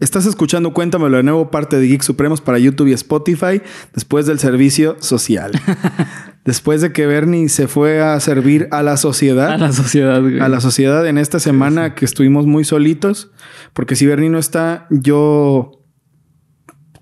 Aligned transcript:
Estás 0.00 0.26
escuchando 0.26 0.72
Cuéntamelo 0.72 1.16
de 1.16 1.22
nuevo, 1.22 1.50
parte 1.50 1.78
de 1.78 1.86
Geek 1.86 2.02
Supremos 2.02 2.40
para 2.40 2.58
YouTube 2.58 2.88
y 2.88 2.92
Spotify, 2.92 3.62
después 3.94 4.26
del 4.26 4.40
servicio 4.40 4.96
social. 4.98 5.52
después 6.44 6.80
de 6.80 6.92
que 6.92 7.06
Bernie 7.06 7.48
se 7.48 7.68
fue 7.68 8.02
a 8.02 8.18
servir 8.18 8.66
a 8.72 8.82
la 8.82 8.96
sociedad. 8.96 9.52
A 9.52 9.58
la 9.58 9.72
sociedad, 9.72 10.20
güey. 10.20 10.40
A 10.40 10.48
la 10.48 10.60
sociedad 10.60 11.06
en 11.06 11.16
esta 11.16 11.38
semana 11.38 11.94
que 11.94 12.04
estuvimos 12.04 12.44
muy 12.44 12.64
solitos. 12.64 13.30
Porque 13.72 13.94
si 13.94 14.04
Bernie 14.04 14.30
no 14.30 14.38
está, 14.38 14.88
yo 14.90 15.84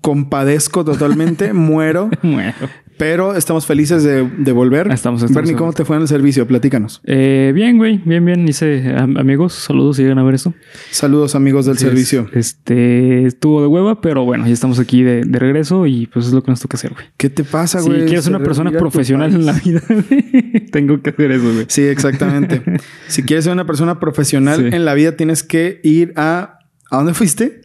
compadezco 0.01 0.85
totalmente, 0.85 1.53
muero. 1.53 2.11
Bueno. 2.21 2.53
Pero 2.97 3.35
estamos 3.35 3.65
felices 3.65 4.03
de, 4.03 4.29
de 4.37 4.51
volver. 4.51 4.91
Estamos- 4.91 5.21
estamos 5.21 5.33
Bernie, 5.35 5.55
¿cómo 5.55 5.73
te 5.73 5.83
fue 5.85 5.95
en 5.95 6.03
el 6.03 6.07
servicio? 6.07 6.47
Platícanos. 6.47 7.01
Eh, 7.05 7.51
bien, 7.55 7.77
güey. 7.77 8.01
Bien, 8.05 8.23
bien. 8.23 8.47
Hice 8.47 8.93
am- 8.95 9.17
amigos. 9.17 9.53
Saludos 9.53 9.97
si 9.97 10.03
llegan 10.03 10.19
a 10.19 10.23
ver 10.23 10.35
esto. 10.35 10.53
Saludos, 10.91 11.35
amigos 11.35 11.65
del 11.65 11.75
es. 11.75 11.81
servicio. 11.81 12.27
Este 12.33 13.25
estuvo 13.25 13.61
de 13.61 13.67
hueva, 13.67 13.99
pero 14.01 14.25
bueno, 14.25 14.45
ya 14.45 14.53
estamos 14.53 14.79
aquí 14.79 15.01
de, 15.03 15.23
de 15.25 15.39
regreso 15.39 15.87
y 15.87 16.07
pues 16.07 16.27
es 16.27 16.33
lo 16.33 16.43
que 16.43 16.51
nos 16.51 16.59
toca 16.59 16.77
hacer, 16.77 16.93
güey. 16.93 17.05
¿Qué 17.17 17.29
te 17.29 17.43
pasa, 17.43 17.79
Si 17.79 17.87
güey? 17.89 18.05
quieres 18.05 18.25
Se 18.25 18.29
una 18.29 18.39
persona 18.39 18.71
profesional 18.71 19.33
en 19.33 19.45
la 19.45 19.53
vida, 19.53 19.81
tengo 20.71 21.01
que 21.01 21.09
hacer 21.11 21.31
eso, 21.31 21.51
güey. 21.53 21.65
Sí, 21.69 21.81
exactamente. 21.83 22.61
si 23.07 23.23
quieres 23.23 23.45
ser 23.45 23.53
una 23.53 23.65
persona 23.65 23.99
profesional 23.99 24.59
Sí. 24.69 24.75
en 24.75 24.85
la 24.85 24.93
vida, 24.93 25.15
tienes 25.15 25.43
que 25.43 25.79
ir 25.83 26.13
a. 26.15 26.59
¿A 26.91 26.97
dónde 26.97 27.13
fuiste? 27.13 27.61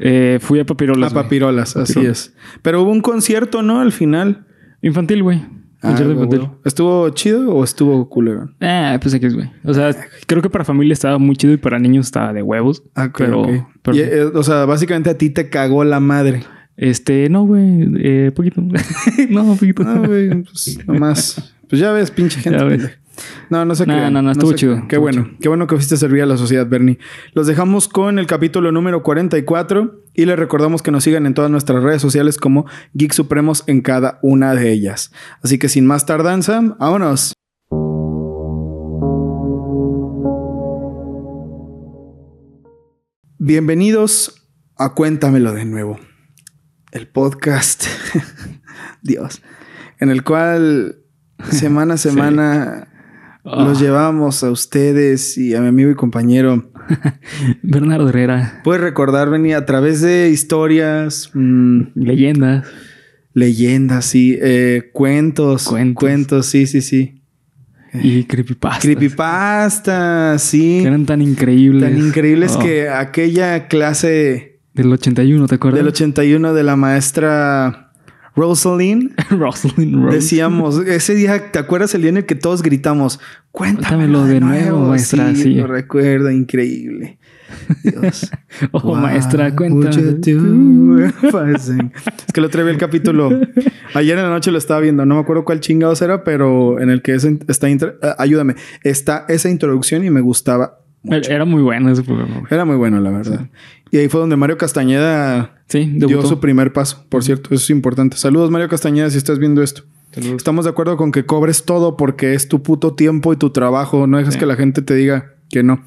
Eh, 0.00 0.38
fui 0.40 0.58
a 0.58 0.66
Papirolas. 0.66 1.12
a. 1.12 1.14
Papirolas, 1.14 1.76
así 1.76 1.94
Papirolas. 1.94 2.18
es. 2.26 2.34
Pero 2.62 2.82
hubo 2.82 2.90
un 2.90 3.00
concierto, 3.00 3.62
¿no? 3.62 3.80
Al 3.80 3.92
final. 3.92 4.46
Infantil, 4.82 5.22
güey. 5.22 5.38
Ah, 5.84 5.88
Concierto 5.88 6.14
güey, 6.14 6.24
infantil. 6.26 6.48
¿Estuvo 6.64 7.08
chido 7.10 7.54
o 7.54 7.64
estuvo 7.64 8.08
culero? 8.08 8.50
Ah, 8.60 8.98
pues 9.02 9.14
aquí 9.14 9.26
es, 9.26 9.34
güey. 9.34 9.50
O 9.64 9.74
sea, 9.74 9.94
creo 10.26 10.40
que 10.42 10.50
para 10.50 10.64
familia 10.64 10.92
estaba 10.92 11.18
muy 11.18 11.34
chido 11.36 11.52
y 11.54 11.56
para 11.56 11.78
niños 11.78 12.06
estaba 12.06 12.32
de 12.32 12.42
huevos. 12.42 12.82
Ah, 12.94 13.06
ok, 13.06 13.14
pero, 13.18 13.42
ok. 13.42 13.50
pero- 13.82 13.96
Y, 13.96 14.00
eh, 14.00 14.24
o 14.24 14.42
sea, 14.44 14.64
básicamente 14.64 15.10
a 15.10 15.18
ti 15.18 15.30
te 15.30 15.48
cagó 15.48 15.82
la 15.84 15.98
madre. 16.00 16.44
este, 16.76 17.28
no, 17.30 17.44
güey, 17.44 17.88
eh, 17.98 18.32
poquito. 18.34 18.60
no, 19.30 19.54
poquito. 19.56 19.82
No, 19.84 20.04
güey, 20.06 20.42
pues 20.42 20.78
nomás. 20.86 21.54
Pues 21.68 21.80
ya 21.80 21.90
ves, 21.92 22.10
pinche 22.10 22.38
gente. 22.42 22.58
Ya 22.58 22.64
ves. 22.64 22.90
No, 23.50 23.64
no 23.64 23.74
se 23.74 23.86
No, 23.86 23.94
crean, 23.94 24.12
no, 24.12 24.22
no, 24.22 24.32
estuvo 24.32 24.50
se 24.50 24.56
chido, 24.56 24.72
crean. 24.74 24.88
Qué 24.88 24.96
estuvo 24.96 25.02
bueno. 25.02 25.30
Qué 25.40 25.48
bueno 25.48 25.66
que 25.66 25.74
fuiste 25.76 25.94
a 25.94 25.98
servir 25.98 26.22
a 26.22 26.26
la 26.26 26.36
sociedad, 26.36 26.66
Bernie. 26.66 26.98
Los 27.34 27.46
dejamos 27.46 27.88
con 27.88 28.18
el 28.18 28.26
capítulo 28.26 28.72
número 28.72 29.02
44 29.02 30.02
y 30.14 30.24
les 30.24 30.38
recordamos 30.38 30.82
que 30.82 30.90
nos 30.90 31.04
sigan 31.04 31.26
en 31.26 31.34
todas 31.34 31.50
nuestras 31.50 31.82
redes 31.82 32.02
sociales 32.02 32.38
como 32.38 32.66
Geek 32.94 33.12
Supremos 33.12 33.64
en 33.66 33.82
cada 33.82 34.18
una 34.22 34.54
de 34.54 34.72
ellas. 34.72 35.12
Así 35.42 35.58
que 35.58 35.68
sin 35.68 35.86
más 35.86 36.06
tardanza, 36.06 36.60
vámonos. 36.78 37.34
Bienvenidos 43.38 44.48
a 44.76 44.94
Cuéntamelo 44.94 45.52
de 45.52 45.64
nuevo. 45.64 45.98
El 46.92 47.08
podcast. 47.08 47.84
Dios. 49.02 49.42
En 49.98 50.10
el 50.10 50.22
cual 50.24 50.98
semana 51.50 51.94
a 51.94 51.96
Sí. 51.96 52.91
Semana 53.42 53.62
Ah. 53.62 53.68
los 53.68 53.80
llevamos 53.80 54.44
a 54.44 54.50
ustedes 54.50 55.36
y 55.36 55.54
a 55.54 55.60
mi 55.60 55.68
amigo 55.68 55.90
y 55.90 55.94
compañero. 55.94 56.70
Bernardo 57.62 58.08
Herrera, 58.08 58.60
Puedes 58.64 58.82
recordar, 58.82 59.30
venir 59.30 59.54
a 59.56 59.66
través 59.66 60.00
de 60.00 60.30
historias, 60.30 61.30
mm, 61.34 61.80
leyendas. 61.94 62.66
leyendas, 63.34 64.04
sí, 64.04 64.38
eh, 64.40 64.90
cuentos, 64.92 65.64
Cuentos. 65.68 66.00
cuentos, 66.00 66.46
sí, 66.46 66.66
sí, 66.66 66.82
sí. 66.82 67.22
Y 67.94 68.24
creepypastas. 68.24 68.82
Creepypasta, 68.82 70.38
sí. 70.38 70.78
Que 70.82 70.88
eran 70.88 71.04
tan 71.06 71.20
increíbles. 71.20 71.90
Tan 71.90 71.98
increíbles 71.98 72.54
Oh, 72.56 72.60
que 72.60 72.88
aquella 72.88 73.66
clase 73.68 74.60
Del 74.74 74.90
81, 74.92 75.46
¿te 75.48 75.54
acuerdas? 75.56 75.78
del 75.78 75.88
81 75.88 76.54
de 76.54 76.62
la 76.62 76.76
maestra 76.76 77.81
Rosalind, 78.34 79.12
Rosalind 79.30 80.10
decíamos, 80.10 80.78
ese 80.86 81.14
día, 81.14 81.52
¿te 81.52 81.58
acuerdas 81.58 81.94
el 81.94 82.00
día 82.02 82.10
en 82.10 82.16
el 82.18 82.26
que 82.26 82.34
todos 82.34 82.62
gritamos, 82.62 83.20
cuéntamelo 83.50 84.24
de, 84.24 84.34
de 84.34 84.40
nuevo, 84.40 84.70
nuevo, 84.78 84.88
maestra", 84.90 85.34
Sí, 85.34 85.42
sí. 85.42 85.54
lo 85.54 85.66
recuerdo, 85.66 86.30
increíble. 86.30 87.18
Dios. 87.82 88.30
Oh, 88.72 88.80
Wow, 88.80 88.96
maestra, 88.96 89.48
everything? 89.48 90.80
es 91.56 92.32
que 92.32 92.40
lo 92.40 92.48
trae 92.50 92.68
el 92.70 92.76
capítulo. 92.78 93.30
Ayer 93.94 94.18
en 94.18 94.24
la 94.24 94.30
noche 94.30 94.50
lo 94.50 94.58
estaba 94.58 94.80
viendo. 94.80 95.04
No 95.06 95.14
me 95.16 95.20
acuerdo 95.22 95.44
cuál 95.44 95.60
chingados 95.60 96.02
era, 96.02 96.22
pero 96.22 96.78
en 96.80 96.90
el 96.90 97.00
que 97.02 97.14
es, 97.14 97.24
está... 97.24 97.68
eh, 97.70 97.94
ayúdame. 98.18 98.56
Está 98.82 99.24
esa 99.28 99.48
introducción 99.48 100.04
y 100.04 100.10
me 100.10 100.20
gustaba. 100.20 100.80
Mucho. 101.02 101.30
Era 101.30 101.44
muy 101.44 101.62
bueno 101.62 101.90
ese 101.90 102.02
programa. 102.02 102.42
Era 102.50 102.64
muy 102.64 102.76
bueno, 102.76 103.00
la 103.00 103.10
verdad. 103.10 103.48
Y 103.90 103.98
ahí 103.98 104.08
fue 104.08 104.20
donde 104.20 104.36
Mario 104.36 104.56
Castañeda 104.56 105.62
Sí, 105.68 105.90
dio 105.96 106.22
su 106.22 106.38
primer 106.40 106.72
paso. 106.72 107.04
Por 107.08 107.24
cierto, 107.24 107.54
eso 107.54 107.62
es 107.64 107.70
importante. 107.70 108.16
Saludos, 108.16 108.50
Mario 108.50 108.68
Castañeda, 108.68 109.10
si 109.10 109.18
estás 109.18 109.38
viendo 109.38 109.62
esto. 109.62 109.82
Saludos. 110.12 110.36
Estamos 110.36 110.64
de 110.64 110.70
acuerdo 110.70 110.96
con 110.96 111.12
que 111.12 111.24
cobres 111.24 111.64
todo 111.64 111.96
porque 111.96 112.34
es 112.34 112.48
tu 112.48 112.62
puto 112.62 112.94
tiempo 112.94 113.32
y 113.32 113.36
tu 113.36 113.50
trabajo. 113.50 114.06
No 114.06 114.18
dejes 114.18 114.34
Sí. 114.34 114.40
que 114.40 114.46
la 114.46 114.56
gente 114.56 114.82
te 114.82 114.94
diga 114.94 115.34
que 115.50 115.62
no. 115.62 115.82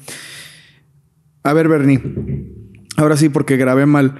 A 1.44 1.52
ver, 1.52 1.68
Bernie. 1.68 2.00
Ahora 2.96 3.16
sí, 3.16 3.28
porque 3.28 3.56
grabé 3.56 3.86
mal. 3.86 4.14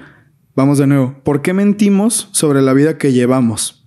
Vamos 0.55 0.78
de 0.78 0.87
nuevo. 0.87 1.17
¿Por 1.25 1.43
qué 1.43 1.53
mentimos 1.53 2.28
sobre 2.33 2.63
la 2.63 2.73
vida 2.73 2.99
que 2.99 3.13
llevamos? 3.13 3.87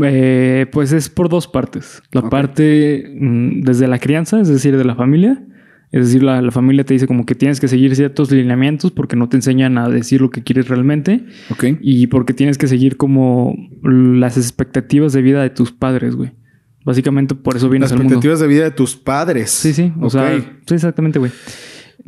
Eh, 0.00 0.66
pues 0.70 0.92
es 0.92 1.08
por 1.08 1.28
dos 1.28 1.48
partes. 1.48 2.02
La 2.12 2.28
parte 2.30 3.12
mm, 3.18 3.62
desde 3.62 3.88
la 3.88 3.98
crianza, 3.98 4.40
es 4.40 4.48
decir, 4.48 4.76
de 4.76 4.84
la 4.84 4.94
familia. 4.94 5.44
Es 5.92 6.06
decir, 6.06 6.22
la, 6.22 6.40
la 6.40 6.50
familia 6.50 6.84
te 6.84 6.94
dice 6.94 7.06
como 7.06 7.26
que 7.26 7.34
tienes 7.34 7.60
que 7.60 7.68
seguir 7.68 7.94
ciertos 7.94 8.30
lineamientos 8.32 8.90
porque 8.90 9.14
no 9.14 9.28
te 9.28 9.36
enseñan 9.36 9.76
a 9.76 9.88
decir 9.90 10.22
lo 10.22 10.30
que 10.30 10.42
quieres 10.42 10.68
realmente 10.68 11.26
Ok. 11.50 11.64
y 11.82 12.06
porque 12.06 12.32
tienes 12.32 12.56
que 12.58 12.66
seguir 12.66 12.96
como 12.96 13.54
las 13.82 14.38
expectativas 14.38 15.12
de 15.12 15.20
vida 15.22 15.42
de 15.42 15.50
tus 15.50 15.70
padres, 15.70 16.16
güey. 16.16 16.32
Básicamente 16.84 17.34
por 17.34 17.56
eso 17.56 17.68
vienes 17.68 17.90
Las 17.90 17.92
al 17.92 17.98
mundo. 17.98 18.14
expectativas 18.14 18.40
de 18.40 18.46
vida 18.48 18.64
de 18.64 18.70
tus 18.72 18.96
padres. 18.96 19.50
Sí, 19.50 19.72
sí. 19.74 19.92
O 20.00 20.08
sea, 20.10 20.36
sí, 20.66 20.74
exactamente, 20.74 21.18
güey. 21.18 21.30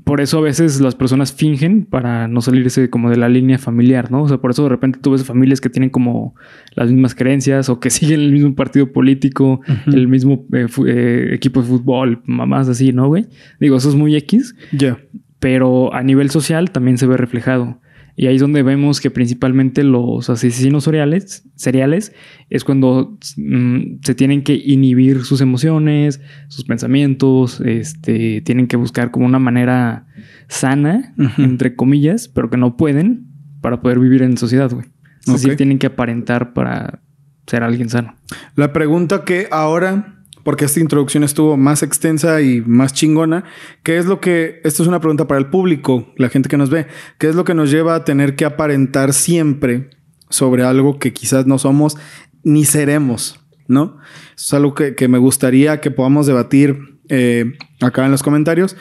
Por 0.02 0.20
eso 0.20 0.38
a 0.38 0.40
veces 0.42 0.80
las 0.80 0.94
personas 0.94 1.32
fingen 1.32 1.84
para 1.86 2.28
no 2.28 2.40
salirse 2.40 2.90
como 2.90 3.08
de 3.10 3.16
la 3.16 3.28
línea 3.28 3.58
familiar, 3.58 4.10
¿no? 4.10 4.22
O 4.24 4.28
sea, 4.28 4.38
por 4.38 4.50
eso 4.50 4.64
de 4.64 4.68
repente 4.68 4.98
tú 5.00 5.12
ves 5.12 5.24
familias 5.24 5.60
que 5.60 5.70
tienen 5.70 5.88
como 5.90 6.34
las 6.74 6.90
mismas 6.90 7.14
creencias 7.14 7.68
o 7.68 7.80
que 7.80 7.90
siguen 7.90 8.20
el 8.20 8.32
mismo 8.32 8.54
partido 8.54 8.92
político, 8.92 9.60
el 9.86 10.08
mismo 10.08 10.44
eh, 10.52 10.66
eh, 10.86 11.28
equipo 11.32 11.62
de 11.62 11.68
fútbol, 11.68 12.22
mamás 12.26 12.68
así, 12.68 12.92
¿no, 12.92 13.06
güey? 13.08 13.26
Digo, 13.60 13.76
eso 13.76 13.88
es 13.88 13.94
muy 13.94 14.14
X, 14.16 14.54
Ya. 14.72 14.98
pero 15.38 15.94
a 15.94 16.02
nivel 16.02 16.28
social 16.30 16.70
también 16.70 16.98
se 16.98 17.06
ve 17.06 17.16
reflejado. 17.16 17.80
Y 18.16 18.26
ahí 18.26 18.36
es 18.36 18.40
donde 18.40 18.62
vemos 18.62 19.00
que 19.00 19.10
principalmente 19.10 19.82
los 19.82 20.30
asesinos 20.30 20.84
seriales, 20.84 22.12
es 22.50 22.64
cuando 22.64 23.18
mm, 23.36 23.96
se 24.04 24.14
tienen 24.14 24.42
que 24.42 24.54
inhibir 24.54 25.24
sus 25.24 25.40
emociones, 25.40 26.20
sus 26.48 26.64
pensamientos, 26.64 27.60
este, 27.60 28.40
tienen 28.42 28.68
que 28.68 28.76
buscar 28.76 29.10
como 29.10 29.26
una 29.26 29.40
manera 29.40 30.06
sana, 30.48 31.14
entre 31.38 31.74
comillas, 31.74 32.28
pero 32.28 32.50
que 32.50 32.56
no 32.56 32.76
pueden 32.76 33.26
para 33.60 33.80
poder 33.80 33.98
vivir 33.98 34.22
en 34.22 34.36
sociedad, 34.36 34.70
güey. 34.70 34.86
Es 35.26 35.32
decir, 35.32 35.56
tienen 35.56 35.78
que 35.78 35.86
aparentar 35.86 36.52
para 36.52 37.00
ser 37.46 37.62
alguien 37.62 37.88
sano. 37.88 38.14
La 38.56 38.72
pregunta 38.72 39.24
que 39.24 39.48
ahora, 39.50 40.13
porque 40.44 40.66
esta 40.66 40.78
introducción 40.78 41.24
estuvo 41.24 41.56
más 41.56 41.82
extensa 41.82 42.40
y 42.42 42.60
más 42.60 42.92
chingona, 42.92 43.44
¿qué 43.82 43.98
es 43.98 44.06
lo 44.06 44.20
que, 44.20 44.60
esto 44.62 44.82
es 44.82 44.88
una 44.88 45.00
pregunta 45.00 45.26
para 45.26 45.40
el 45.40 45.46
público, 45.46 46.12
la 46.16 46.28
gente 46.28 46.48
que 46.48 46.56
nos 46.56 46.70
ve, 46.70 46.86
¿qué 47.18 47.28
es 47.28 47.34
lo 47.34 47.44
que 47.44 47.54
nos 47.54 47.70
lleva 47.70 47.96
a 47.96 48.04
tener 48.04 48.36
que 48.36 48.44
aparentar 48.44 49.12
siempre 49.12 49.90
sobre 50.28 50.62
algo 50.62 50.98
que 50.98 51.12
quizás 51.12 51.46
no 51.46 51.58
somos 51.58 51.96
ni 52.44 52.64
seremos, 52.64 53.40
¿no? 53.66 53.98
Es 54.36 54.52
algo 54.54 54.74
que, 54.74 54.94
que 54.94 55.08
me 55.08 55.18
gustaría 55.18 55.80
que 55.80 55.90
podamos 55.90 56.26
debatir 56.26 56.94
eh, 57.08 57.52
acá 57.80 58.04
en 58.04 58.10
los 58.10 58.22
comentarios. 58.22 58.76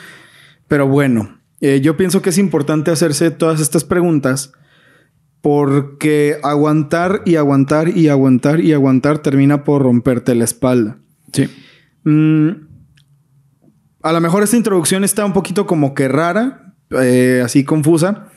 Pero 0.68 0.86
bueno, 0.86 1.40
eh, 1.60 1.80
yo 1.80 1.96
pienso 1.96 2.22
que 2.22 2.30
es 2.30 2.38
importante 2.38 2.90
hacerse 2.90 3.30
todas 3.30 3.60
estas 3.60 3.84
preguntas 3.84 4.52
porque 5.40 6.38
aguantar 6.42 7.22
y 7.26 7.36
aguantar 7.36 7.88
y 7.88 8.08
aguantar 8.08 8.60
y 8.60 8.72
aguantar 8.72 9.18
termina 9.18 9.64
por 9.64 9.82
romperte 9.82 10.34
la 10.34 10.44
espalda. 10.44 10.98
Sí. 11.34 11.48
Mm, 12.04 12.50
a 14.02 14.12
lo 14.12 14.20
mejor 14.20 14.42
esta 14.42 14.56
introducción 14.56 15.04
está 15.04 15.24
un 15.24 15.32
poquito 15.32 15.66
como 15.66 15.94
que 15.94 16.08
rara, 16.08 16.74
eh, 16.90 17.42
así 17.44 17.64
confusa, 17.64 18.28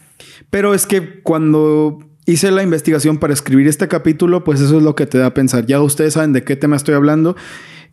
pero 0.49 0.73
es 0.73 0.85
que 0.87 1.21
cuando 1.21 1.99
hice 2.25 2.51
la 2.51 2.63
investigación 2.63 3.17
para 3.17 3.33
escribir 3.33 3.67
este 3.67 3.87
capítulo, 3.87 4.43
pues 4.43 4.59
eso 4.61 4.77
es 4.77 4.83
lo 4.83 4.95
que 4.95 5.05
te 5.05 5.17
da 5.17 5.27
a 5.27 5.33
pensar. 5.33 5.65
Ya 5.65 5.81
ustedes 5.81 6.13
saben 6.13 6.33
de 6.33 6.43
qué 6.43 6.55
tema 6.55 6.75
estoy 6.75 6.95
hablando 6.95 7.35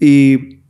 y 0.00 0.62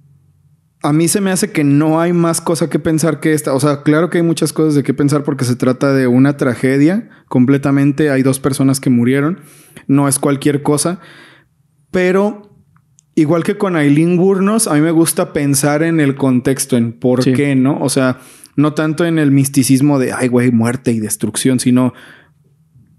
a 0.82 0.92
mí 0.92 1.08
se 1.08 1.22
me 1.22 1.30
hace 1.30 1.50
que 1.50 1.64
no 1.64 2.00
hay 2.00 2.12
más 2.12 2.42
cosa 2.42 2.68
que 2.68 2.78
pensar 2.78 3.20
que 3.20 3.32
esta. 3.32 3.54
O 3.54 3.60
sea, 3.60 3.82
claro 3.82 4.10
que 4.10 4.18
hay 4.18 4.22
muchas 4.24 4.52
cosas 4.52 4.74
de 4.74 4.82
qué 4.82 4.92
pensar 4.92 5.24
porque 5.24 5.46
se 5.46 5.56
trata 5.56 5.94
de 5.94 6.06
una 6.06 6.36
tragedia 6.36 7.08
completamente. 7.28 8.10
Hay 8.10 8.22
dos 8.22 8.38
personas 8.38 8.80
que 8.80 8.90
murieron. 8.90 9.40
No 9.86 10.08
es 10.08 10.18
cualquier 10.18 10.62
cosa. 10.62 11.00
Pero 11.90 12.53
igual 13.14 13.44
que 13.44 13.56
con 13.56 13.76
Aileen 13.76 14.16
Burnos, 14.16 14.66
a 14.68 14.74
mí 14.74 14.80
me 14.80 14.90
gusta 14.90 15.32
pensar 15.32 15.82
en 15.82 16.00
el 16.00 16.14
contexto, 16.14 16.76
en 16.76 16.92
por 16.92 17.22
Sí. 17.22 17.32
qué, 17.32 17.54
¿no? 17.54 17.78
O 17.80 17.88
sea, 17.88 18.18
no 18.56 18.74
tanto 18.74 19.04
en 19.04 19.18
el 19.18 19.30
misticismo 19.30 19.98
de, 19.98 20.12
ay, 20.12 20.28
güey, 20.28 20.50
muerte 20.50 20.92
y 20.92 21.00
destrucción, 21.00 21.58
sino 21.60 21.92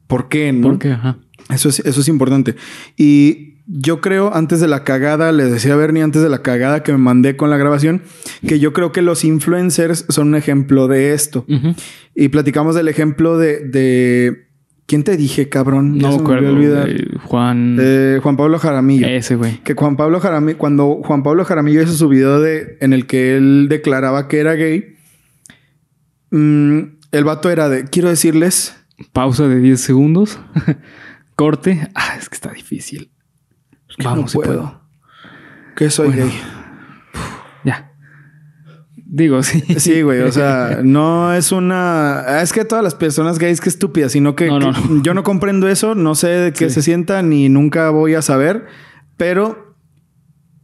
por 0.07 0.29
qué, 0.29 0.51
¿no? 0.53 0.69
Porque, 0.69 0.91
ajá. 0.91 1.17
Eso 1.50 1.69
es, 1.69 1.79
eso 1.79 2.01
es 2.01 2.07
importante. 2.07 2.56
Y 2.97 3.56
yo 3.67 4.01
creo, 4.01 4.33
antes 4.35 4.59
de 4.59 4.67
la 4.67 4.83
cagada, 4.83 5.31
le 5.31 5.45
decía 5.45 5.73
a 5.73 5.75
Bernie 5.77 6.03
antes 6.03 6.21
de 6.21 6.29
la 6.29 6.41
cagada 6.41 6.83
que 6.83 6.91
me 6.91 6.97
mandé 6.97 7.35
con 7.35 7.50
la 7.50 7.57
grabación, 7.57 8.01
que 8.47 8.59
yo 8.59 8.73
creo 8.73 8.91
que 8.91 9.01
los 9.01 9.23
influencers 9.23 10.06
son 10.09 10.29
un 10.29 10.35
ejemplo 10.35 10.88
de 10.88 11.13
esto. 11.13 11.45
Y 12.15 12.29
platicamos 12.29 12.75
del 12.75 12.88
ejemplo 12.88 13.38
de. 13.38 13.59
de 13.59 14.44
¿Quién 14.87 15.03
te 15.03 15.17
dije, 15.17 15.49
cabrón? 15.49 15.95
Ya 15.99 16.09
No 16.09 16.15
me 16.17 16.21
acuerdo. 16.21 16.49
olvidar. 16.53 16.83
güey. 16.85 17.07
Juan. 17.23 17.77
Eh, 17.79 18.19
Juan 18.21 18.37
Pablo 18.37 18.59
Jaramillo. 18.59 19.07
ese, 19.07 19.35
güey. 19.35 19.57
Que 19.63 19.73
Juan 19.73 19.95
Pablo 19.97 20.19
Jaramillo, 20.19 20.57
cuando 20.59 21.01
Juan 21.03 21.23
Pablo 21.23 21.43
Jaramillo 21.43 21.81
hizo 21.81 21.93
su 21.93 22.07
video 22.07 22.39
de, 22.39 22.77
en 22.81 22.93
el 22.93 23.07
que 23.07 23.35
él 23.35 23.67
declaraba 23.67 24.27
que 24.27 24.39
era 24.39 24.53
gay, 24.53 24.95
mm, 26.31 26.79
el 27.11 27.23
vato 27.23 27.49
era 27.49 27.69
de, 27.69 27.85
quiero 27.85 28.09
decirles, 28.09 28.75
Pausa 29.11 29.47
de 29.47 29.59
10 29.59 29.79
segundos. 29.81 30.39
Corte. 31.35 31.89
Ah, 31.95 32.15
es 32.19 32.29
que 32.29 32.35
está 32.35 32.51
difícil. 32.51 33.09
que 33.97 34.03
Vamos, 34.03 34.21
no 34.21 34.27
si 34.29 34.37
puedo, 34.37 34.47
puedo. 34.53 34.81
que 35.75 35.89
soy 35.89 36.07
Bueno. 36.09 36.25
gay. 36.25 36.33
Digo, 39.17 39.44
sí. 39.44 39.63
Sí, 39.77 40.01
güey, 40.01 40.19
o 40.23 40.31
sea, 40.33 40.79
no 40.83 41.33
es 41.33 41.53
una... 41.53 42.41
Es 42.41 42.51
que 42.51 42.65
todas 42.65 42.83
las 42.83 42.95
personas 42.95 43.39
gays, 43.39 43.62
que 43.62 43.69
estúpidas, 43.69 44.12
sino 44.12 44.35
que, 44.35 44.47
No, 44.47 44.59
no, 44.59 44.73
que 44.73 44.79
no. 44.89 45.03
yo 45.03 45.13
no 45.13 45.23
comprendo 45.23 45.69
eso, 45.69 45.95
no 45.95 46.15
sé 46.15 46.27
de 46.27 46.51
qué 46.51 46.67
Sí. 46.67 46.75
se 46.75 46.81
sienta 46.81 47.21
ni 47.21 47.47
nunca 47.47 47.89
voy 47.91 48.13
a 48.13 48.21
saber, 48.21 48.65
pero 49.15 49.64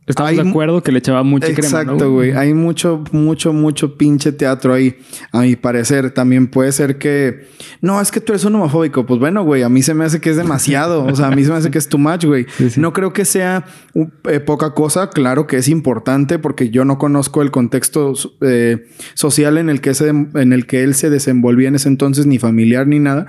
Estamos 0.08 0.32
Hay 0.32 0.38
de 0.38 0.50
acuerdo 0.50 0.82
que 0.82 0.92
le 0.92 0.98
echaba 0.98 1.22
mucha 1.22 1.48
crema. 1.54 1.60
Exacto, 1.60 2.06
¿no? 2.06 2.12
güey. 2.12 2.32
Hay 2.32 2.56
mucho, 2.56 3.04
mucho, 3.12 3.54
mucho 3.54 3.98
pinche 3.98 4.32
teatro 4.32 4.74
ahí. 4.74 4.96
A 5.32 5.42
mi 5.42 5.56
parecer, 5.56 6.10
también 6.10 6.48
puede 6.48 6.72
ser 6.72 6.98
que. 6.98 7.48
No, 7.82 8.02
es 8.02 8.12
que 8.12 8.20
tú 8.20 8.32
eres 8.32 8.44
un 8.44 8.56
homofóbico. 8.56 9.06
Pues 9.06 9.20
bueno, 9.20 9.44
güey. 9.44 9.62
A 9.62 9.70
mí 9.70 9.84
se 9.84 9.94
me 9.94 10.04
hace 10.04 10.20
que 10.20 10.32
es 10.32 10.38
demasiado. 10.38 11.06
o 11.06 11.16
sea, 11.16 11.28
a 11.28 11.36
mí 11.36 11.44
se 11.44 11.52
me 11.52 11.58
hace 11.58 11.70
que 11.70 11.78
es 11.78 11.88
too 11.88 12.00
much, 12.00 12.26
güey. 12.26 12.48
Sí, 12.58 12.72
sí. 12.72 12.82
No 12.82 12.94
creo 12.94 13.14
que 13.14 13.26
sea 13.26 13.66
uh, 13.94 14.08
eh, 14.28 14.40
poca 14.40 14.74
cosa. 14.74 15.12
Claro 15.12 15.46
que 15.46 15.58
es 15.58 15.70
importante 15.70 16.40
porque 16.40 16.72
yo 16.72 16.84
no 16.84 16.98
conozco 16.98 17.44
el 17.44 17.52
contexto 17.52 18.14
eh, 18.42 18.88
social 19.14 19.60
en 19.60 19.70
el, 19.70 19.82
que 19.82 19.94
se, 19.94 20.10
en 20.10 20.52
el 20.52 20.66
que 20.66 20.84
él 20.84 20.96
se 20.96 21.12
desenvolvía 21.12 21.68
en 21.68 21.76
ese 21.76 21.90
entonces, 21.90 22.26
ni 22.26 22.40
familiar 22.40 22.88
ni 22.88 22.98
nada. 22.98 23.28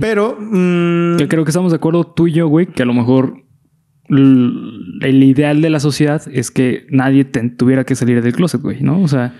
Pero. 0.00 0.36
mm, 0.40 1.16
Que 1.16 1.28
creo 1.28 1.44
que 1.44 1.50
estamos 1.50 1.70
de 1.70 1.76
acuerdo 1.76 2.12
tú 2.12 2.26
y 2.26 2.32
yo, 2.32 2.48
güey, 2.48 2.66
que 2.66 2.82
a 2.82 2.86
lo 2.86 2.94
mejor 2.94 3.44
el 5.00 5.22
ideal 5.22 5.60
de 5.62 5.70
la 5.70 5.80
sociedad 5.80 6.22
es 6.32 6.50
que 6.50 6.86
nadie 6.90 7.24
te- 7.24 7.48
tuviera 7.50 7.84
que 7.84 7.94
salir 7.94 8.22
del 8.22 8.32
closet, 8.32 8.60
güey, 8.60 8.80
¿no? 8.82 9.00
O 9.02 9.08
sea, 9.08 9.34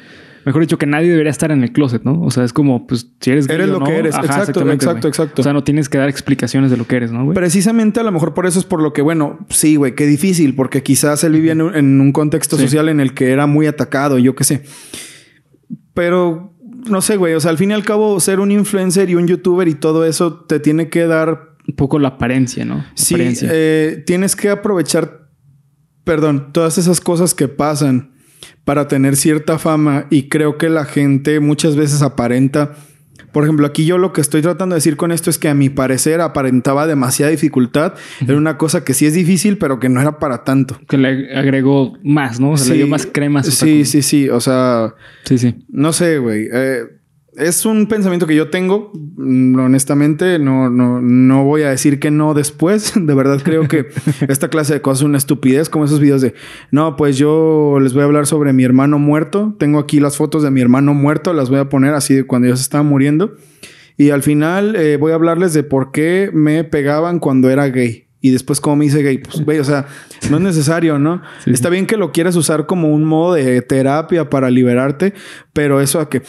mejor 0.45 0.63
dicho, 0.63 0.79
que 0.79 0.87
nadie 0.87 1.11
debería 1.11 1.31
estar 1.31 1.51
en 1.51 1.63
el 1.63 1.73
closet, 1.73 2.05
¿no? 2.05 2.23
O 2.23 2.31
sea, 2.31 2.45
es 2.45 2.53
como, 2.53 2.87
pues, 2.87 3.09
si 3.21 3.31
eres 3.31 3.47
gay 3.47 3.57
Eres 3.57 3.69
o 3.69 3.73
lo 3.73 3.81
no, 3.81 3.87
que 3.87 3.97
eres. 3.99 4.15
ajá, 4.15 4.25
Exacto, 4.25 4.71
exacto, 4.71 5.09
exacto. 5.09 5.43
O 5.43 5.45
sea, 5.45 5.53
no 5.53 5.63
tienes 5.65 5.89
que 5.89 5.99
dar 5.99 6.09
explicaciones 6.09 6.71
de 6.71 6.77
lo 6.79 6.87
que 6.87 6.97
eres, 6.97 7.13
¿no, 7.13 7.25
güey? 7.25 7.35
Precisamente 7.35 8.01
a 8.01 8.03
lo 8.03 8.13
mejor 8.13 8.33
por 8.35 8.47
eso 8.47 8.59
es 8.59 8.65
por 8.65 8.81
lo 8.83 8.93
que, 8.93 9.03
bueno, 9.03 9.39
sí, 9.51 9.77
güey, 9.77 9.95
qué 9.95 10.07
difícil, 10.07 10.55
porque 10.55 10.83
quizás 10.83 11.23
él 11.25 11.33
vivía 11.33 11.53
en 11.53 11.61
un, 11.63 11.75
en 11.75 12.01
un 12.01 12.13
contexto 12.13 12.57
Sí. 12.57 12.63
social 12.65 12.89
en 12.89 13.01
el 13.01 13.13
que 13.15 13.31
era 13.33 13.47
muy 13.47 13.67
atacado, 13.67 14.19
yo 14.19 14.35
qué 14.35 14.45
sé. 14.45 14.63
Pero, 15.95 16.55
no 16.89 17.01
sé, 17.03 17.17
güey, 17.17 17.35
o 17.35 17.41
sea, 17.41 17.51
al 17.51 17.59
fin 17.59 17.71
y 17.71 17.75
al 17.75 17.85
cabo, 17.85 18.19
ser 18.21 18.41
un 18.41 18.51
influencer 18.53 19.11
y 19.11 19.15
un 19.17 19.27
youtuber 19.27 19.69
y 19.69 19.75
todo 19.75 20.05
eso 20.07 20.35
te 20.49 20.61
tiene 20.61 20.89
que 20.89 21.07
dar, 21.07 21.51
Un 21.67 21.75
poco 21.77 21.99
la 21.99 22.09
apariencia, 22.09 22.65
¿no? 22.65 22.85
sí, 22.95 23.15
Apariencia. 23.15 23.49
eh, 23.53 24.03
tienes 24.07 24.37
que 24.37 24.49
aprovechar, 24.49 25.18
perdón, 26.09 26.53
todas 26.53 26.79
esas 26.79 27.03
cosas 27.03 27.35
que 27.35 27.49
pasan 27.49 28.13
para 28.65 28.89
tener 28.89 29.15
cierta 29.15 29.59
fama 29.59 30.07
y 30.09 30.31
creo 30.31 30.57
que 30.57 30.71
la 30.71 30.87
gente 30.87 31.39
muchas 31.39 31.77
veces 31.77 32.01
aparenta. 32.01 32.77
Por 33.31 33.45
ejemplo, 33.45 33.67
aquí 33.67 33.85
yo 33.85 33.99
lo 33.99 34.15
que 34.15 34.23
estoy 34.23 34.41
tratando 34.41 34.75
de 34.75 34.79
decir 34.79 34.97
con 34.97 35.13
esto 35.13 35.29
es 35.29 35.37
que 35.37 35.51
a 35.51 35.55
mi 35.55 35.69
parecer 35.69 36.23
aparentaba 36.23 36.87
demasiada 36.87 37.31
dificultad. 37.31 37.93
Era 38.27 38.39
una 38.39 38.57
cosa 38.57 38.85
que 38.85 38.95
sí 38.95 39.05
es 39.05 39.13
difícil, 39.13 39.59
pero 39.59 39.79
que 39.81 39.91
no 39.91 40.01
era 40.01 40.19
para 40.19 40.45
tanto. 40.45 40.81
Que 40.89 40.97
le 40.97 41.37
agregó 41.37 41.93
más, 42.03 42.41
¿no? 42.41 42.53
O 42.53 42.57
sea, 42.57 42.71
le 42.73 42.79
dio 42.79 42.87
más 42.87 43.05
crema 43.05 43.41
a 43.41 43.43
su 43.43 43.51
Sí, 43.51 43.85
sí, 43.85 44.01
sí. 44.01 44.31
O 44.31 44.41
sea, 44.41 44.95
Sí, 45.25 45.37
sí. 45.37 45.57
no 45.69 45.93
sé, 45.93 46.17
güey. 46.17 46.49
Eh, 46.51 46.85
es 47.39 47.65
un 47.65 47.87
pensamiento 47.87 48.27
que 48.27 48.35
yo 48.35 48.51
tengo. 48.51 48.93
Mm, 49.17 49.59
Honestamente, 49.59 50.39
no, 50.39 50.71
no, 50.71 51.01
no 51.01 51.45
voy 51.45 51.63
a 51.63 51.71
decir 51.71 52.01
que 52.01 52.11
no 52.11 52.35
después. 52.35 52.93
De 52.97 53.15
verdad 53.15 53.41
creo 53.43 53.69
que 53.69 53.87
esta 54.29 54.49
clase 54.49 54.75
de 54.75 54.83
cosas 54.83 55.01
es 55.01 55.05
una 55.05 55.19
estupidez, 55.19 55.69
como 55.69 55.85
esos 55.85 56.01
videos 56.01 56.21
de 56.21 56.35
no, 56.71 56.97
pues 56.97 57.17
yo 57.17 57.79
les 57.81 57.95
voy 57.95 58.03
a 58.03 58.07
hablar 58.07 58.27
sobre 58.27 58.53
mi 58.53 58.65
hermano 58.65 58.99
muerto. 58.99 59.55
Tengo 59.59 59.79
aquí 59.79 60.01
las 60.01 60.17
fotos 60.17 60.43
de 60.43 60.51
mi 60.51 60.61
hermano 60.61 60.95
muerto, 60.95 61.33
las 61.33 61.51
voy 61.51 61.59
a 61.59 61.69
poner 61.69 61.95
así 61.95 62.15
de 62.15 62.25
cuando 62.25 62.49
ya 62.49 62.57
se 62.57 62.63
estaba 62.63 62.83
muriendo. 62.83 63.37
Y 63.97 64.11
al 64.11 64.23
final 64.23 64.77
eh, 64.77 64.97
voy 64.97 65.13
a 65.13 65.17
hablarles 65.17 65.53
de 65.55 65.65
por 65.65 65.91
qué 65.91 66.31
me 66.33 66.65
pegaban 66.65 67.19
cuando 67.19 67.51
era 67.51 67.69
gay. 67.69 68.09
Y 68.21 68.31
después, 68.31 68.61
cómo 68.61 68.77
me 68.77 68.87
hice 68.87 69.03
gay? 69.03 69.19
Pues, 69.19 69.45
güey, 69.45 69.59
o 69.59 69.65
sea, 69.65 69.87
no 70.31 70.39
es 70.39 70.43
necesario, 70.43 70.99
¿no? 70.99 71.23
Sí. 71.45 71.53
Está 71.53 71.69
bien 71.69 71.87
que 71.87 71.97
lo 71.97 72.13
quieras 72.13 72.35
usar 72.37 72.67
como 72.67 72.93
un 72.93 73.05
modo 73.05 73.35
de 73.35 73.63
terapia 73.63 74.29
para 74.29 74.51
liberarte, 74.51 75.15
pero 75.53 75.81
eso 75.81 76.01
a 76.01 76.09
que. 76.09 76.23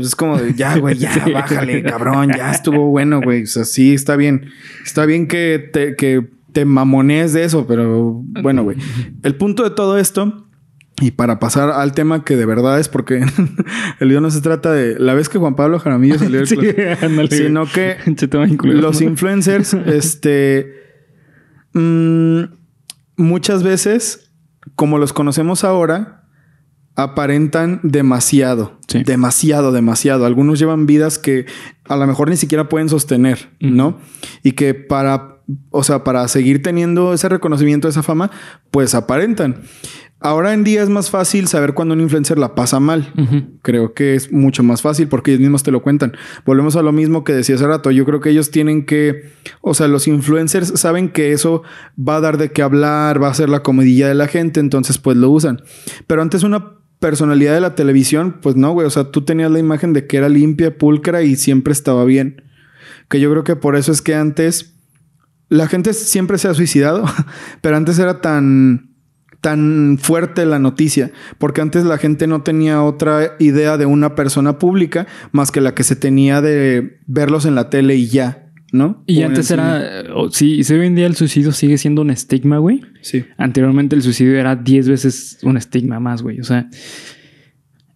Es 0.00 0.16
como 0.16 0.38
de, 0.38 0.54
ya, 0.54 0.76
güey, 0.78 0.96
ya, 0.96 1.12
Sí. 1.12 1.32
bájale, 1.32 1.82
cabrón, 1.82 2.32
ya 2.36 2.50
estuvo 2.50 2.86
bueno, 2.86 3.20
güey. 3.20 3.44
O 3.44 3.46
sea, 3.46 3.64
sí, 3.64 3.94
está 3.94 4.16
bien. 4.16 4.46
Está 4.84 5.04
bien 5.06 5.28
que 5.28 5.70
te, 5.72 5.94
que 5.94 6.28
te 6.52 6.64
mamonees 6.64 7.32
de 7.32 7.44
eso, 7.44 7.66
pero 7.66 8.22
bueno, 8.42 8.64
güey. 8.64 8.78
El 9.22 9.36
punto 9.36 9.62
de 9.62 9.70
todo 9.70 9.98
esto, 9.98 10.48
y 11.00 11.12
para 11.12 11.38
pasar 11.38 11.70
al 11.70 11.92
tema 11.92 12.24
que 12.24 12.36
de 12.36 12.46
verdad 12.46 12.78
es 12.78 12.88
porque 12.88 13.24
el 14.00 14.08
video 14.08 14.20
no 14.20 14.30
se 14.30 14.40
trata 14.40 14.72
de 14.72 14.98
la 14.98 15.14
vez 15.14 15.28
que 15.28 15.38
Juan 15.38 15.56
Pablo 15.56 15.78
Jaramillo 15.78 16.18
salió 16.18 16.38
del 16.40 16.46
Sí, 17.28 17.36
sino 17.36 17.66
que 17.66 17.96
los 18.64 19.00
influencers, 19.00 19.74
este, 19.74 20.72
mm, 21.72 22.42
muchas 23.16 23.62
veces, 23.62 24.32
como 24.74 24.98
los 24.98 25.12
conocemos 25.12 25.64
ahora, 25.64 26.21
aparentan 26.94 27.80
demasiado, 27.82 28.78
Sí. 28.88 29.02
demasiado, 29.04 29.72
demasiado. 29.72 30.26
Algunos 30.26 30.58
llevan 30.58 30.86
vidas 30.86 31.18
que 31.18 31.46
a 31.88 31.96
lo 31.96 32.06
mejor 32.06 32.28
ni 32.28 32.36
siquiera 32.36 32.68
pueden 32.68 32.88
sostener, 32.88 33.50
¿no? 33.60 33.98
Y 34.42 34.52
que 34.52 34.74
para, 34.74 35.38
o 35.70 35.82
sea, 35.82 36.04
para 36.04 36.26
seguir 36.28 36.62
teniendo 36.62 37.12
ese 37.14 37.28
reconocimiento, 37.28 37.88
esa 37.88 38.02
fama, 38.02 38.30
pues 38.70 38.94
aparentan. 38.94 39.62
Ahora 40.24 40.52
en 40.54 40.62
día 40.62 40.84
es 40.84 40.88
más 40.88 41.10
fácil 41.10 41.48
saber 41.48 41.74
cuando 41.74 41.94
un 41.94 42.00
influencer 42.00 42.38
la 42.38 42.54
pasa 42.54 42.78
mal. 42.78 43.12
Creo 43.62 43.92
que 43.92 44.14
es 44.14 44.30
mucho 44.30 44.62
más 44.62 44.80
fácil 44.80 45.08
porque 45.08 45.32
ellos 45.32 45.40
mismos 45.40 45.64
te 45.64 45.72
lo 45.72 45.82
cuentan. 45.82 46.12
Volvemos 46.46 46.76
a 46.76 46.82
lo 46.82 46.92
mismo 46.92 47.24
que 47.24 47.32
decía 47.32 47.56
hace 47.56 47.66
rato. 47.66 47.90
Yo 47.90 48.04
creo 48.04 48.20
que 48.20 48.30
ellos 48.30 48.52
tienen 48.52 48.86
que, 48.86 49.32
o 49.62 49.74
sea, 49.74 49.88
los 49.88 50.06
influencers 50.06 50.78
saben 50.78 51.08
que 51.08 51.32
eso 51.32 51.64
va 51.98 52.16
a 52.16 52.20
dar 52.20 52.38
de 52.38 52.52
qué 52.52 52.62
hablar, 52.62 53.20
va 53.20 53.30
a 53.30 53.34
ser 53.34 53.48
la 53.48 53.64
comidilla 53.64 54.06
de 54.06 54.14
la 54.14 54.28
gente, 54.28 54.60
entonces 54.60 54.98
pues 54.98 55.16
lo 55.16 55.28
usan. 55.28 55.60
Pero 56.06 56.22
antes 56.22 56.44
una 56.44 56.74
personalidad 57.02 57.52
de 57.52 57.60
la 57.60 57.74
televisión, 57.74 58.38
pues 58.40 58.56
no, 58.56 58.72
güey. 58.72 58.86
O 58.86 58.90
sea, 58.90 59.10
tú 59.10 59.26
tenías 59.26 59.50
la 59.50 59.58
imagen 59.58 59.92
de 59.92 60.06
que 60.06 60.16
era 60.16 60.30
limpia, 60.30 60.78
pulcra 60.78 61.20
y 61.20 61.36
siempre 61.36 61.74
estaba 61.74 62.06
bien. 62.06 62.42
Que 63.10 63.20
yo 63.20 63.30
creo 63.30 63.44
que 63.44 63.56
por 63.56 63.76
eso 63.76 63.92
es 63.92 64.00
que 64.00 64.14
antes 64.14 64.76
la 65.50 65.68
gente 65.68 65.92
siempre 65.92 66.38
se 66.38 66.48
ha 66.48 66.54
suicidado, 66.54 67.04
pero 67.60 67.76
antes 67.76 67.98
era 67.98 68.22
tan 68.22 68.92
tan 69.42 69.98
fuerte 70.00 70.46
la 70.46 70.60
noticia, 70.60 71.10
porque 71.38 71.60
antes 71.60 71.84
la 71.84 71.98
gente 71.98 72.28
no 72.28 72.42
tenía 72.42 72.80
otra 72.80 73.34
idea 73.40 73.76
de 73.76 73.86
una 73.86 74.14
persona 74.14 74.60
pública 74.60 75.08
más 75.32 75.50
que 75.50 75.60
la 75.60 75.74
que 75.74 75.82
se 75.82 75.96
tenía 75.96 76.40
de 76.40 77.00
verlos 77.08 77.44
en 77.44 77.56
la 77.56 77.68
tele 77.68 77.96
y 77.96 78.06
ya, 78.06 78.51
¿no? 78.72 79.04
Y 79.06 79.22
antes 79.22 79.50
era... 79.50 80.02
o- 80.14 80.30
Sí, 80.30 80.64
si 80.64 80.74
hoy 80.74 80.86
en 80.86 80.94
día 80.96 81.06
el 81.06 81.14
suicidio 81.14 81.52
sigue 81.52 81.78
siendo 81.78 82.02
un 82.02 82.10
estigma, 82.10 82.58
güey. 82.58 82.80
Sí. 83.02 83.24
Anteriormente 83.36 83.94
el 83.94 84.02
suicidio 84.02 84.36
era 84.38 84.56
10 84.56 84.88
veces 84.88 85.38
un 85.42 85.56
estigma 85.56 86.00
más, 86.00 86.22
güey. 86.22 86.40
O 86.40 86.44
sea, 86.44 86.68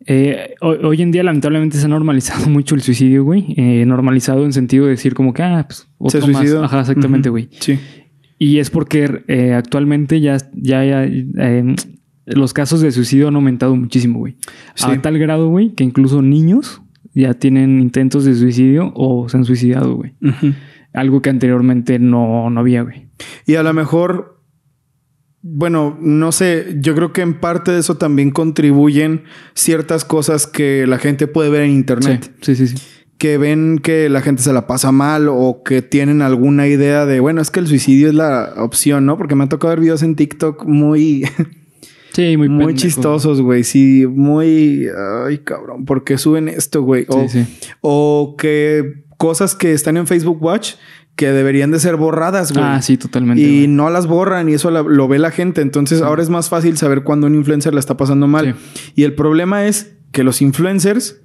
eh, 0.07 0.55
hoy, 0.61 0.79
hoy 0.85 1.03
en 1.03 1.11
día 1.11 1.23
lamentablemente 1.23 1.79
se 1.79 1.87
ha 1.87 1.89
normalizado 1.89 2.47
mucho 2.51 2.75
el 2.75 2.83
suicidio, 2.83 3.25
güey. 3.25 3.55
Eh, 3.57 3.85
normalizado 3.87 4.45
en 4.45 4.53
sentido 4.53 4.85
de 4.85 4.93
decir 4.93 5.15
como 5.15 5.33
que, 5.35 5.43
ah, 5.43 5.65
pues 5.67 5.89
otro 5.99 6.21
Se 6.21 6.27
más. 6.29 6.37
suicidó. 6.39 6.65
Ajá, 6.65 6.81
exactamente, 6.81 7.29
güey. 7.29 7.49
Sí. 7.59 7.79
Y 8.39 8.59
es 8.59 8.71
porque 8.71 9.23
eh, 9.29 9.55
actualmente 9.55 10.21
ya, 10.21 10.37
ya, 10.53 10.85
ya, 10.85 11.05
eh, 11.05 11.75
los 12.27 12.53
casos 12.53 12.81
de 12.83 12.93
suicidio 12.93 13.29
han 13.29 13.37
aumentado 13.37 13.75
muchísimo, 13.77 14.19
güey. 14.19 14.37
Sí. 14.75 14.87
A 14.91 15.01
tal 15.01 15.19
grado, 15.19 15.49
güey, 15.49 15.71
que 15.73 15.85
incluso 15.85 16.21
niños 16.23 16.83
ya 17.23 17.35
tienen 17.35 17.81
intentos 17.81 18.25
de 18.25 18.35
suicidio 18.35 18.93
o 18.95 19.29
se 19.29 19.37
han 19.39 19.45
suicidado, 19.45 19.95
güey. 19.95 20.15
Algo 20.93 21.23
que 21.23 21.31
anteriormente 21.31 21.99
no, 21.99 22.51
no 22.51 22.61
había, 22.61 22.83
güey. 22.83 23.09
Y 23.47 23.55
a 23.55 23.63
lo 23.63 23.73
mejor 23.73 24.37
bueno, 25.49 25.97
no 26.01 26.33
sé, 26.33 26.77
yo 26.81 26.97
creo 26.97 27.13
que 27.13 27.21
en 27.21 27.39
parte 27.39 27.71
de 27.71 27.79
eso 27.79 27.97
también 27.97 28.33
contribuyen 28.33 29.23
ciertas 29.55 30.05
cosas 30.05 30.49
que 30.49 30.89
la 30.89 30.99
gente 30.99 31.29
puede 31.29 31.51
ver 31.51 31.63
en 31.63 31.71
internet. 31.71 32.35
Sí, 32.41 32.57
sí, 32.57 32.67
sí. 32.67 32.77
Que 33.17 33.39
ven 33.39 33.79
que 33.79 34.09
la 34.09 34.23
gente 34.23 34.43
se 34.43 34.53
la 34.53 34.67
pasa 34.67 34.91
mal 34.91 35.29
o 35.31 35.63
que 35.65 35.83
tienen 35.83 36.21
alguna 36.21 36.67
idea 36.67 37.07
de, 37.07 37.21
bueno, 37.21 37.41
es 37.41 37.53
que 37.53 37.61
el 37.61 37.69
suicidio 37.69 38.09
es 38.09 38.15
la 38.15 38.55
opción, 38.57 39.07
¿no? 39.07 39.17
Porque 39.17 39.37
me 39.37 39.45
ha 39.45 39.49
tocado 39.49 39.71
ver 39.71 39.81
videos 39.81 40.03
en 40.03 40.17
TikTok 40.17 40.65
muy... 40.67 41.25
Sí, 42.17 42.37
muy, 42.39 42.49
muy 42.49 42.75
chistosos, 42.75 43.43
güey. 43.43 43.63
Sí, 43.63 44.07
muy... 44.07 44.87
Ay, 45.27 45.39
cabrón. 45.39 45.85
¿Por 45.85 46.03
qué 46.03 46.17
suben 46.17 46.49
esto, 46.49 46.81
güey? 46.83 47.05
O, 47.09 47.29
Sí, 47.29 47.45
sí. 47.45 47.59
o 47.83 48.37
que 48.39 49.05
cosas 49.19 49.55
que 49.55 49.73
están 49.75 49.99
en 49.99 50.07
Facebook 50.07 50.43
Watch 50.43 50.75
que 51.15 51.31
deberían 51.33 51.71
de 51.71 51.79
ser 51.79 51.97
borradas, 51.97 52.53
güey. 52.53 52.65
Ah, 52.65 52.81
sí, 52.83 52.97
totalmente. 52.97 53.43
Y 53.43 53.47
güey. 53.47 53.69
no 53.69 53.91
las 53.91 54.07
borran 54.07 54.49
y 54.49 54.55
eso 54.55 54.71
la- 54.71 54.83
lo 54.83 55.09
ve 55.09 55.19
la 55.19 55.31
gente. 55.31 55.61
Entonces 55.61 56.01
ahora 56.03 56.23
es 56.23 56.31
más 56.31 56.49
fácil 56.49 56.77
saber 56.79 57.03
cuándo 57.05 57.27
un 57.27 57.35
influencer 57.35 57.75
la 57.75 57.81
está 57.81 57.97
pasando 57.99 58.27
mal. 58.27 58.55
Y 58.95 59.03
el 59.05 59.15
problema 59.15 59.67
es 59.67 59.95
que 60.13 60.25
los 60.25 60.41
influencers 60.43 61.21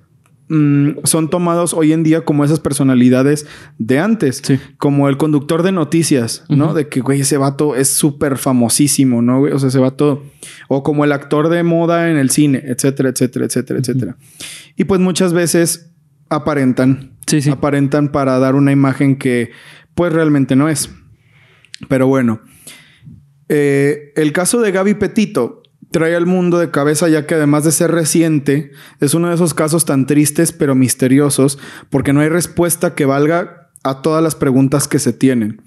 mm, 0.52 1.00
son 1.06 1.30
tomados 1.30 1.74
hoy 1.74 1.94
en 1.94 2.04
día 2.04 2.22
como 2.22 2.44
esas 2.44 2.60
personalidades 2.60 3.48
de 3.78 4.00
antes. 4.00 4.42
Sí. 4.44 4.60
Como 4.78 5.10
el 5.10 5.18
conductor 5.18 5.64
de 5.64 5.72
noticias, 5.72 6.44
¿no? 6.50 6.74
De 6.74 6.88
que, 6.88 7.00
güey, 7.00 7.22
ese 7.22 7.38
vato 7.38 7.76
es 7.76 7.88
súper 7.88 8.38
famosísimo, 8.38 9.22
¿no? 9.22 9.42
O 9.42 9.60
sea, 9.60 9.70
ese 9.70 9.80
vato... 9.80 10.24
O 10.68 10.84
como 10.84 11.06
el 11.06 11.12
actor 11.12 11.50
de 11.50 11.64
moda 11.64 12.10
en 12.10 12.18
el 12.18 12.30
cine, 12.30 12.62
etcétera, 12.66 13.10
etcétera, 13.10 13.46
etcétera, 13.46 13.80
etcétera. 13.80 14.18
Y 14.76 14.84
pues 14.86 15.00
muchas 15.00 15.34
veces 15.34 15.94
aparentan. 16.30 17.18
Sí, 17.28 17.42
sí. 17.42 17.50
Aparentan 17.50 18.12
para 18.12 18.40
dar 18.40 18.56
una 18.56 18.72
imagen 18.72 19.18
que 19.18 19.52
pues 19.96 20.12
realmente 20.12 20.56
no 20.56 20.70
es. 20.70 20.90
Pero 21.88 22.08
bueno. 22.08 22.42
Eh, 23.50 24.14
el 24.16 24.32
caso 24.32 24.62
de 24.62 24.72
Gaby 24.72 24.94
Petito 24.94 25.61
trae 25.92 26.16
al 26.16 26.26
mundo 26.26 26.58
de 26.58 26.72
cabeza 26.72 27.10
ya 27.10 27.26
que 27.26 27.36
además 27.36 27.64
de 27.64 27.72
ser 27.72 27.92
reciente, 27.92 28.72
es 29.00 29.14
uno 29.14 29.28
de 29.30 29.36
esos 29.36 29.54
casos 29.54 29.86
tan 29.86 30.08
tristes 30.08 30.52
pero 30.52 30.74
misteriosos 30.76 31.60
porque 31.90 32.14
no 32.14 32.22
hay 32.22 32.30
respuesta 32.30 32.96
que 32.96 33.06
valga 33.06 33.70
a 33.84 34.02
todas 34.02 34.24
las 34.24 34.36
preguntas 34.36 34.88
que 34.88 35.00
se 35.00 35.12
tienen. 35.14 35.62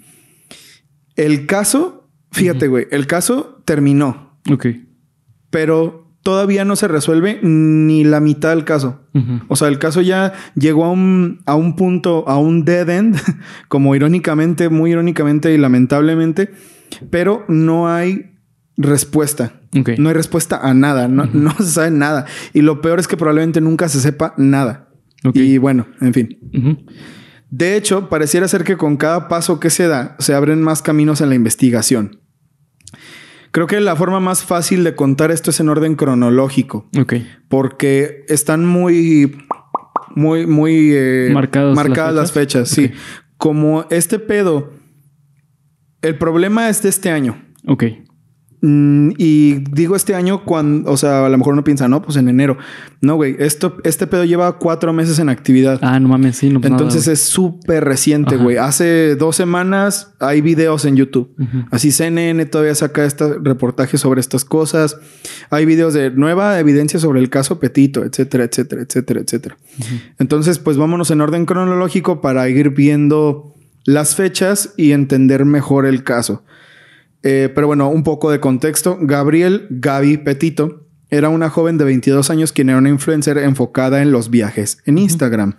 El 1.15 1.45
caso, 1.45 2.09
fíjate, 2.31 2.67
güey, 2.67 2.87
el 2.91 3.07
caso 3.07 3.61
terminó, 3.65 4.39
Ok. 4.51 4.67
pero 5.49 6.05
todavía 6.23 6.65
no 6.65 6.75
se 6.75 6.87
resuelve 6.87 7.39
ni 7.43 8.03
la 8.03 8.19
mitad 8.19 8.49
del 8.49 8.65
caso. 8.65 9.01
O 9.47 9.55
sea, 9.55 9.67
el 9.67 9.77
caso 9.79 10.01
ya 10.01 10.33
llegó 10.55 10.85
a 10.85 10.91
un, 10.91 11.39
a 11.45 11.55
un 11.55 11.75
punto, 11.75 12.27
a 12.27 12.37
un 12.39 12.65
dead 12.65 12.89
end, 12.89 13.15
como 13.67 13.95
irónicamente, 13.95 14.69
muy 14.69 14.91
irónicamente 14.91 15.53
y 15.53 15.57
lamentablemente, 15.57 16.51
pero 17.11 17.45
no 17.47 17.87
hay 17.87 18.33
respuesta. 18.75 19.61
Ok. 19.79 19.91
No 19.97 20.09
hay 20.09 20.15
respuesta 20.15 20.57
a 20.61 20.73
nada, 20.73 21.07
no, 21.07 21.25
no 21.25 21.51
se 21.57 21.65
sabe 21.65 21.91
nada. 21.91 22.25
Y 22.53 22.61
lo 22.61 22.81
peor 22.81 22.99
es 22.99 23.07
que 23.07 23.17
probablemente 23.17 23.61
nunca 23.61 23.89
se 23.89 23.99
sepa 23.99 24.33
nada. 24.37 24.89
Ok. 25.23 25.35
Y 25.37 25.57
bueno, 25.57 25.87
en 26.01 26.13
fin. 26.13 26.39
De 27.49 27.75
hecho, 27.77 28.09
pareciera 28.09 28.47
ser 28.47 28.63
que 28.63 28.77
con 28.77 28.97
cada 28.97 29.27
paso 29.27 29.59
que 29.59 29.69
se 29.69 29.87
da, 29.87 30.15
se 30.19 30.33
abren 30.33 30.61
más 30.61 30.81
caminos 30.81 31.21
en 31.21 31.29
la 31.29 31.35
investigación. 31.35 32.19
Creo 33.51 33.67
que 33.67 33.79
la 33.79 33.95
forma 33.95 34.19
más 34.19 34.43
fácil 34.43 34.83
de 34.83 34.95
contar 34.95 35.31
esto 35.31 35.49
es 35.51 35.59
en 35.61 35.69
orden 35.69 35.95
cronológico 35.95 36.89
Ok. 36.99 37.13
porque 37.47 38.25
están 38.27 38.65
muy, 38.65 39.37
muy, 40.13 40.45
muy 40.45 40.91
eh, 40.93 41.29
Marcadas 41.33 41.75
las 41.75 41.85
marcadas 41.87 42.15
las 42.15 42.31
fechas. 42.33 42.67
sí. 42.69 42.91
Como 43.37 43.85
este 43.91 44.19
pedo, 44.19 44.73
el 46.01 46.17
problema 46.17 46.69
es 46.69 46.81
de 46.83 46.89
este 46.89 47.11
año. 47.11 47.41
Ok. 47.67 47.83
Mm, 48.67 49.11
y 49.19 49.59
digo 49.75 49.95
este 49.95 50.15
año 50.15 50.43
cuando, 50.43 50.91
o 50.91 50.97
sea, 50.97 51.23
a 51.23 51.29
lo 51.29 51.37
mejor 51.37 51.53
uno 51.53 51.63
piensa, 51.63 51.87
no, 51.87 52.01
pues 52.01 52.17
en 52.17 52.29
enero. 52.29 52.57
No, 52.99 53.15
güey, 53.15 53.35
esto, 53.37 53.77
este 53.83 54.07
pedo 54.07 54.25
lleva 54.25 54.57
cuatro 54.57 54.91
meses 54.91 55.19
en 55.19 55.29
actividad. 55.29 55.77
Ah, 55.83 55.99
no 55.99 56.07
mames, 56.07 56.37
sí, 56.37 56.49
no 56.49 56.61
pues 56.61 56.71
Entonces 56.71 57.01
nada, 57.03 57.13
es 57.13 57.19
súper 57.19 57.83
reciente, 57.85 58.37
güey. 58.37 58.57
Hace 58.57 59.15
dos 59.17 59.35
semanas 59.35 60.15
hay 60.19 60.41
videos 60.41 60.85
en 60.85 60.95
YouTube. 60.95 61.29
Así 61.69 61.91
CNN 61.91 62.43
todavía 62.47 62.73
saca 62.73 63.05
este 63.05 63.37
reportaje 63.37 63.99
sobre 63.99 64.19
estas 64.19 64.43
cosas. 64.45 64.97
Hay 65.51 65.67
videos 65.67 65.93
de 65.93 66.09
nueva 66.09 66.59
evidencia 66.59 66.99
sobre 66.99 67.19
el 67.19 67.29
caso 67.29 67.59
Petito, 67.59 68.03
etcétera, 68.03 68.45
etcétera, 68.45 68.81
etcétera, 68.81 69.19
etcétera. 69.19 69.57
Entonces, 70.17 70.57
pues 70.57 70.75
vámonos 70.77 71.11
en 71.11 71.21
orden 71.21 71.45
cronológico 71.45 72.19
para 72.19 72.49
ir 72.49 72.71
viendo 72.71 73.53
las 73.83 74.15
fechas 74.15 74.73
y 74.75 74.93
entender 74.93 75.45
mejor 75.45 75.85
el 75.85 76.03
caso. 76.03 76.41
Eh, 77.27 77.49
pero 77.53 77.65
bueno, 77.65 77.89
un 77.89 78.03
poco 78.03 78.29
de 78.29 78.39
contexto. 78.39 78.99
Gabriel 79.01 79.65
Gaby 79.71 80.17
Petito 80.17 80.85
era 81.09 81.29
una 81.29 81.49
joven 81.49 81.79
de 81.79 81.83
22 81.83 82.29
años 82.29 82.51
quien 82.53 82.69
era 82.69 82.77
una 82.77 82.89
influencer 82.89 83.39
enfocada 83.39 84.03
en 84.03 84.11
los 84.11 84.29
viajes 84.29 84.77
en 84.85 84.99
Instagram. 84.99 85.55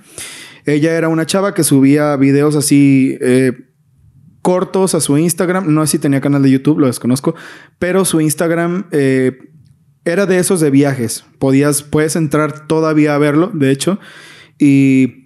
Ella 0.65 0.97
era 0.97 1.09
una 1.09 1.27
chava 1.27 1.55
que 1.55 1.65
subía 1.65 2.15
videos 2.17 2.55
así 2.55 3.19
eh, 3.21 3.53
cortos 4.43 4.95
a 4.95 5.01
su 5.01 5.19
Instagram. 5.19 5.75
No 5.75 5.85
sé 5.85 5.93
si 5.93 5.99
tenía 5.99 6.21
canal 6.21 6.43
de 6.45 6.53
YouTube, 6.53 6.79
lo 6.79 6.87
desconozco. 6.87 7.35
Pero 7.81 8.05
su 8.05 8.21
Instagram 8.21 8.87
eh, 8.93 9.37
era 10.05 10.27
de 10.27 10.39
esos 10.39 10.61
de 10.61 10.71
viajes. 10.71 11.25
Podías, 11.41 11.83
puedes 11.83 12.15
entrar 12.15 12.69
todavía 12.69 13.17
a 13.17 13.19
verlo, 13.19 13.51
de 13.53 13.73
hecho. 13.73 13.99
Y 14.57 15.26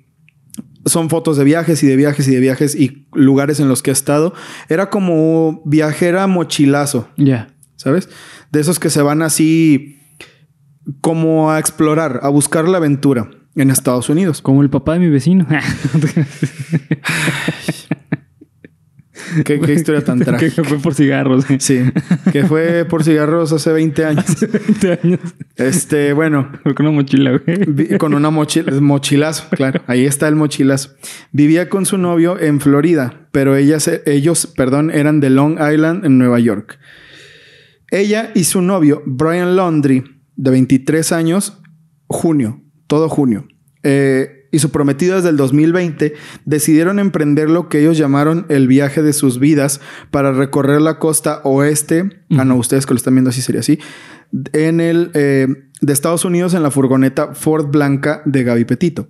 son 0.87 1.11
fotos 1.11 1.37
de 1.37 1.45
viajes 1.45 1.83
y 1.83 1.87
de 1.87 1.97
viajes 1.97 2.27
y 2.29 2.35
de 2.35 2.41
viajes 2.41 2.75
y 2.75 3.07
lugares 3.13 3.61
en 3.61 3.69
los 3.69 3.83
que 3.83 3.91
ha 3.91 3.93
estado. 3.93 4.33
Era 4.69 4.91
como 4.91 5.63
viajera 5.65 6.27
mochilazo, 6.27 7.09
Ya. 7.17 7.49
¿sabes? 7.77 8.09
De 8.53 8.61
esos 8.61 8.79
que 8.79 8.91
se 8.91 9.03
van 9.03 9.23
así 9.23 9.99
como 11.01 11.51
a 11.51 11.59
explorar, 11.59 12.21
a 12.23 12.29
buscar 12.29 12.69
la 12.69 12.79
aventura 12.79 13.31
en 13.57 13.71
Estados 13.71 14.09
Unidos. 14.09 14.43
Como 14.43 14.63
el 14.63 14.71
papá 14.71 14.95
de 14.95 15.01
mi 15.01 15.09
vecino. 15.09 15.47
¿Qué, 19.45 19.61
qué 19.61 19.73
historia 19.73 20.05
tan 20.05 20.19
que 20.21 20.25
trágica. 20.25 20.65
fue 20.65 20.79
por 20.79 20.95
cigarros. 20.95 21.45
Sí, 21.59 21.81
que 22.33 22.45
fue 22.45 22.85
por 22.85 23.05
cigarros 23.05 23.53
hace 23.53 23.73
20 23.73 24.05
años. 24.05 24.25
20 24.41 25.01
años. 25.03 25.21
Este, 25.57 26.13
bueno, 26.13 26.51
con 26.63 26.87
una 26.87 26.91
mochila, 26.91 27.39
güey. 27.39 27.99
Con 27.99 28.15
una 28.15 28.31
mochila, 28.31 28.73
mochilazo, 28.81 29.49
claro. 29.51 29.83
Ahí 29.87 30.05
está 30.05 30.29
el 30.29 30.37
mochilazo. 30.37 30.91
Vivía 31.33 31.69
con 31.69 31.87
su 31.87 31.99
novio 31.99 32.39
en 32.39 32.61
Florida, 32.61 33.29
pero 33.33 33.57
ellas, 33.57 33.91
ellos, 34.07 34.47
perdón, 34.57 34.91
eran 34.91 35.21
de 35.21 35.31
Long 35.31 35.59
Island, 35.61 36.05
en 36.05 36.19
Nueva 36.19 36.41
York. 36.41 36.79
Ella 37.91 38.31
y 38.35 38.45
su 38.45 38.63
novio, 38.63 39.03
Brian 39.05 39.57
Laundry, 39.57 40.05
de 40.37 40.51
23 40.51 41.13
años, 41.13 41.61
junio, 42.07 42.63
todo 42.87 43.09
junio, 43.09 43.49
eh, 43.83 44.40
y 44.51 44.59
su 44.59 44.71
prometida 44.71 45.17
desde 45.17 45.29
el 45.29 45.37
2020, 45.37 46.15
decidieron 46.45 46.99
emprender 46.99 47.49
lo 47.51 47.69
que 47.69 47.81
ellos 47.81 47.97
llamaron 47.97 48.47
el 48.49 48.67
viaje 48.67 49.03
de 49.03 49.13
sus 49.13 49.39
vidas 49.39 49.81
para 50.11 50.33
recorrer 50.33 50.81
la 50.81 50.99
costa 50.99 51.41
oeste. 51.45 52.25
Ah, 52.31 52.45
no, 52.45 52.57
ustedes 52.57 52.87
que 52.87 52.95
lo 52.95 52.99
están 52.99 53.15
viendo 53.15 53.31
así 53.31 53.43
sería 53.43 53.61
así. 53.61 53.79
En 54.53 54.81
el 54.81 55.11
eh, 55.15 55.49
de 55.81 55.93
Estados 55.93 56.25
Unidos 56.25 56.55
en 56.55 56.63
la 56.63 56.71
furgoneta 56.71 57.35
Ford 57.35 57.67
Blanca 57.69 58.23
de 58.25 58.45
Gaby 58.45 58.65
Petito. 58.65 59.09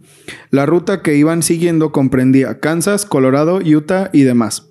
La 0.51 0.67
ruta 0.67 1.03
que 1.03 1.17
iban 1.17 1.43
siguiendo 1.43 1.93
comprendía 1.93 2.61
Kansas, 2.61 3.05
Colorado, 3.05 3.59
Utah 3.59 4.11
y 4.13 4.23
demás. 4.23 4.69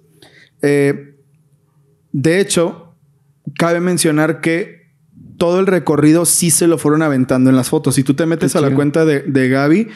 Eh, 0.61 1.15
de 2.11 2.39
hecho, 2.39 2.95
cabe 3.57 3.79
mencionar 3.79 4.41
que 4.41 4.79
todo 5.38 5.59
el 5.59 5.67
recorrido 5.67 6.25
sí 6.25 6.51
se 6.51 6.67
lo 6.67 6.77
fueron 6.77 7.01
aventando 7.01 7.49
en 7.49 7.55
las 7.55 7.69
fotos. 7.69 7.95
Si 7.95 8.03
tú 8.03 8.13
te 8.13 8.25
metes 8.25 8.53
Qué 8.53 8.57
a 8.57 8.61
la 8.61 8.73
cuenta 8.73 9.05
de, 9.05 9.21
de 9.21 9.49
Gaby, 9.49 9.88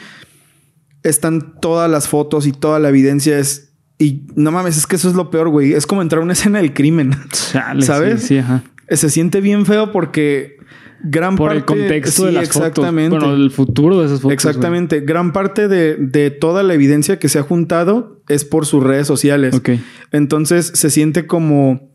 están 1.04 1.60
todas 1.60 1.88
las 1.90 2.08
fotos 2.08 2.46
y 2.46 2.52
toda 2.52 2.80
la 2.80 2.88
evidencia 2.88 3.38
es... 3.38 3.70
Y 3.98 4.26
no 4.34 4.50
mames, 4.50 4.76
es 4.76 4.86
que 4.88 4.96
eso 4.96 5.08
es 5.08 5.14
lo 5.14 5.30
peor, 5.30 5.50
güey. 5.50 5.72
Es 5.72 5.86
como 5.86 6.02
entrar 6.02 6.20
a 6.20 6.24
una 6.24 6.32
escena 6.34 6.58
del 6.58 6.74
crimen. 6.74 7.12
Chale, 7.30 7.82
¿Sabes? 7.86 8.22
Sí, 8.22 8.26
sí, 8.28 8.38
ajá. 8.38 8.64
Se 8.88 9.08
siente 9.08 9.40
bien 9.40 9.64
feo 9.64 9.92
porque 9.92 10.56
gran 11.04 11.36
Por 11.36 11.48
parte... 11.48 11.58
el 11.58 11.64
contexto 11.64 12.26
de 12.26 12.32
las 12.32 12.44
exactamente. 12.44 13.10
fotos. 13.16 13.28
Bueno, 13.28 13.44
el 13.44 13.50
futuro 13.50 14.00
de 14.00 14.06
esas 14.06 14.20
fotos. 14.20 14.32
Exactamente. 14.34 15.00
Gran 15.00 15.32
parte 15.32 15.68
de, 15.68 15.96
de 15.96 16.30
toda 16.30 16.62
la 16.62 16.74
evidencia 16.74 17.18
que 17.18 17.28
se 17.28 17.38
ha 17.38 17.42
juntado 17.42 18.22
es 18.28 18.44
por 18.44 18.66
sus 18.66 18.82
redes 18.82 19.06
sociales. 19.06 19.54
Ok. 19.54 19.70
Entonces 20.12 20.72
se 20.74 20.90
siente 20.90 21.26
como 21.26 21.90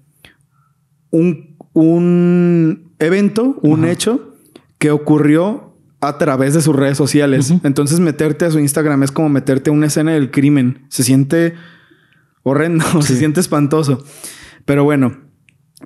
un, 1.12 1.58
un 1.74 2.94
evento, 3.00 3.60
un 3.62 3.84
Ajá. 3.84 3.92
hecho 3.92 4.36
que 4.78 4.92
ocurrió 4.92 5.69
a 6.02 6.18
través 6.18 6.54
de 6.54 6.62
sus 6.62 6.76
redes 6.76 6.98
sociales. 6.98 7.54
Entonces 7.64 8.00
meterte 8.00 8.46
a 8.46 8.52
su 8.52 8.60
Instagram 8.60 9.04
es 9.04 9.12
como 9.12 9.30
meterte 9.30 9.70
a 9.70 9.74
una 9.74 9.88
escena 9.88 10.14
del 10.14 10.32
crimen. 10.32 10.86
Se 10.90 11.04
siente 11.04 11.56
horrendo, 12.44 12.86
se 13.02 13.18
siente 13.18 13.40
espantoso. 13.40 14.04
Pero 14.66 14.84
bueno, 14.84 15.18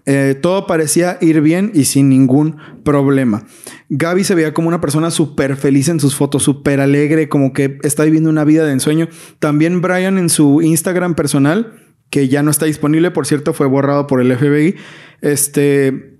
eh, 0.06 0.36
todo 0.40 0.68
parecía 0.68 1.18
ir 1.22 1.42
bien 1.42 1.72
y 1.74 1.86
sin 1.86 2.10
ningún 2.10 2.58
problema. 2.84 3.46
Gaby 3.90 4.24
se 4.24 4.36
veía 4.36 4.54
como 4.54 4.68
una 4.68 4.82
persona 4.82 5.12
súper 5.12 5.56
feliz 5.56 5.88
en 5.88 6.00
sus 6.00 6.16
fotos, 6.16 6.44
súper 6.44 6.80
alegre, 6.80 7.30
como 7.30 7.54
que 7.54 7.78
está 7.84 8.04
viviendo 8.04 8.30
una 8.30 8.44
vida 8.44 8.66
de 8.66 8.74
ensueño. 8.74 9.08
También 9.40 9.82
Brian 9.82 10.18
en 10.18 10.30
su 10.30 10.62
Instagram 10.62 11.16
personal, 11.16 11.74
que 12.10 12.28
ya 12.28 12.44
no 12.44 12.52
está 12.52 12.66
disponible, 12.66 13.12
por 13.12 13.26
cierto, 13.26 13.54
fue 13.54 13.68
borrado 13.68 14.08
por 14.08 14.20
el 14.22 14.36
FBI. 14.36 14.76
Este 15.22 16.13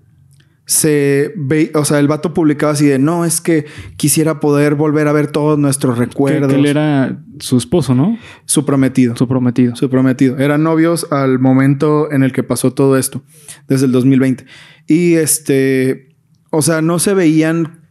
se 0.66 1.32
ve, 1.36 1.70
o 1.74 1.84
sea, 1.84 1.98
el 1.98 2.08
vato 2.08 2.32
publicaba 2.32 2.72
así 2.72 2.86
de 2.86 2.98
no, 2.98 3.24
es 3.24 3.40
que 3.40 3.66
quisiera 3.96 4.40
poder 4.40 4.74
volver 4.74 5.08
a 5.08 5.12
ver 5.12 5.26
todos 5.26 5.58
nuestros 5.58 5.98
recuerdos. 5.98 6.50
Que, 6.50 6.58
él 6.58 6.66
era 6.66 7.22
su 7.38 7.58
esposo, 7.58 7.94
¿no? 7.94 8.18
Su 8.46 8.64
prometido. 8.64 9.14
Su 9.16 9.28
prometido. 9.28 9.76
Su 9.76 9.90
prometido. 9.90 10.38
Eran 10.38 10.62
novios 10.62 11.06
al 11.10 11.38
momento 11.38 12.10
en 12.10 12.22
el 12.22 12.32
que 12.32 12.42
pasó 12.42 12.72
todo 12.72 12.96
esto, 12.96 13.22
desde 13.68 13.86
el 13.86 13.92
2020. 13.92 14.46
Y 14.86 15.14
este, 15.14 16.16
o 16.50 16.62
sea, 16.62 16.80
no 16.80 16.98
se 16.98 17.12
veían 17.12 17.82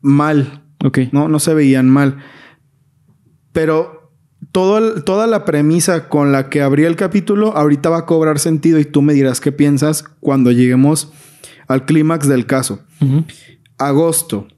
mal. 0.00 0.64
Ok. 0.84 0.98
No, 1.10 1.28
no 1.28 1.40
se 1.40 1.52
veían 1.54 1.88
mal. 1.88 2.18
Pero 3.52 4.12
todo 4.52 5.02
toda 5.02 5.26
la 5.26 5.44
premisa 5.44 6.08
con 6.08 6.30
la 6.30 6.48
que 6.48 6.62
abría 6.62 6.88
el 6.88 6.96
capítulo 6.96 7.56
ahorita 7.56 7.90
va 7.90 7.98
a 7.98 8.06
cobrar 8.06 8.38
sentido 8.38 8.78
y 8.78 8.84
tú 8.84 9.02
me 9.02 9.12
dirás 9.12 9.40
qué 9.40 9.52
piensas 9.52 10.04
cuando 10.20 10.50
lleguemos 10.50 11.12
al 11.70 11.84
clímax 11.84 12.26
del 12.26 12.46
caso. 12.46 12.80
Agosto. 13.78 14.48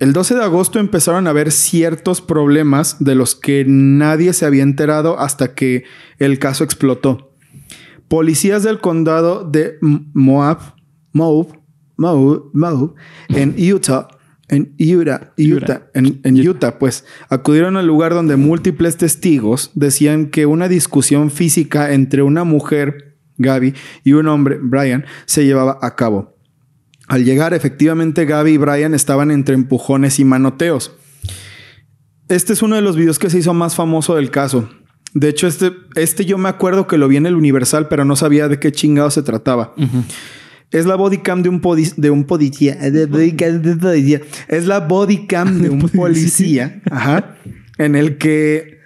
El 0.00 0.12
12 0.12 0.34
de 0.34 0.42
agosto 0.42 0.80
empezaron 0.80 1.26
a 1.26 1.30
haber 1.30 1.52
ciertos 1.52 2.20
problemas 2.20 2.96
de 2.98 3.14
los 3.14 3.36
que 3.36 3.64
nadie 3.64 4.32
se 4.32 4.44
había 4.44 4.64
enterado 4.64 5.20
hasta 5.20 5.54
que 5.54 5.84
el 6.18 6.40
caso 6.40 6.64
explotó. 6.64 7.32
Policías 8.08 8.64
del 8.64 8.80
condado 8.80 9.44
de 9.44 9.78
Moab, 9.80 10.74
Moab, 11.12 11.60
Moab, 11.96 12.42
Moab 12.52 12.94
en 13.28 13.54
Utah 13.72 14.08
en 14.48 14.74
Utah, 14.80 15.34
Utah, 15.36 15.82
en, 15.92 16.20
en, 16.24 16.48
Utah, 16.48 16.78
pues 16.78 17.04
acudieron 17.28 17.76
al 17.76 17.86
lugar 17.86 18.14
donde 18.14 18.36
múltiples 18.36 18.96
testigos 18.96 19.70
decían 19.74 20.30
que 20.30 20.46
una 20.46 20.68
discusión 20.68 21.30
física 21.30 21.92
entre 21.92 22.22
una 22.22 22.44
mujer, 22.44 23.18
Gaby, 23.36 23.74
y 24.04 24.14
un 24.14 24.26
hombre, 24.26 24.58
Brian, 24.60 25.04
se 25.26 25.44
llevaba 25.44 25.78
a 25.82 25.94
cabo. 25.96 26.37
Al 27.08 27.24
llegar, 27.24 27.54
efectivamente, 27.54 28.26
Gaby 28.26 28.52
y 28.52 28.56
Brian 28.58 28.94
estaban 28.94 29.30
entre 29.30 29.54
empujones 29.54 30.18
y 30.18 30.24
manoteos. 30.24 30.94
Este 32.28 32.52
es 32.52 32.62
uno 32.62 32.76
de 32.76 32.82
los 32.82 32.96
videos 32.96 33.18
que 33.18 33.30
se 33.30 33.38
hizo 33.38 33.54
más 33.54 33.74
famoso 33.74 34.14
del 34.14 34.30
caso. 34.30 34.68
De 35.14 35.30
hecho, 35.30 35.46
este, 35.46 35.72
este 35.94 36.26
yo 36.26 36.36
me 36.36 36.50
acuerdo 36.50 36.86
que 36.86 36.98
lo 36.98 37.08
vi 37.08 37.16
en 37.16 37.24
el 37.24 37.34
Universal, 37.34 37.88
pero 37.88 38.04
no 38.04 38.14
sabía 38.14 38.48
de 38.48 38.60
qué 38.60 38.72
chingado 38.72 39.10
se 39.10 39.22
trataba. 39.22 39.74
Es 40.70 40.84
la 40.84 40.96
bodycam 40.96 41.42
de 41.42 41.48
un, 41.48 41.62
de 41.96 42.10
un 42.10 42.24
policía. 42.24 42.74
Es 44.48 44.66
la 44.66 44.80
bodycam 44.80 45.62
de 45.62 45.70
un 45.70 45.88
policía. 45.88 46.82
ajá, 46.90 47.36
en 47.78 47.96
el 47.96 48.18
que 48.18 48.80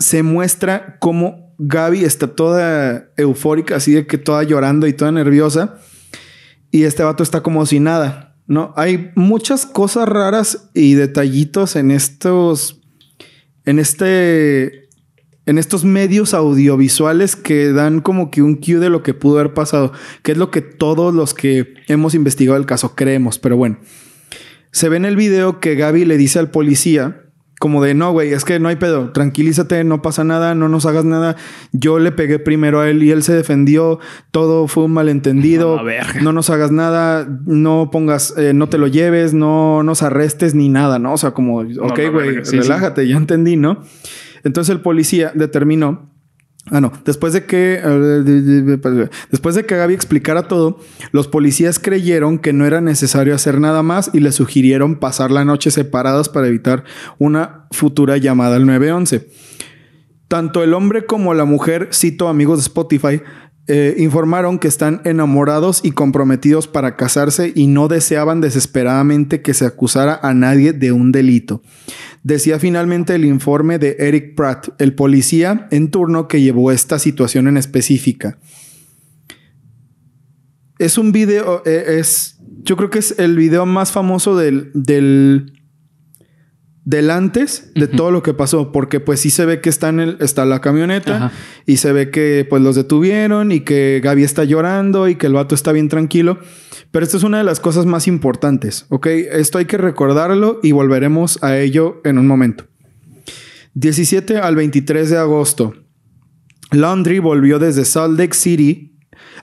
se 0.00 0.24
muestra 0.24 0.96
cómo 0.98 1.54
Gaby 1.58 2.04
está 2.04 2.26
toda 2.26 3.10
eufórica, 3.16 3.76
así 3.76 3.92
de 3.92 4.04
que 4.04 4.18
toda 4.18 4.42
llorando 4.42 4.88
y 4.88 4.92
toda 4.94 5.12
nerviosa 5.12 5.78
y 6.70 6.84
este 6.84 7.02
vato 7.02 7.22
está 7.22 7.42
como 7.42 7.64
si 7.66 7.80
nada, 7.80 8.36
¿no? 8.46 8.72
Hay 8.76 9.10
muchas 9.14 9.66
cosas 9.66 10.08
raras 10.08 10.70
y 10.74 10.94
detallitos 10.94 11.76
en 11.76 11.90
estos, 11.90 12.80
en 13.64 13.78
este, 13.78 14.88
en 15.46 15.58
estos 15.58 15.84
medios 15.84 16.34
audiovisuales 16.34 17.36
que 17.36 17.72
dan 17.72 18.00
como 18.00 18.30
que 18.30 18.42
un 18.42 18.56
cue 18.56 18.76
de 18.76 18.90
lo 18.90 19.02
que 19.02 19.14
pudo 19.14 19.38
haber 19.38 19.54
pasado, 19.54 19.92
que 20.22 20.32
es 20.32 20.38
lo 20.38 20.50
que 20.50 20.60
todos 20.60 21.14
los 21.14 21.34
que 21.34 21.74
hemos 21.86 22.14
investigado 22.14 22.58
el 22.58 22.66
caso 22.66 22.94
creemos, 22.94 23.38
pero 23.38 23.56
bueno. 23.56 23.78
Se 24.70 24.90
ve 24.90 24.98
en 24.98 25.06
el 25.06 25.16
video 25.16 25.60
que 25.60 25.74
Gaby 25.74 26.04
le 26.04 26.18
dice 26.18 26.38
al 26.38 26.50
policía 26.50 27.27
como 27.58 27.82
de, 27.82 27.94
no, 27.94 28.12
güey, 28.12 28.32
es 28.32 28.44
que 28.44 28.60
no 28.60 28.68
hay 28.68 28.76
pedo, 28.76 29.10
tranquilízate, 29.10 29.82
no 29.84 30.00
pasa 30.00 30.22
nada, 30.24 30.54
no 30.54 30.68
nos 30.68 30.86
hagas 30.86 31.04
nada. 31.04 31.36
Yo 31.72 31.98
le 31.98 32.12
pegué 32.12 32.38
primero 32.38 32.80
a 32.80 32.88
él 32.88 33.02
y 33.02 33.10
él 33.10 33.22
se 33.22 33.34
defendió, 33.34 33.98
todo 34.30 34.68
fue 34.68 34.84
un 34.84 34.92
malentendido, 34.92 35.80
no 36.22 36.32
nos 36.32 36.50
hagas 36.50 36.70
nada, 36.70 37.28
no 37.46 37.90
pongas, 37.90 38.34
eh, 38.36 38.52
no 38.54 38.68
te 38.68 38.78
lo 38.78 38.86
lleves, 38.86 39.34
no 39.34 39.82
nos 39.82 40.02
arrestes 40.02 40.54
ni 40.54 40.68
nada, 40.68 40.98
¿no? 40.98 41.14
O 41.14 41.18
sea, 41.18 41.32
como, 41.32 41.58
ok, 41.58 42.00
güey, 42.12 42.36
relájate, 42.42 43.08
ya 43.08 43.16
entendí, 43.16 43.56
¿no? 43.56 43.82
Entonces 44.44 44.72
el 44.72 44.80
policía 44.80 45.32
determinó 45.34 46.10
Ah, 46.70 46.80
no. 46.80 46.92
Después 47.04 47.32
de 47.32 47.44
que. 47.44 47.80
Después 49.30 49.54
de 49.54 49.64
que 49.66 49.76
Gaby 49.76 49.94
explicara 49.94 50.48
todo, 50.48 50.80
los 51.12 51.28
policías 51.28 51.78
creyeron 51.78 52.38
que 52.38 52.52
no 52.52 52.66
era 52.66 52.80
necesario 52.80 53.34
hacer 53.34 53.60
nada 53.60 53.82
más 53.82 54.10
y 54.12 54.20
le 54.20 54.32
sugirieron 54.32 54.96
pasar 54.96 55.30
la 55.30 55.44
noche 55.44 55.70
separados 55.70 56.28
para 56.28 56.48
evitar 56.48 56.84
una 57.18 57.66
futura 57.70 58.16
llamada 58.16 58.56
al 58.56 58.66
911. 58.66 59.28
Tanto 60.28 60.62
el 60.62 60.74
hombre 60.74 61.06
como 61.06 61.32
la 61.32 61.46
mujer, 61.46 61.88
cito 61.92 62.28
amigos 62.28 62.58
de 62.58 62.62
Spotify, 62.62 63.22
eh, 63.68 63.94
informaron 63.98 64.58
que 64.58 64.68
están 64.68 65.00
enamorados 65.04 65.80
y 65.84 65.92
comprometidos 65.92 66.66
para 66.66 66.96
casarse 66.96 67.52
y 67.54 67.66
no 67.66 67.88
deseaban 67.88 68.40
desesperadamente 68.40 69.42
que 69.42 69.54
se 69.54 69.66
acusara 69.66 70.18
a 70.22 70.34
nadie 70.34 70.72
de 70.72 70.92
un 70.92 71.12
delito 71.12 71.62
decía 72.22 72.58
finalmente 72.58 73.14
el 73.14 73.24
informe 73.24 73.78
de 73.78 73.96
Eric 73.98 74.34
Pratt, 74.34 74.68
el 74.78 74.94
policía 74.94 75.66
en 75.70 75.90
turno 75.90 76.28
que 76.28 76.40
llevó 76.40 76.70
esta 76.70 76.98
situación 76.98 77.48
en 77.48 77.56
específica. 77.56 78.38
Es 80.78 80.98
un 80.98 81.10
video, 81.10 81.62
eh, 81.64 81.98
es, 81.98 82.38
yo 82.62 82.76
creo 82.76 82.90
que 82.90 83.00
es 83.00 83.18
el 83.18 83.36
video 83.36 83.66
más 83.66 83.90
famoso 83.90 84.36
del, 84.36 84.70
del, 84.74 85.57
del 86.88 87.10
antes 87.10 87.70
de 87.74 87.86
todo 87.86 88.10
lo 88.10 88.22
que 88.22 88.32
pasó, 88.32 88.72
porque 88.72 88.98
pues 88.98 89.20
sí 89.20 89.28
se 89.28 89.44
ve 89.44 89.60
que 89.60 89.68
está, 89.68 89.90
en 89.90 90.00
el, 90.00 90.16
está 90.20 90.46
la 90.46 90.62
camioneta 90.62 91.30
y 91.66 91.76
se 91.76 91.92
ve 91.92 92.10
que 92.10 92.46
pues 92.48 92.62
los 92.62 92.76
detuvieron 92.76 93.52
y 93.52 93.60
que 93.60 94.00
Gaby 94.02 94.24
está 94.24 94.44
llorando 94.44 95.06
y 95.06 95.16
que 95.16 95.26
el 95.26 95.34
vato 95.34 95.54
está 95.54 95.72
bien 95.72 95.90
tranquilo. 95.90 96.38
Pero 96.90 97.04
esto 97.04 97.18
es 97.18 97.24
una 97.24 97.36
de 97.36 97.44
las 97.44 97.60
cosas 97.60 97.84
más 97.84 98.08
importantes, 98.08 98.86
¿ok? 98.88 99.06
Esto 99.06 99.58
hay 99.58 99.66
que 99.66 99.76
recordarlo 99.76 100.60
y 100.62 100.72
volveremos 100.72 101.38
a 101.42 101.58
ello 101.58 102.00
en 102.04 102.16
un 102.16 102.26
momento. 102.26 102.64
17 103.74 104.38
al 104.38 104.56
23 104.56 105.10
de 105.10 105.18
agosto, 105.18 105.74
Laundry 106.70 107.18
volvió 107.18 107.58
desde 107.58 107.84
Salt 107.84 108.18
Lake 108.18 108.34
City 108.34 108.87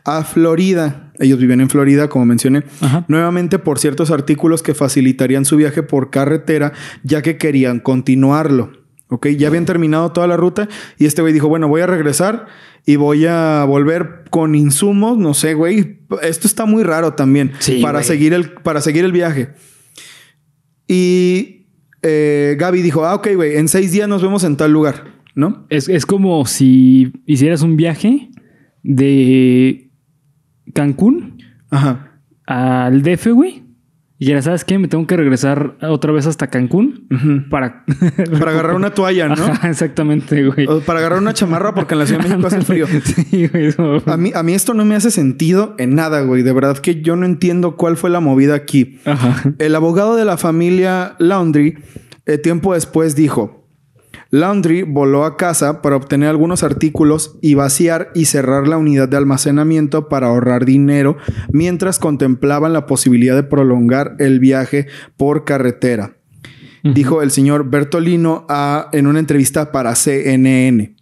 a 0.05 0.23
Florida. 0.23 1.11
Ellos 1.19 1.39
viven 1.39 1.61
en 1.61 1.69
Florida, 1.69 2.07
como 2.07 2.25
mencioné, 2.25 2.63
nuevamente 3.07 3.59
por 3.59 3.79
ciertos 3.79 4.11
artículos 4.11 4.61
que 4.63 4.73
facilitarían 4.73 5.45
su 5.45 5.57
viaje 5.57 5.83
por 5.83 6.11
carretera, 6.11 6.73
ya 7.03 7.21
que 7.21 7.37
querían 7.37 7.79
continuarlo. 7.79 8.71
¿Ok? 9.07 9.27
Ya 9.27 9.49
habían 9.49 9.65
terminado 9.65 10.11
toda 10.11 10.27
la 10.27 10.35
ruta 10.35 10.67
y 10.97 11.05
este 11.05 11.21
güey 11.21 11.33
dijo, 11.33 11.47
bueno, 11.47 11.67
voy 11.67 11.81
a 11.81 11.87
regresar 11.87 12.47
y 12.85 12.95
voy 12.95 13.25
a 13.25 13.63
volver 13.67 14.23
con 14.29 14.55
insumos, 14.55 15.17
no 15.17 15.33
sé, 15.33 15.53
güey. 15.53 15.99
Esto 16.21 16.47
está 16.47 16.65
muy 16.65 16.83
raro 16.83 17.13
también 17.13 17.51
para, 17.81 18.03
seguir 18.03 18.33
el, 18.33 18.51
para 18.51 18.81
seguir 18.81 19.05
el 19.05 19.11
viaje. 19.11 19.49
Y 20.87 21.67
eh, 22.01 22.55
Gaby 22.59 22.81
dijo, 22.81 23.05
ah, 23.05 23.15
ok, 23.15 23.29
güey, 23.35 23.57
en 23.57 23.67
seis 23.67 23.91
días 23.91 24.07
nos 24.07 24.21
vemos 24.21 24.43
en 24.43 24.57
tal 24.57 24.71
lugar, 24.71 25.05
¿no? 25.33 25.65
Es, 25.69 25.87
es 25.87 26.05
como 26.05 26.45
si 26.45 27.13
hicieras 27.25 27.61
un 27.61 27.77
viaje 27.77 28.29
de 28.83 29.84
Cancún 30.75 31.41
Ajá. 31.71 32.19
al 32.45 33.01
DF, 33.01 33.27
güey. 33.31 33.63
Y 34.17 34.27
ya 34.27 34.41
sabes 34.41 34.63
qué, 34.63 34.77
me 34.77 34.87
tengo 34.87 35.05
que 35.07 35.17
regresar 35.17 35.75
otra 35.81 36.11
vez 36.13 36.25
hasta 36.25 36.47
Cancún 36.47 37.07
para... 37.49 37.83
para 38.39 38.51
agarrar 38.51 38.75
una 38.75 38.93
toalla, 38.93 39.27
¿no? 39.27 39.35
exactamente, 39.69 40.45
güey. 40.45 40.67
para 40.85 40.99
agarrar 40.99 41.19
una 41.19 41.33
chamarra 41.33 41.73
porque 41.73 41.95
en 41.95 41.99
la 41.99 42.05
Ciudad 42.05 42.21
de 42.23 42.29
México 42.29 42.47
hace 42.47 42.61
frío. 42.61 42.87
sí, 43.03 43.47
güey. 43.47 43.73
A 44.05 44.15
mí, 44.15 44.31
a 44.33 44.43
mí 44.43 44.53
esto 44.53 44.73
no 44.73 44.85
me 44.85 44.95
hace 44.95 45.11
sentido 45.11 45.75
en 45.77 45.95
nada, 45.95 46.21
güey. 46.21 46.43
De 46.43 46.53
verdad 46.53 46.77
que 46.77 47.01
yo 47.01 47.15
no 47.15 47.25
entiendo 47.25 47.75
cuál 47.75 47.97
fue 47.97 48.09
la 48.09 48.21
movida 48.21 48.55
aquí. 48.55 48.99
Ajá. 49.05 49.53
El 49.59 49.75
abogado 49.75 50.15
de 50.15 50.23
la 50.23 50.37
familia 50.37 51.15
Laundry, 51.19 51.77
eh, 52.25 52.37
tiempo 52.37 52.73
después, 52.73 53.15
dijo... 53.15 53.64
Laundry 54.35 54.83
voló 54.83 55.23
a 55.23 55.37
casa 55.37 55.81
para 55.81 55.95
obtener 55.95 56.27
algunos 56.27 56.63
artículos 56.63 57.37
y 57.41 57.53
vaciar 57.53 58.11
y 58.13 58.25
cerrar 58.25 58.67
la 58.67 58.77
unidad 58.77 59.07
de 59.07 59.15
almacenamiento 59.15 60.09
para 60.09 60.27
ahorrar 60.27 60.65
dinero 60.65 61.15
mientras 61.53 61.99
contemplaban 61.99 62.73
la 62.73 62.85
posibilidad 62.85 63.35
de 63.35 63.43
prolongar 63.43 64.17
el 64.19 64.41
viaje 64.41 64.87
por 65.15 65.45
carretera. 65.45 66.17
Dijo 66.83 67.23
el 67.23 67.31
señor 67.31 67.69
Bertolino 67.69 68.45
en 68.91 69.07
una 69.07 69.19
entrevista 69.19 69.71
para 69.71 69.95
CNN. 69.95 70.95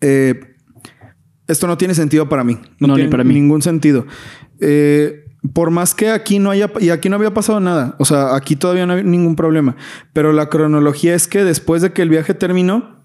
Eh, 0.00 0.40
esto 1.48 1.66
no 1.66 1.78
tiene 1.78 1.94
sentido 1.94 2.28
para 2.28 2.44
mí. 2.44 2.58
No, 2.78 2.94
tiene 2.94 3.10
para 3.10 3.24
mí. 3.24 3.34
ningún 3.34 3.62
sentido. 3.62 4.06
Eh, 4.60 5.23
por 5.52 5.70
más 5.70 5.94
que 5.94 6.10
aquí 6.10 6.38
no 6.38 6.50
haya, 6.50 6.70
y 6.80 6.90
aquí 6.90 7.08
no 7.08 7.16
había 7.16 7.34
pasado 7.34 7.60
nada, 7.60 7.96
o 7.98 8.04
sea, 8.04 8.34
aquí 8.34 8.56
todavía 8.56 8.86
no 8.86 8.94
hay 8.94 9.04
ningún 9.04 9.36
problema, 9.36 9.76
pero 10.12 10.32
la 10.32 10.48
cronología 10.48 11.14
es 11.14 11.28
que 11.28 11.44
después 11.44 11.82
de 11.82 11.92
que 11.92 12.02
el 12.02 12.08
viaje 12.08 12.34
terminó, 12.34 13.04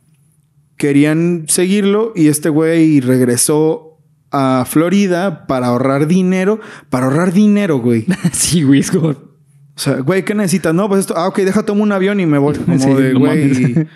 querían 0.77 1.45
seguirlo 1.47 2.13
y 2.15 2.27
este 2.27 2.49
güey 2.49 3.01
regresó 3.01 3.89
a 4.31 4.65
Florida 4.67 5.45
para 5.47 5.67
ahorrar 5.67 6.07
dinero, 6.07 6.59
para 6.89 7.07
ahorrar 7.07 7.33
dinero, 7.33 7.79
güey. 7.79 8.05
sí, 8.31 8.63
güey, 8.63 8.79
es 8.79 8.91
como... 8.91 9.09
O 9.09 9.81
sea, 9.81 9.95
güey, 10.01 10.25
¿qué 10.25 10.35
necesitas? 10.35 10.73
No, 10.73 10.89
pues 10.89 11.01
esto, 11.01 11.13
ah, 11.15 11.27
ok, 11.29 11.39
deja, 11.39 11.63
tomo 11.63 11.83
un 11.83 11.91
avión 11.91 12.19
y 12.19 12.25
me 12.25 12.37
voy. 12.37 12.55
Como 12.55 12.77
de, 12.99 13.13
güey. 13.13 13.87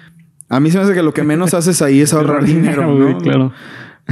a 0.47 0.60
mí 0.62 0.71
se 0.71 0.77
me 0.77 0.84
hace 0.86 0.93
que 0.93 1.03
lo 1.03 1.13
que 1.13 1.23
menos 1.23 1.53
haces 1.53 1.82
ahí 1.82 1.99
es 1.99 2.13
ahorrar 2.13 2.45
dinero, 2.45 2.93
¿no? 2.97 3.17
Claro. 3.17 3.51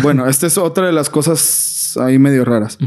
Bueno, 0.01 0.27
esta 0.27 0.47
es 0.47 0.57
otra 0.57 0.85
de 0.85 0.91
las 0.91 1.09
cosas 1.09 1.97
ahí 2.01 2.19
medio 2.19 2.43
raras. 2.45 2.77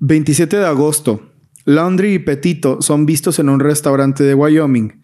27 0.00 0.56
de 0.56 0.66
agosto. 0.66 1.30
Laundry 1.64 2.14
y 2.14 2.18
Petito 2.18 2.82
son 2.82 3.06
vistos 3.06 3.38
en 3.38 3.48
un 3.48 3.60
restaurante 3.60 4.22
de 4.22 4.34
Wyoming. 4.34 5.02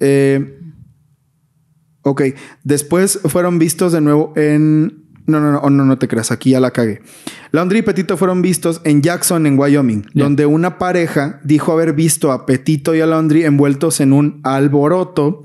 Eh, 0.00 0.58
ok. 2.02 2.22
Después 2.64 3.20
fueron 3.24 3.58
vistos 3.58 3.92
de 3.92 4.00
nuevo 4.00 4.32
en. 4.36 5.06
No, 5.26 5.40
no, 5.40 5.52
no, 5.52 5.70
no, 5.70 5.84
no 5.84 5.98
te 5.98 6.08
creas. 6.08 6.30
Aquí 6.32 6.50
ya 6.50 6.60
la 6.60 6.70
cagué. 6.70 7.02
Laundry 7.52 7.80
y 7.80 7.82
Petito 7.82 8.16
fueron 8.16 8.40
vistos 8.40 8.80
en 8.84 9.02
Jackson, 9.02 9.46
en 9.46 9.58
Wyoming, 9.58 10.06
donde 10.14 10.46
una 10.46 10.78
pareja 10.78 11.40
dijo 11.44 11.72
haber 11.72 11.92
visto 11.92 12.32
a 12.32 12.46
Petito 12.46 12.94
y 12.94 13.02
a 13.02 13.06
Laundry 13.06 13.44
envueltos 13.44 14.00
en 14.00 14.14
un 14.14 14.40
alboroto 14.42 15.44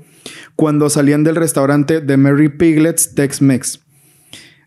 cuando 0.56 0.88
salían 0.88 1.22
del 1.22 1.36
restaurante 1.36 2.00
de 2.00 2.16
Mary 2.16 2.48
Piglet's 2.48 3.14
Tex-Mex. 3.14 3.80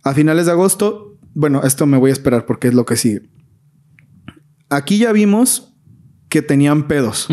A 0.03 0.13
finales 0.13 0.45
de 0.45 0.51
agosto, 0.51 1.17
bueno, 1.33 1.63
esto 1.63 1.86
me 1.88 1.97
voy 1.97 2.12
a 2.12 2.13
esperar 2.13 2.45
porque 2.45 2.67
es 2.67 2.75
lo 2.75 2.86
que 2.86 2.95
sigue. 2.95 3.23
Aquí 4.69 4.97
ya 4.97 5.12
vimos 5.12 5.73
que 6.30 6.41
tenían 6.41 6.88
pedos. 6.88 7.27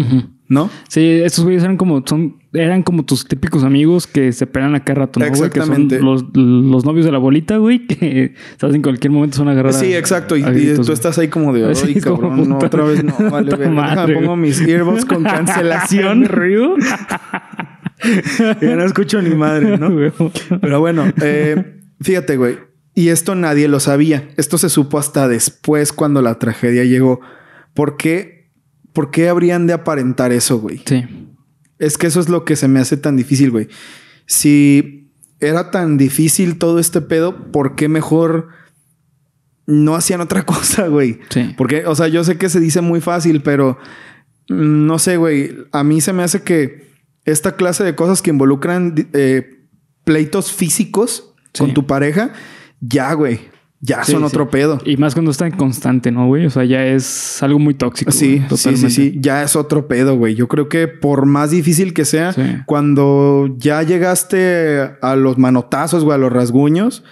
¿no? 0.48 0.70
Sí, 0.88 1.20
estos 1.24 1.44
güeyes 1.44 1.62
eran 1.62 1.76
como, 1.76 2.02
son, 2.06 2.36
eran 2.52 2.82
como 2.82 3.04
tus 3.04 3.26
típicos 3.26 3.64
amigos 3.64 4.06
que 4.06 4.32
se 4.32 4.46
pelean 4.46 4.74
a 4.74 4.84
cada 4.84 5.00
rato, 5.00 5.20
¿no? 5.20 5.26
güey? 5.26 5.42
Exactamente. 5.42 5.96
Que 5.96 6.02
son 6.02 6.06
los, 6.06 6.24
los 6.34 6.84
novios 6.84 7.06
de 7.06 7.12
la 7.12 7.18
bolita, 7.18 7.56
güey, 7.56 7.86
que 7.86 8.34
sabes, 8.58 8.76
en 8.76 8.82
cualquier 8.82 9.10
momento 9.10 9.36
son 9.36 9.48
agarrados. 9.48 9.80
Sí, 9.80 9.94
exacto. 9.94 10.36
Y, 10.36 10.42
tú 10.74 10.92
estás 10.92 11.18
ahí 11.18 11.28
como 11.28 11.52
de, 11.52 11.66
ay, 11.66 12.00
como, 12.00 12.20
cabrón, 12.20 12.48
no, 12.48 12.58
otra 12.58 12.84
vez 12.84 13.02
no, 13.02 13.14
vale, 13.30 13.68
madre, 13.68 14.12
Déjame, 14.12 14.14
pongo 14.14 14.28
güey. 14.28 14.40
mis 14.40 14.60
earbuds 14.60 15.04
con 15.04 15.22
cancelación. 15.24 16.24
ruido? 16.34 16.76
ya 18.60 18.76
no 18.76 18.84
escucho 18.84 19.22
ni 19.22 19.34
madre, 19.34 19.78
¿no? 19.78 19.90
Pero 20.60 20.80
bueno, 20.80 21.04
eh, 21.22 21.80
fíjate, 22.00 22.36
güey. 22.36 22.73
Y 22.94 23.08
esto 23.08 23.34
nadie 23.34 23.66
lo 23.68 23.80
sabía. 23.80 24.28
Esto 24.36 24.56
se 24.58 24.68
supo 24.68 24.98
hasta 24.98 25.26
después 25.28 25.92
cuando 25.92 26.22
la 26.22 26.38
tragedia 26.38 26.84
llegó. 26.84 27.20
¿Por 27.74 27.96
qué? 27.96 28.50
¿Por 28.92 29.10
qué 29.10 29.28
habrían 29.28 29.66
de 29.66 29.72
aparentar 29.72 30.32
eso, 30.32 30.58
güey? 30.58 30.82
sí. 30.86 31.04
Es 31.80 31.98
que 31.98 32.06
eso 32.06 32.20
es 32.20 32.28
lo 32.28 32.44
que 32.44 32.54
se 32.54 32.68
me 32.68 32.78
hace 32.78 32.96
tan 32.96 33.16
difícil, 33.16 33.50
güey. 33.50 33.66
Si 34.26 35.10
era 35.40 35.72
tan 35.72 35.98
difícil 35.98 36.56
todo 36.56 36.78
este 36.78 37.00
pedo, 37.00 37.50
¿por 37.50 37.74
qué 37.74 37.88
mejor 37.88 38.48
no 39.66 39.96
hacían 39.96 40.20
otra 40.20 40.42
cosa, 40.46 40.86
güey? 40.86 41.18
Sí. 41.30 41.52
Porque, 41.58 41.84
o 41.86 41.94
sea, 41.96 42.06
yo 42.06 42.22
sé 42.22 42.38
que 42.38 42.48
se 42.48 42.60
dice 42.60 42.80
muy 42.80 43.00
fácil, 43.00 43.42
pero 43.42 43.76
no 44.48 44.98
sé, 45.00 45.16
güey. 45.16 45.56
A 45.72 45.82
mí 45.82 46.00
se 46.00 46.12
me 46.12 46.22
hace 46.22 46.42
que 46.42 46.92
esta 47.24 47.56
clase 47.56 47.82
de 47.82 47.96
cosas 47.96 48.22
que 48.22 48.30
involucran 48.30 49.08
eh, 49.12 49.66
pleitos 50.04 50.52
físicos 50.52 51.32
Sí. 51.52 51.64
con 51.64 51.74
tu 51.74 51.86
pareja, 51.86 52.32
ya, 52.88 53.12
güey, 53.14 53.40
ya 53.80 54.02
Sí, 54.04 54.12
son 54.12 54.22
sí. 54.22 54.26
otro 54.26 54.48
pedo. 54.50 54.80
Y 54.84 54.96
más 54.96 55.14
cuando 55.14 55.30
está 55.30 55.46
en 55.46 55.56
constante, 55.56 56.10
¿no, 56.10 56.26
güey? 56.26 56.46
O 56.46 56.50
sea, 56.50 56.64
ya 56.64 56.84
es 56.86 57.42
algo 57.42 57.58
muy 57.58 57.74
tóxico. 57.74 58.10
Sí, 58.12 58.36
güey, 58.36 58.38
sí, 58.38 58.42
sí, 58.42 58.48
totalmente. 58.48 58.90
sí. 58.90 59.18
Ya 59.20 59.42
es 59.42 59.56
otro 59.56 59.88
pedo, 59.88 60.16
güey. 60.16 60.34
Yo 60.34 60.48
creo 60.48 60.68
que 60.68 60.88
por 60.88 61.26
más 61.26 61.50
difícil 61.50 61.92
que 61.92 62.04
sea, 62.04 62.32
Sí. 62.32 62.42
cuando 62.66 63.54
ya 63.58 63.82
llegaste 63.82 64.90
a 65.02 65.16
los 65.16 65.36
manotazos, 65.38 66.02
güey, 66.04 66.14
a 66.14 66.18
los 66.18 66.32
rasguños, 66.32 67.04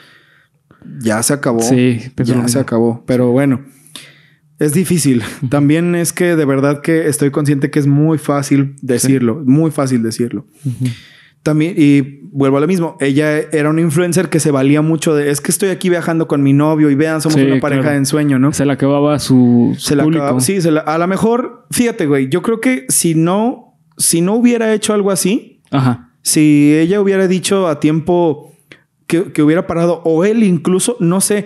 ya 1.01 1.23
se 1.23 1.35
acabó. 1.35 1.61
Sí, 1.63 2.01
ya 2.25 2.49
se 2.49 2.59
acabó. 2.59 3.05
Pero 3.07 3.31
bueno, 3.31 3.61
es 4.59 4.73
difícil. 4.73 5.23
También 5.51 5.95
es 5.95 6.13
que 6.13 6.37
de 6.37 6.45
verdad 6.45 6.81
que 6.81 7.07
estoy 7.09 7.31
consciente 7.31 7.71
que 7.71 7.79
es 7.81 7.87
muy 7.87 8.17
fácil 8.19 8.77
decirlo, 8.81 9.43
muy 9.45 9.71
fácil 9.71 10.03
decirlo. 10.03 10.47
También, 11.43 11.75
y 11.77 12.21
vuelvo 12.31 12.59
a 12.59 12.61
lo 12.61 12.69
mismo, 12.69 12.97
ella 13.01 13.37
era 13.39 13.69
una 13.71 13.81
influencer 13.81 14.29
que 14.29 14.39
se 14.39 14.51
valía 14.53 14.81
mucho 14.81 15.15
de, 15.15 15.31
es 15.31 15.41
que 15.41 15.51
estoy 15.51 15.71
aquí 15.71 15.89
viajando 15.89 16.29
con 16.29 16.43
mi 16.43 16.53
novio 16.53 16.89
y 16.89 16.95
vean, 16.95 17.21
somos 17.21 17.39
Sí, 17.41 17.45
una 17.45 17.61
pareja 17.61 17.81
claro. 17.83 17.93
de 17.95 17.99
ensueño, 17.99 18.39
¿no? 18.39 18.53
Se 18.53 18.65
le 18.65 18.73
acababa 18.73 19.19
su, 19.19 19.77
la 19.95 20.05
público. 20.05 20.23
acaba- 20.25 20.41
sí, 20.41 20.61
se 20.61 20.71
la- 20.71 20.81
a 20.83 20.99
lo 20.99 21.07
mejor, 21.09 21.67
fíjate, 21.73 22.07
güey, 22.07 22.29
yo 22.29 22.43
creo 22.43 22.61
que 22.61 22.87
si 22.89 23.17
no, 23.17 23.77
si 23.97 24.21
no 24.21 24.35
hubiera 24.35 24.73
hecho 24.73 24.95
algo 24.95 25.11
así, 25.11 25.61
Ajá. 25.73 26.11
si 26.23 26.75
ella 26.77 27.01
hubiera 27.01 27.27
dicho 27.27 27.67
a 27.67 27.81
tiempo 27.81 28.53
que, 29.09 29.33
que 29.33 29.43
hubiera 29.43 29.67
parado, 29.67 30.01
o 30.05 30.25
él 30.25 30.45
incluso, 30.45 30.97
no 31.01 31.21
sé, 31.21 31.45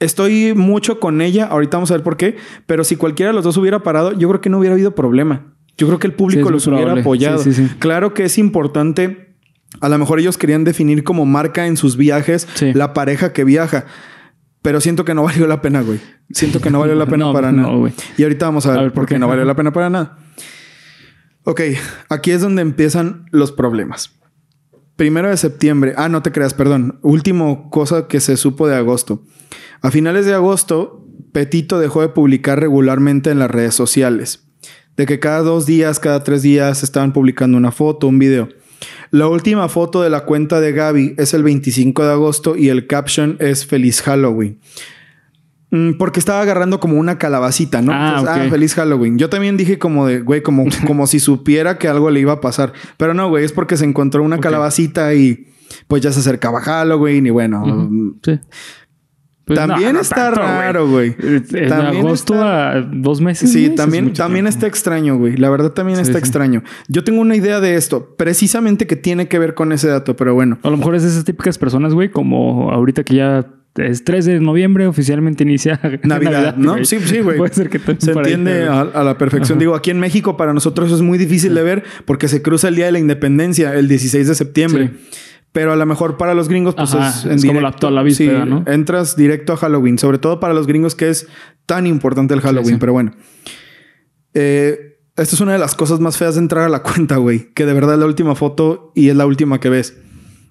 estoy 0.00 0.54
mucho 0.54 0.98
con 0.98 1.20
ella, 1.20 1.44
ahorita 1.44 1.76
vamos 1.76 1.90
a 1.90 1.94
ver 1.94 2.02
por 2.02 2.16
qué, 2.16 2.36
pero 2.66 2.84
si 2.84 2.96
cualquiera 2.96 3.30
de 3.30 3.34
los 3.34 3.44
dos 3.44 3.56
hubiera 3.58 3.82
parado, 3.82 4.12
yo 4.12 4.28
creo 4.28 4.40
que 4.40 4.48
no 4.48 4.58
hubiera 4.58 4.72
habido 4.74 4.94
problema. 4.94 5.52
Yo 5.78 5.86
creo 5.88 5.98
que 5.98 6.06
el 6.06 6.14
público 6.14 6.48
los 6.48 6.66
hubiera 6.66 6.94
apoyado. 6.94 7.36
Sí. 7.38 7.68
Claro 7.78 8.14
que 8.14 8.24
es 8.24 8.38
importante. 8.38 9.25
A 9.80 9.88
lo 9.88 9.98
mejor 9.98 10.20
ellos 10.20 10.38
querían 10.38 10.64
definir 10.64 11.04
como 11.04 11.26
marca 11.26 11.66
en 11.66 11.76
sus 11.76 11.96
viajes 11.96 12.46
Sí. 12.54 12.72
la 12.72 12.92
pareja 12.94 13.32
que 13.32 13.44
viaja. 13.44 13.84
Pero 14.62 14.80
siento 14.80 15.04
que 15.04 15.14
no 15.14 15.22
valió 15.24 15.46
la 15.46 15.60
pena, 15.62 15.82
güey. 15.82 16.00
Siento 16.30 16.60
que 16.60 16.70
no 16.70 16.80
valió 16.80 16.94
la 16.94 17.06
pena 17.06 17.26
No, 17.26 17.32
para 17.32 17.52
no, 17.52 17.62
nada. 17.62 17.74
güey. 17.76 17.92
Y 18.16 18.22
ahorita 18.22 18.46
vamos 18.46 18.66
a 18.66 18.70
ver, 18.70 18.78
A 18.78 18.82
ver, 18.82 18.92
por 18.92 19.02
¿por 19.02 19.08
qué 19.08 19.14
qué? 19.14 19.18
no 19.18 19.28
valió 19.28 19.44
la 19.44 19.54
pena 19.56 19.72
para 19.72 19.90
nada. 19.90 20.18
Ok, 21.44 21.60
aquí 22.08 22.32
es 22.32 22.40
donde 22.40 22.62
empiezan 22.62 23.26
los 23.30 23.52
problemas. 23.52 24.12
Primero 24.96 25.28
de 25.28 25.36
septiembre. 25.36 25.92
Ah, 25.96 26.08
no 26.08 26.22
te 26.22 26.32
creas, 26.32 26.54
perdón. 26.54 26.98
Último 27.02 27.70
cosa 27.70 28.08
que 28.08 28.18
se 28.20 28.36
supo 28.36 28.66
de 28.66 28.74
agosto. 28.76 29.22
A 29.82 29.90
finales 29.90 30.26
de 30.26 30.34
agosto, 30.34 31.06
Petito 31.32 31.78
dejó 31.78 32.00
de 32.00 32.08
publicar 32.08 32.58
regularmente 32.58 33.30
en 33.30 33.38
las 33.38 33.50
redes 33.50 33.74
sociales. 33.74 34.48
De 34.96 35.04
que 35.06 35.20
cada 35.20 35.40
dos 35.40 35.66
días, 35.66 36.00
cada 36.00 36.24
tres 36.24 36.40
días 36.42 36.82
estaban 36.82 37.12
publicando 37.12 37.58
una 37.58 37.70
foto, 37.72 38.08
un 38.08 38.18
video. 38.18 38.48
La 39.16 39.28
última 39.28 39.68
foto 39.70 40.02
de 40.02 40.10
la 40.10 40.26
cuenta 40.26 40.60
de 40.60 40.72
Gaby 40.72 41.14
es 41.16 41.32
el 41.32 41.42
25 41.42 42.04
de 42.04 42.12
agosto 42.12 42.54
y 42.54 42.68
el 42.68 42.86
caption 42.86 43.38
es 43.40 43.64
Feliz 43.64 44.02
Halloween. 44.02 44.58
Mm, 45.70 45.92
Porque 45.92 46.20
estaba 46.20 46.42
agarrando 46.42 46.80
como 46.80 46.98
una 46.98 47.16
calabacita, 47.16 47.80
¿no? 47.80 47.92
Ah, 47.94 48.16
Entonces, 48.18 48.44
ok. 48.44 48.50
feliz 48.50 48.74
Halloween. 48.74 49.16
Yo 49.16 49.30
también 49.30 49.56
dije 49.56 49.78
como 49.78 50.06
de, 50.06 50.20
güey, 50.20 50.42
como, 50.42 50.64
como 50.86 51.06
si 51.06 51.18
supiera 51.18 51.78
que 51.78 51.88
algo 51.88 52.10
le 52.10 52.20
iba 52.20 52.32
a 52.32 52.40
pasar. 52.42 52.74
Pero 52.98 53.14
no, 53.14 53.30
güey, 53.30 53.44
es 53.44 53.52
porque 53.52 53.78
se 53.78 53.86
encontró 53.86 54.22
una 54.22 54.38
calabacita 54.38 55.14
y 55.14 55.46
pues 55.88 56.02
ya 56.02 56.12
se 56.12 56.20
acercaba 56.20 56.60
Halloween 56.60 57.26
y 57.26 57.30
bueno. 57.30 57.90
Sí. 58.22 58.38
Pues 59.46 59.60
también 59.60 59.90
no, 59.90 59.92
no 59.94 60.00
está 60.00 60.16
tanto, 60.32 60.40
raro, 60.40 60.88
güey. 60.88 61.14
También 61.16 62.04
agosto 62.04 62.34
está- 62.34 62.72
a 62.72 62.80
dos 62.82 63.20
meses. 63.20 63.52
Sí, 63.52 63.66
es 63.66 63.74
también, 63.76 64.12
también 64.12 64.44
tiempo. 64.46 64.48
está 64.48 64.66
extraño, 64.66 65.16
güey. 65.16 65.36
La 65.36 65.48
verdad 65.50 65.70
también 65.70 65.96
Sí, 65.98 66.02
está 66.02 66.14
sí. 66.14 66.18
extraño. 66.18 66.64
Yo 66.88 67.04
tengo 67.04 67.20
una 67.20 67.36
idea 67.36 67.60
de 67.60 67.76
esto, 67.76 68.16
precisamente 68.16 68.88
que 68.88 68.96
tiene 68.96 69.28
que 69.28 69.38
ver 69.38 69.54
con 69.54 69.70
ese 69.70 69.86
dato, 69.86 70.16
pero 70.16 70.34
bueno. 70.34 70.58
A 70.64 70.68
lo 70.70 70.76
mejor 70.76 70.96
es 70.96 71.04
de 71.04 71.10
esas 71.10 71.24
típicas 71.24 71.58
personas, 71.58 71.94
güey, 71.94 72.10
como 72.10 72.72
ahorita 72.72 73.04
que 73.04 73.14
ya 73.14 73.46
es 73.76 74.02
3 74.04 74.24
de 74.24 74.40
noviembre, 74.40 74.88
oficialmente 74.88 75.44
inicia 75.44 75.78
Navidad, 76.02 76.56
¿no? 76.56 76.84
Sí, 76.84 76.98
sí, 77.04 77.20
güey. 77.20 77.36
Puede 77.36 77.54
ser 77.54 77.68
que 77.70 77.78
Se 77.78 78.10
ahí, 78.10 78.16
entiende 78.16 78.64
a, 78.64 78.80
a 78.80 79.04
la 79.04 79.16
perfección. 79.16 79.58
Ajá. 79.58 79.60
Digo, 79.60 79.74
aquí 79.76 79.90
en 79.92 80.00
México 80.00 80.36
para 80.36 80.54
nosotros 80.54 80.90
es 80.90 81.02
muy 81.02 81.18
difícil 81.18 81.54
de 81.54 81.62
ver 81.62 81.84
porque 82.04 82.26
se 82.26 82.42
cruza 82.42 82.66
el 82.66 82.74
Día 82.74 82.86
de 82.86 82.92
la 82.92 82.98
Independencia, 82.98 83.74
el 83.74 83.86
16 83.86 84.26
de 84.26 84.34
septiembre. 84.34 84.90
Sí. 85.10 85.20
Pero 85.56 85.72
a 85.72 85.76
lo 85.76 85.86
mejor 85.86 86.18
para 86.18 86.34
los 86.34 86.50
gringos, 86.50 86.74
pues 86.74 86.92
Ajá, 86.94 87.08
es 87.08 87.24
en 87.24 87.30
es 87.32 87.40
como 87.46 87.54
la- 87.54 87.68
directo. 87.68 87.78
toda 87.80 87.92
la 87.92 88.02
víspera, 88.02 88.44
Sí, 88.44 88.50
¿no? 88.50 88.62
Entras 88.66 89.16
directo 89.16 89.54
a 89.54 89.56
Halloween, 89.56 89.96
sobre 89.98 90.18
todo 90.18 90.38
para 90.38 90.52
los 90.52 90.66
gringos 90.66 90.94
que 90.94 91.08
es 91.08 91.28
tan 91.64 91.86
importante 91.86 92.34
el 92.34 92.42
Halloween, 92.42 92.74
sí. 92.74 92.78
pero 92.78 92.92
bueno. 92.92 93.12
Eh, 94.34 94.98
esta 95.16 95.34
es 95.34 95.40
una 95.40 95.52
de 95.54 95.58
las 95.58 95.74
cosas 95.74 95.98
más 96.00 96.18
feas 96.18 96.34
de 96.34 96.42
entrar 96.42 96.64
a 96.64 96.68
la 96.68 96.82
cuenta, 96.82 97.16
güey. 97.16 97.52
Que 97.54 97.64
de 97.64 97.72
verdad 97.72 97.94
es 97.94 98.00
la 98.00 98.06
última 98.06 98.34
foto 98.34 98.92
y 98.94 99.08
es 99.08 99.16
la 99.16 99.24
última 99.24 99.58
que 99.58 99.70
ves. 99.70 99.96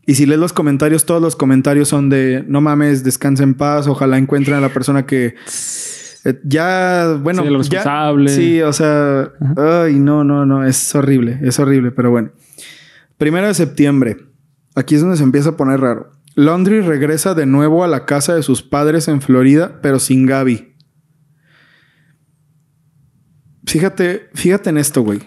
Y 0.07 0.15
si 0.15 0.25
lees 0.25 0.39
los 0.39 0.53
comentarios, 0.53 1.05
todos 1.05 1.21
los 1.21 1.35
comentarios 1.35 1.87
son 1.87 2.09
de 2.09 2.43
no 2.47 2.61
mames, 2.61 3.03
descansa 3.03 3.43
en 3.43 3.53
paz, 3.53 3.87
ojalá 3.87 4.17
encuentren 4.17 4.55
a 4.57 4.61
la 4.61 4.69
persona 4.69 5.05
que 5.05 5.35
eh, 6.25 6.39
ya, 6.43 7.15
bueno, 7.21 7.43
Sí, 7.43 7.47
el 7.47 7.53
ya- 7.53 7.57
responsable. 7.59 8.29
sí, 8.29 8.61
o 8.61 8.73
sea, 8.73 9.31
ay, 9.57 9.99
no, 9.99 10.23
no, 10.23 10.45
no, 10.47 10.65
es 10.65 10.95
horrible, 10.95 11.39
es 11.43 11.59
horrible, 11.59 11.91
pero 11.91 12.09
bueno. 12.09 12.31
Primero 13.17 13.45
de 13.47 13.53
septiembre, 13.53 14.17
aquí 14.75 14.95
es 14.95 15.01
donde 15.01 15.17
se 15.17 15.23
empieza 15.23 15.49
a 15.49 15.57
poner 15.57 15.79
raro. 15.79 16.11
Laundry 16.35 16.81
regresa 16.81 17.33
de 17.33 17.45
nuevo 17.45 17.83
a 17.83 17.87
la 17.87 18.05
casa 18.05 18.35
de 18.35 18.43
sus 18.43 18.61
padres 18.61 19.07
en 19.07 19.21
Florida, 19.21 19.79
pero 19.81 19.99
sin 19.99 20.25
Gaby. 20.25 20.75
Fíjate, 23.65 24.29
fíjate 24.33 24.69
en 24.69 24.77
esto, 24.77 25.01
güey. 25.01 25.21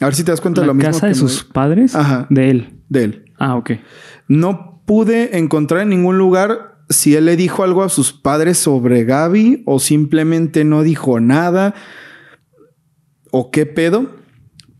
A 0.00 0.06
ver 0.06 0.14
si 0.14 0.24
te 0.24 0.30
das 0.30 0.40
cuenta 0.40 0.60
de 0.60 0.66
¿La 0.66 0.72
lo 0.72 0.74
mismo 0.74 0.92
casa 0.92 1.06
de 1.06 1.14
sus 1.14 1.44
padres? 1.44 1.94
Ajá. 1.94 2.26
De 2.30 2.50
él. 2.50 2.80
de 2.88 3.04
él. 3.04 3.32
Ah, 3.38 3.56
ok. 3.56 3.72
No 4.28 4.82
pude 4.86 5.38
encontrar 5.38 5.82
en 5.82 5.90
ningún 5.90 6.18
lugar 6.18 6.76
si 6.88 7.16
él 7.16 7.26
le 7.26 7.36
dijo 7.36 7.64
algo 7.64 7.82
a 7.82 7.88
sus 7.88 8.12
padres 8.12 8.58
sobre 8.58 9.04
Gaby 9.04 9.62
o 9.66 9.78
simplemente 9.78 10.64
no 10.64 10.82
dijo 10.82 11.20
nada 11.20 11.74
o 13.30 13.50
qué 13.50 13.66
pedo. 13.66 14.10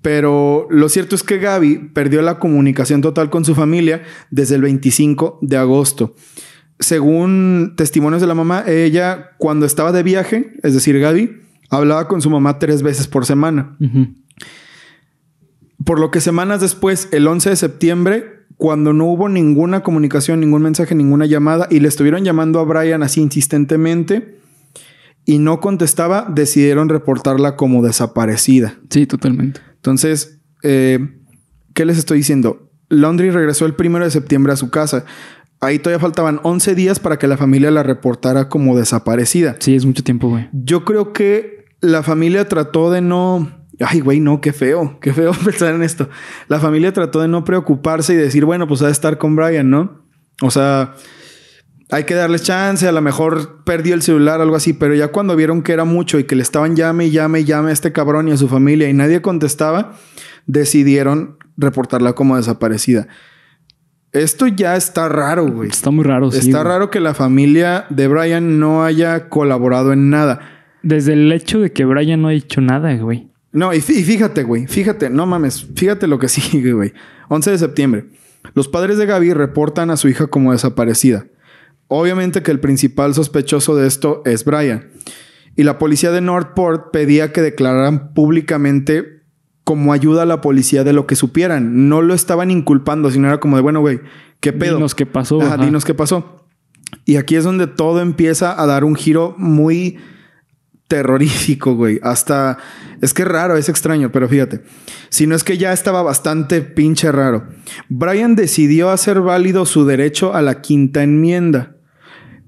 Pero 0.06 0.68
lo 0.70 0.88
cierto 0.88 1.16
es 1.16 1.24
que 1.24 1.38
Gaby 1.38 1.90
perdió 1.92 2.22
la 2.22 2.38
comunicación 2.38 3.00
total 3.00 3.28
con 3.28 3.44
su 3.44 3.56
familia 3.56 4.04
desde 4.30 4.54
el 4.54 4.62
25 4.62 5.40
de 5.42 5.56
agosto. 5.56 6.14
Según 6.78 7.74
testimonios 7.76 8.20
de 8.20 8.28
la 8.28 8.36
mamá, 8.36 8.62
ella 8.68 9.30
cuando 9.36 9.66
estaba 9.66 9.90
de 9.90 10.04
viaje, 10.04 10.52
es 10.62 10.74
decir, 10.74 10.96
Gaby, 11.00 11.40
hablaba 11.70 12.06
con 12.06 12.22
su 12.22 12.30
mamá 12.30 12.60
tres 12.60 12.84
veces 12.84 13.08
por 13.08 13.26
semana. 13.26 13.76
Por 15.84 15.98
lo 15.98 16.12
que 16.12 16.20
semanas 16.20 16.60
después, 16.60 17.08
el 17.10 17.26
11 17.26 17.50
de 17.50 17.56
septiembre, 17.56 18.44
cuando 18.56 18.92
no 18.92 19.06
hubo 19.06 19.28
ninguna 19.28 19.82
comunicación, 19.82 20.38
ningún 20.38 20.62
mensaje, 20.62 20.94
ninguna 20.94 21.26
llamada 21.26 21.66
y 21.68 21.80
le 21.80 21.88
estuvieron 21.88 22.22
llamando 22.22 22.60
a 22.60 22.64
Brian 22.64 23.02
así 23.02 23.20
insistentemente 23.22 24.38
y 25.24 25.40
no 25.40 25.58
contestaba, 25.58 26.30
decidieron 26.32 26.88
reportarla 26.88 27.56
como 27.56 27.82
desaparecida. 27.82 28.78
Sí, 28.88 29.06
totalmente. 29.06 29.65
Entonces, 29.86 30.40
eh, 30.64 30.98
¿qué 31.72 31.84
les 31.84 31.96
estoy 31.96 32.18
diciendo? 32.18 32.72
Laundry 32.88 33.30
regresó 33.30 33.66
el 33.66 33.74
primero 33.74 34.04
de 34.04 34.10
septiembre 34.10 34.52
a 34.52 34.56
su 34.56 34.68
casa. 34.68 35.04
Ahí 35.60 35.78
todavía 35.78 36.00
faltaban 36.00 36.40
11 36.42 36.74
días 36.74 36.98
para 36.98 37.20
que 37.20 37.28
la 37.28 37.36
familia 37.36 37.70
la 37.70 37.84
reportara 37.84 38.48
como 38.48 38.76
desaparecida. 38.76 39.56
Sí, 39.60 39.76
es 39.76 39.86
mucho 39.86 40.02
tiempo, 40.02 40.28
güey. 40.28 40.48
Yo 40.52 40.84
creo 40.84 41.12
que 41.12 41.66
la 41.80 42.02
familia 42.02 42.48
trató 42.48 42.90
de 42.90 43.00
no... 43.00 43.64
Ay, 43.78 44.00
güey, 44.00 44.18
no, 44.18 44.40
qué 44.40 44.52
feo, 44.52 44.98
qué 45.00 45.12
feo 45.12 45.32
pensar 45.44 45.72
en 45.76 45.84
esto. 45.84 46.08
La 46.48 46.58
familia 46.58 46.92
trató 46.92 47.20
de 47.20 47.28
no 47.28 47.44
preocuparse 47.44 48.14
y 48.14 48.16
decir, 48.16 48.44
bueno, 48.44 48.66
pues 48.66 48.82
a 48.82 48.90
estar 48.90 49.18
con 49.18 49.36
Brian, 49.36 49.70
¿no? 49.70 50.04
O 50.42 50.50
sea, 50.50 50.94
hay 51.90 52.04
que 52.04 52.14
darles 52.14 52.42
chance, 52.42 52.86
a 52.86 52.92
lo 52.92 53.00
mejor 53.00 53.62
perdió 53.64 53.94
el 53.94 54.02
celular, 54.02 54.40
algo 54.40 54.56
así, 54.56 54.72
pero 54.72 54.94
ya 54.94 55.08
cuando 55.08 55.36
vieron 55.36 55.62
que 55.62 55.72
era 55.72 55.84
mucho 55.84 56.18
y 56.18 56.24
que 56.24 56.34
le 56.34 56.42
estaban 56.42 56.74
llame 56.74 57.06
y 57.06 57.10
llame 57.10 57.40
y 57.40 57.44
llame 57.44 57.70
a 57.70 57.72
este 57.72 57.92
cabrón 57.92 58.28
y 58.28 58.32
a 58.32 58.36
su 58.36 58.48
familia 58.48 58.88
y 58.88 58.92
nadie 58.92 59.22
contestaba, 59.22 59.92
decidieron 60.46 61.36
reportarla 61.56 62.14
como 62.14 62.36
desaparecida. 62.36 63.06
Esto 64.12 64.46
ya 64.46 64.76
está 64.76 65.08
raro, 65.08 65.46
güey. 65.46 65.68
Está 65.68 65.90
muy 65.90 66.04
raro, 66.04 66.30
sí. 66.30 66.38
Está 66.38 66.64
raro 66.64 66.90
que 66.90 67.00
la 67.00 67.14
familia 67.14 67.86
de 67.90 68.08
Brian 68.08 68.58
no 68.58 68.82
haya 68.82 69.28
colaborado 69.28 69.92
en 69.92 70.10
nada. 70.10 70.40
Desde 70.82 71.12
el 71.12 71.30
hecho 71.32 71.60
de 71.60 71.72
que 71.72 71.84
Brian 71.84 72.22
no 72.22 72.28
ha 72.28 72.34
hecho 72.34 72.60
nada, 72.60 72.94
güey. 72.96 73.30
No, 73.52 73.72
y 73.72 73.80
fíjate, 73.80 74.42
güey, 74.42 74.66
fíjate, 74.66 75.08
no 75.08 75.26
mames, 75.26 75.66
fíjate 75.74 76.06
lo 76.06 76.18
que 76.18 76.28
sigue, 76.28 76.72
güey. 76.72 76.92
11 77.28 77.50
de 77.52 77.58
septiembre. 77.58 78.06
Los 78.54 78.68
padres 78.68 78.96
de 78.98 79.06
Gaby 79.06 79.32
reportan 79.34 79.90
a 79.90 79.96
su 79.96 80.08
hija 80.08 80.26
como 80.28 80.52
desaparecida. 80.52 81.26
Obviamente 81.88 82.42
que 82.42 82.50
el 82.50 82.60
principal 82.60 83.14
sospechoso 83.14 83.76
de 83.76 83.86
esto 83.86 84.22
es 84.24 84.44
Brian. 84.44 84.90
Y 85.56 85.62
la 85.62 85.78
policía 85.78 86.10
de 86.10 86.20
Northport 86.20 86.90
pedía 86.92 87.32
que 87.32 87.42
declararan 87.42 88.12
públicamente 88.12 89.22
como 89.64 89.92
ayuda 89.92 90.22
a 90.22 90.26
la 90.26 90.40
policía 90.40 90.84
de 90.84 90.92
lo 90.92 91.06
que 91.06 91.16
supieran. 91.16 91.88
No 91.88 92.02
lo 92.02 92.14
estaban 92.14 92.50
inculpando, 92.50 93.10
sino 93.10 93.28
era 93.28 93.40
como 93.40 93.56
de, 93.56 93.62
bueno, 93.62 93.80
güey, 93.80 94.00
¿qué 94.40 94.52
pedo? 94.52 94.76
Dinos 94.76 94.94
qué 94.94 95.06
pasó. 95.06 95.40
Ajá, 95.40 95.54
ajá. 95.54 95.64
dinos 95.64 95.84
qué 95.84 95.94
pasó. 95.94 96.46
Y 97.04 97.16
aquí 97.16 97.36
es 97.36 97.44
donde 97.44 97.66
todo 97.66 98.00
empieza 98.00 98.60
a 98.60 98.66
dar 98.66 98.84
un 98.84 98.94
giro 98.94 99.34
muy 99.38 99.98
terrorífico, 100.88 101.74
güey. 101.74 101.98
Hasta 102.02 102.58
es 103.00 103.12
que 103.12 103.22
es 103.22 103.28
raro, 103.28 103.56
es 103.56 103.68
extraño, 103.68 104.12
pero 104.12 104.28
fíjate. 104.28 104.62
Si 105.08 105.26
no 105.26 105.34
es 105.34 105.44
que 105.44 105.58
ya 105.58 105.72
estaba 105.72 106.02
bastante 106.02 106.62
pinche 106.62 107.10
raro. 107.10 107.48
Brian 107.88 108.36
decidió 108.36 108.90
hacer 108.90 109.20
válido 109.20 109.66
su 109.66 109.84
derecho 109.84 110.34
a 110.34 110.42
la 110.42 110.60
quinta 110.60 111.02
enmienda. 111.02 111.75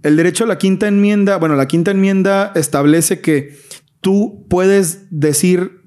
El 0.09 0.17
derecho 0.17 0.45
a 0.45 0.47
la 0.47 0.57
quinta 0.57 0.89
enmienda, 0.89 1.37
bueno, 1.37 1.55
la 1.55 1.69
quinta 1.69 1.91
enmienda 1.91 2.51
establece 2.55 3.21
que 3.21 3.59
tú 4.01 4.47
puedes 4.49 5.03
decir 5.11 5.78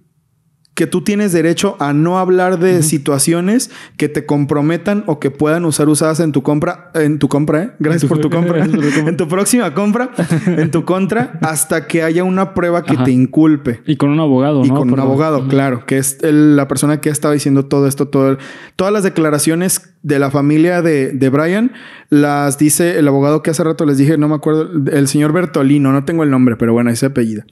que 0.74 0.88
tú 0.88 1.02
tienes 1.04 1.34
derecho 1.34 1.76
a 1.80 1.92
no 1.94 2.18
hablar 2.18 2.58
de 2.58 2.82
situaciones 2.82 3.70
que 3.98 4.08
te 4.08 4.26
comprometan 4.26 5.04
o 5.06 5.20
que 5.20 5.30
puedan 5.30 5.66
usar 5.66 5.90
usadas 5.90 6.22
en 6.22 6.32
tu 6.32 6.44
compra, 6.44 6.92
en 6.94 7.20
tu 7.20 7.28
compra, 7.28 7.62
¿eh? 7.64 7.72
Gracias 7.80 8.08
por 8.08 8.20
tu 8.20 8.30
compra. 8.32 8.66
En 9.06 9.18
tu 9.18 9.28
próxima 9.28 9.74
compra, 9.74 10.12
en 10.46 10.72
tu 10.72 10.86
contra, 10.86 11.38
hasta 11.42 11.88
que 11.88 12.04
haya 12.04 12.24
una 12.24 12.54
prueba 12.54 12.84
que 12.84 12.94
Ajá. 12.94 13.04
te 13.04 13.12
inculpe. 13.12 13.82
Y 13.86 13.98
con 13.98 14.10
un 14.12 14.20
abogado, 14.22 14.64
Y 14.64 14.70
¿no? 14.70 14.76
con 14.76 14.92
un 14.94 15.00
abogado, 15.00 15.48
claro, 15.48 15.86
que 15.86 15.98
es 15.98 16.18
el- 16.24 16.56
la 16.56 16.68
persona 16.68 17.02
que 17.02 17.10
ha 17.10 17.12
estado 17.12 17.34
diciendo 17.34 17.66
todo 17.66 17.86
esto, 17.88 18.08
todo, 18.08 18.38
todas 18.76 18.94
las 18.94 19.04
declaraciones 19.04 19.94
de 20.04 20.20
la 20.20 20.32
familia 20.32 20.82
de, 20.82 21.12
de 21.12 21.30
Brian, 21.30 21.74
las 22.10 22.58
dice 22.58 22.98
el 22.98 23.08
abogado 23.08 23.44
que 23.44 23.50
hace 23.52 23.64
rato 23.64 23.86
les 23.86 23.98
dije, 23.98 24.18
no 24.18 24.28
me 24.30 24.36
acuerdo, 24.36 24.70
el 24.92 25.08
señor 25.08 25.34
Bertolino, 25.34 25.92
no 25.92 26.06
tengo 26.06 26.24
el 26.24 26.30
nombre, 26.30 26.56
pero 26.56 26.74
bueno, 26.74 26.90
ese 26.90 27.08
apellido. 27.08 27.44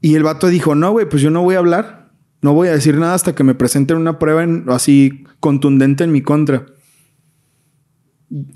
Y 0.00 0.14
el 0.14 0.22
vato 0.22 0.46
dijo, 0.48 0.74
no, 0.74 0.92
güey, 0.92 1.08
pues 1.08 1.22
yo 1.22 1.30
no 1.30 1.42
voy 1.42 1.56
a 1.56 1.58
hablar, 1.58 2.10
no 2.42 2.52
voy 2.54 2.68
a 2.68 2.72
decir 2.72 2.96
nada 2.96 3.14
hasta 3.14 3.34
que 3.34 3.42
me 3.44 3.54
presenten 3.54 3.96
una 3.96 4.18
prueba 4.18 4.42
en- 4.44 4.64
así 4.68 5.24
contundente 5.40 6.04
en 6.04 6.12
mi 6.12 6.22
contra. 6.22 6.66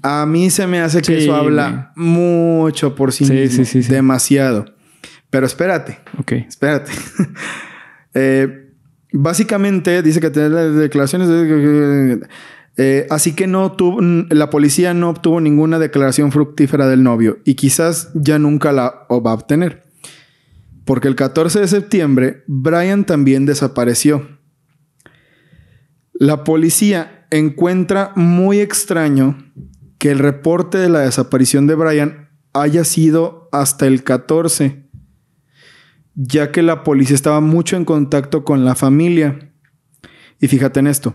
A 0.03 0.27
mí 0.27 0.51
se 0.51 0.67
me 0.67 0.81
hace 0.81 1.01
que 1.01 1.17
Sí, 1.19 1.25
eso 1.25 1.35
habla 1.35 1.93
mucho 1.97 2.95
por 2.95 3.13
sí, 3.13 3.25
Sí, 3.25 3.33
mismo, 3.33 3.65
sí. 3.65 3.81
demasiado. 3.83 4.67
Pero 5.31 5.47
espérate, 5.47 5.99
Ok. 6.19 6.33
Espérate. 6.33 6.93
Eh, 8.15 8.75
básicamente 9.11 10.03
dice 10.03 10.21
que 10.21 10.29
tener 10.29 10.51
las 10.51 10.75
declaraciones 10.77 11.29
de... 11.31 12.21
Eh, 12.77 13.07
así 13.09 13.33
que 13.33 13.47
no 13.47 13.73
tuvo, 13.73 14.03
la 14.03 14.51
policía 14.51 14.93
no 14.93 15.09
obtuvo 15.09 15.41
ninguna 15.41 15.79
declaración 15.79 16.31
fructífera 16.31 16.87
del 16.89 17.03
novio 17.03 17.39
y 17.47 17.55
quizás 17.55 18.11
ya 18.15 18.39
nunca 18.39 18.71
la 18.73 19.07
va 19.11 19.31
a 19.31 19.35
obtener. 19.35 19.85
Porque 20.85 21.09
el 21.09 21.17
14 21.17 21.61
de 21.61 21.69
septiembre, 21.69 22.45
Brian 22.47 23.05
también 23.05 23.47
desapareció. 23.47 24.39
La 26.13 26.45
policía 26.45 27.27
encuentra 27.31 28.13
muy 28.17 28.61
extraño 28.61 29.53
que 29.99 30.11
el 30.11 30.19
reporte 30.19 30.79
de 30.79 30.89
la 30.89 31.01
desaparición 31.01 31.67
de 31.67 31.75
Brian 31.75 32.31
haya 32.53 32.85
sido 32.85 33.49
hasta 33.53 33.87
el 33.87 34.03
14 34.03 34.83
ya 36.15 36.53
que 36.53 36.63
la 36.63 36.85
policía 36.85 37.15
estaba 37.15 37.41
mucho 37.41 37.77
en 37.77 37.85
contacto 37.85 38.45
con 38.45 38.65
la 38.65 38.75
familia. 38.75 39.53
Y 40.41 40.49
fíjate 40.49 40.81
en 40.81 40.87
esto. 40.87 41.15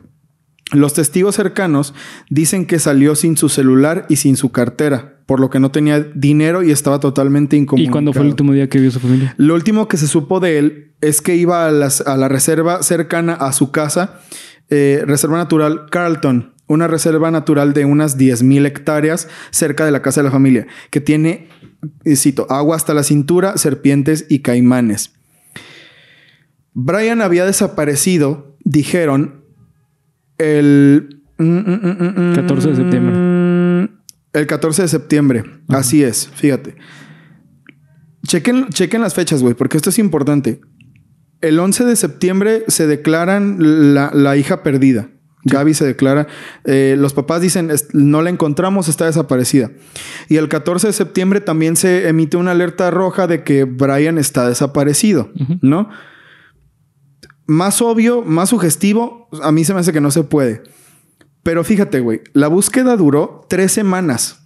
Los 0.74 0.94
testigos 0.94 1.36
cercanos 1.36 1.94
dicen 2.30 2.66
que 2.66 2.80
salió 2.80 3.16
sin 3.16 3.38
su 3.38 3.48
celular 3.50 4.06
y 4.10 4.18
sin 4.18 4.36
su 4.36 4.52
cartera, 4.52 5.20
por 5.26 5.40
lo 5.40 5.50
que 5.50 5.60
no 5.62 5.72
tenía 5.72 6.02
dinero 6.02 6.62
y 6.64 6.72
estaba 6.72 7.00
totalmente 7.00 7.56
¿Y 7.56 7.60
incomunicado. 7.60 7.92
cuándo 7.94 8.14
fue 8.14 8.24
el 8.24 8.28
último 8.30 8.52
día 8.54 8.68
que 8.68 8.80
vio 8.80 8.92
su 8.92 9.00
familia? 9.00 9.34
Lo 9.38 9.54
último 9.56 9.88
que 9.88 9.96
se 9.98 10.08
supo 10.08 10.40
de 10.42 10.58
él 10.58 10.92
es 11.00 11.22
que 11.22 11.36
iba 11.36 11.68
a, 11.68 11.72
las- 11.72 12.02
a 12.02 12.18
la 12.18 12.28
reserva 12.28 12.84
cercana 12.84 13.34
a 13.34 13.54
su 13.54 13.72
casa, 13.72 14.20
eh, 14.70 15.04
Reserva 15.06 15.38
Natural 15.38 15.86
Carlton, 15.90 16.54
una 16.68 16.88
reserva 16.88 17.32
natural 17.32 17.72
de 17.74 17.86
unas 17.86 18.18
10.000 18.18 18.66
hectáreas 18.66 19.30
cerca 19.52 19.86
de 19.86 19.92
la 19.92 20.02
casa 20.02 20.20
de 20.20 20.26
la 20.26 20.32
familia, 20.32 20.68
que 20.90 21.00
tiene, 21.00 21.48
y 22.04 22.18
cito, 22.18 22.46
agua 22.50 22.76
hasta 22.76 22.94
la 22.94 23.04
cintura, 23.04 23.56
serpientes 23.56 24.26
y 24.28 24.40
caimanes. 24.40 25.14
Brian 26.74 27.22
había 27.22 27.46
desaparecido, 27.46 28.58
dijeron, 28.66 29.37
el... 30.38 31.22
mm, 31.38 31.44
mm, 31.44 31.80
mm, 31.84 32.32
mm, 32.32 32.36
14 32.36 32.70
de 32.70 32.76
septiembre. 32.76 33.90
El 34.34 34.48
14 34.48 34.82
de 34.84 34.88
septiembre. 34.88 35.44
Así 35.70 36.04
es, 36.04 36.28
fíjate. 36.30 36.76
Chequen, 38.28 38.68
chequen 38.70 39.02
las 39.02 39.14
fechas, 39.14 39.42
güey, 39.42 39.54
porque 39.54 39.78
esto 39.78 39.90
es 39.90 40.00
importante. 40.00 40.60
El 41.42 41.60
11 41.60 41.86
de 41.86 41.96
septiembre 41.96 42.64
se 42.68 42.88
declaran 42.88 43.94
la, 43.94 44.12
la 44.14 44.36
hija 44.38 44.64
perdida. 44.64 45.10
Gaby 45.44 45.74
se 45.76 45.86
declara. 45.86 46.28
eh, 46.66 46.96
los 46.98 47.14
papás 47.14 47.42
dicen, 47.42 47.72
"Es- 47.72 47.88
no 47.94 48.22
la 48.22 48.30
encontramos, 48.30 48.90
está 48.90 49.06
desaparecida. 49.06 49.72
Y 50.28 50.36
el 50.38 50.50
14 50.50 50.88
de 50.88 50.94
septiembre 50.94 51.40
también 51.40 51.78
se 51.78 52.10
emite 52.10 52.36
una 52.36 52.52
alerta 52.52 52.92
roja 52.92 53.28
de 53.28 53.44
que 53.44 53.64
Brian 53.64 54.18
está 54.18 54.50
desaparecido. 54.50 55.32
¿no? 55.62 55.90
Más 57.48 57.82
obvio, 57.82 58.22
más 58.24 58.50
sugestivo, 58.50 59.30
a 59.42 59.52
mí 59.52 59.64
se 59.64 59.74
me 59.74 59.80
hace 59.80 59.94
que 59.94 60.02
no 60.02 60.12
se 60.12 60.24
puede. 60.24 60.64
Pero 61.44 61.64
fíjate, 61.64 62.02
güey, 62.02 62.22
la 62.34 62.48
búsqueda 62.50 62.98
duró 62.98 63.46
tres 63.50 63.72
semanas. 63.72 64.40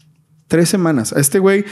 Tres 0.48 0.70
semanas. 0.70 1.12
A 1.14 1.20
este 1.20 1.40
güey, 1.40 1.66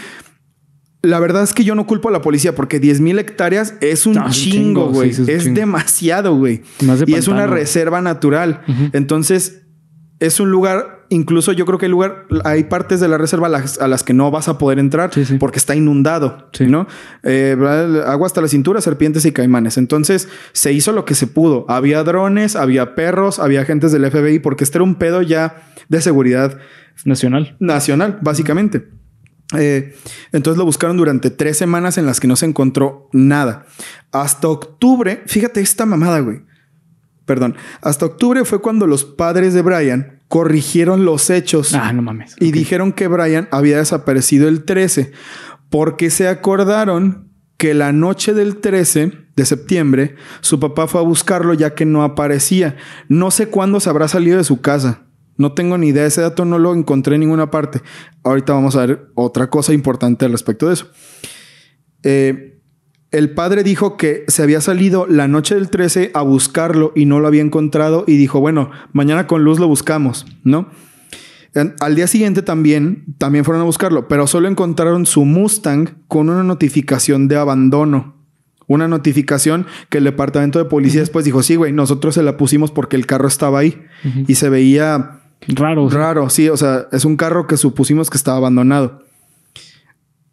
la 1.04 1.20
verdad 1.20 1.44
es 1.44 1.54
que 1.54 1.64
yo 1.64 1.76
no 1.76 1.86
culpo 1.86 2.10
a 2.10 2.12
la 2.12 2.22
policía 2.22 2.56
porque 2.56 2.80
10 2.80 3.00
mil 3.02 3.20
hectáreas 3.20 3.76
es 3.82 4.06
un 4.06 4.18
Ah, 4.18 4.30
chingo, 4.32 4.88
güey. 4.90 5.14
sí, 5.14 5.24
es 5.28 5.54
demasiado, 5.54 6.36
güey. 6.36 6.64
De 6.80 7.04
Y 7.08 7.14
es 7.14 7.28
una 7.28 7.46
reserva 7.48 8.02
natural. 8.02 8.62
Entonces, 8.92 9.62
es 10.20 10.40
un 10.40 10.52
lugar, 10.52 11.06
incluso 11.10 11.52
yo 11.54 11.66
creo 11.66 11.78
que 11.80 11.86
hay 11.86 11.92
lugar, 11.92 12.26
hay 12.44 12.66
partes 12.66 13.00
de 13.00 13.08
la 13.08 13.18
reserva 13.18 13.48
a 13.48 13.50
las, 13.50 13.80
a 13.80 13.88
las 13.88 14.04
que 14.04 14.14
no 14.14 14.32
vas 14.32 14.48
a 14.50 14.58
poder 14.58 14.78
entrar 14.80 15.14
Sí, 15.14 15.24
sí. 15.26 15.38
porque 15.40 15.58
está 15.60 15.76
inundado, 15.76 16.50
Sí. 16.52 16.68
¿no? 16.68 16.88
Eh, 17.24 17.56
agua 18.06 18.28
hasta 18.28 18.42
la 18.42 18.48
cintura, 18.50 18.82
serpientes 18.82 19.26
y 19.26 19.32
caimanes. 19.32 19.78
Entonces, 19.78 20.28
se 20.52 20.74
hizo 20.74 20.92
lo 20.92 21.06
que 21.06 21.16
se 21.16 21.28
pudo. 21.28 21.66
Había 21.70 22.04
drones, 22.04 22.56
había 22.56 22.96
perros, 22.96 23.40
había 23.40 23.62
agentes 23.62 23.92
del 23.92 24.10
FBI, 24.12 24.40
porque 24.40 24.64
este 24.66 24.78
era 24.78 24.84
un 24.84 24.96
pedo 24.96 25.22
ya 25.22 25.64
de 25.88 26.02
seguridad 26.02 26.58
Nacional. 27.06 27.56
nacional, 27.60 28.20
básicamente. 28.22 28.90
Eh, 29.58 29.96
entonces 30.32 30.60
lo 30.60 30.66
buscaron 30.66 30.96
durante 30.98 31.32
tres 31.32 31.58
semanas 31.58 31.98
en 31.98 32.06
las 32.06 32.20
que 32.20 32.28
no 32.28 32.36
se 32.36 32.46
encontró 32.46 33.10
nada. 33.14 33.66
Hasta 34.12 34.48
octubre, 34.48 35.24
fíjate 35.26 35.62
esta 35.62 35.86
mamada, 35.88 36.20
güey. 36.20 36.42
Perdón. 37.30 37.56
Hasta 37.82 38.08
octubre 38.08 38.44
fue 38.44 38.60
cuando 38.60 38.88
los 38.88 39.06
padres 39.06 39.54
de 39.54 39.62
Brian 39.62 40.24
corrigieron 40.30 41.06
los 41.06 41.30
hechos 41.30 41.76
Ah, 41.76 41.94
no 41.94 42.02
mames. 42.02 42.36
y 42.40 42.52
dijeron 42.52 42.92
que 42.92 43.08
Brian 43.08 43.48
había 43.52 43.78
desaparecido 43.78 44.48
el 44.48 44.64
13 44.66 45.12
porque 45.70 46.10
se 46.10 46.28
acordaron 46.28 47.30
que 47.58 47.76
la 47.76 47.92
noche 47.92 48.34
del 48.34 48.58
13 48.58 49.12
de 49.36 49.46
septiembre 49.46 50.16
su 50.42 50.60
papá 50.60 50.88
fue 50.88 51.02
a 51.02 51.04
buscarlo 51.04 51.54
ya 51.54 51.76
que 51.76 51.86
no 51.86 52.04
aparecía. 52.04 52.78
No 53.10 53.30
sé 53.30 53.50
cuándo 53.50 53.80
se 53.80 53.92
habrá 53.92 54.08
salido 54.08 54.40
de 54.40 54.44
su 54.44 54.60
casa. 54.60 55.04
No 55.38 55.54
tengo 55.54 55.78
ni 55.78 55.90
idea. 55.90 56.08
Ese 56.08 56.22
dato 56.22 56.46
no 56.46 56.58
lo 56.58 56.74
encontré 56.74 57.14
en 57.14 57.20
ninguna 57.22 57.52
parte. 57.52 57.84
Ahorita 58.24 58.54
vamos 58.54 58.76
a 58.76 58.88
ver 58.88 59.12
otra 59.14 59.52
cosa 59.52 59.72
importante 59.72 60.26
al 60.26 60.32
respecto 60.32 60.68
de 60.68 60.74
eso. 60.74 60.88
Eh, 62.02 62.59
el 63.12 63.32
padre 63.32 63.64
dijo 63.64 63.98
que 63.98 64.24
se 64.28 64.44
había 64.44 64.62
salido 64.62 65.08
la 65.08 65.28
noche 65.28 65.56
del 65.56 65.70
13 65.70 66.12
a 66.14 66.22
buscarlo 66.22 66.92
y 66.96 67.06
no 67.06 67.20
lo 67.20 67.28
había 67.28 67.42
encontrado 67.42 68.04
y 68.08 68.18
dijo, 68.18 68.40
bueno, 68.40 68.70
mañana 68.94 69.28
con 69.28 69.44
luz 69.44 69.60
lo 69.60 69.68
buscamos, 69.68 70.26
¿no? 70.44 70.70
Al 71.80 71.96
día 71.96 72.06
siguiente 72.06 72.44
también, 72.44 73.06
también 73.18 73.44
fueron 73.44 73.62
a 73.62 73.66
buscarlo, 73.66 74.08
pero 74.08 74.28
solo 74.28 74.48
encontraron 74.48 75.08
su 75.08 75.26
Mustang 75.26 75.90
con 76.08 76.30
una 76.30 76.44
notificación 76.44 77.28
de 77.28 77.38
abandono. 77.38 78.16
Una 78.68 78.88
notificación 78.88 79.66
que 79.90 79.98
el 79.98 80.04
departamento 80.04 80.60
de 80.60 80.66
policía 80.66 81.02
después 81.02 81.26
dijo, 81.26 81.42
sí, 81.42 81.56
güey, 81.56 81.74
nosotros 81.74 82.14
se 82.14 82.22
la 82.22 82.38
pusimos 82.38 82.70
porque 82.70 82.96
el 82.96 83.08
carro 83.08 83.28
estaba 83.28 83.58
ahí 83.58 83.82
y 84.28 84.36
se 84.36 84.50
veía 84.50 85.20
Raro. 85.48 85.90
Raro, 85.90 86.30
sí, 86.30 86.50
o 86.50 86.58
sea, 86.58 86.88
es 86.92 87.06
un 87.06 87.16
carro 87.16 87.48
que 87.48 87.58
supusimos 87.58 88.10
que 88.10 88.18
estaba 88.18 88.38
abandonado. 88.38 89.04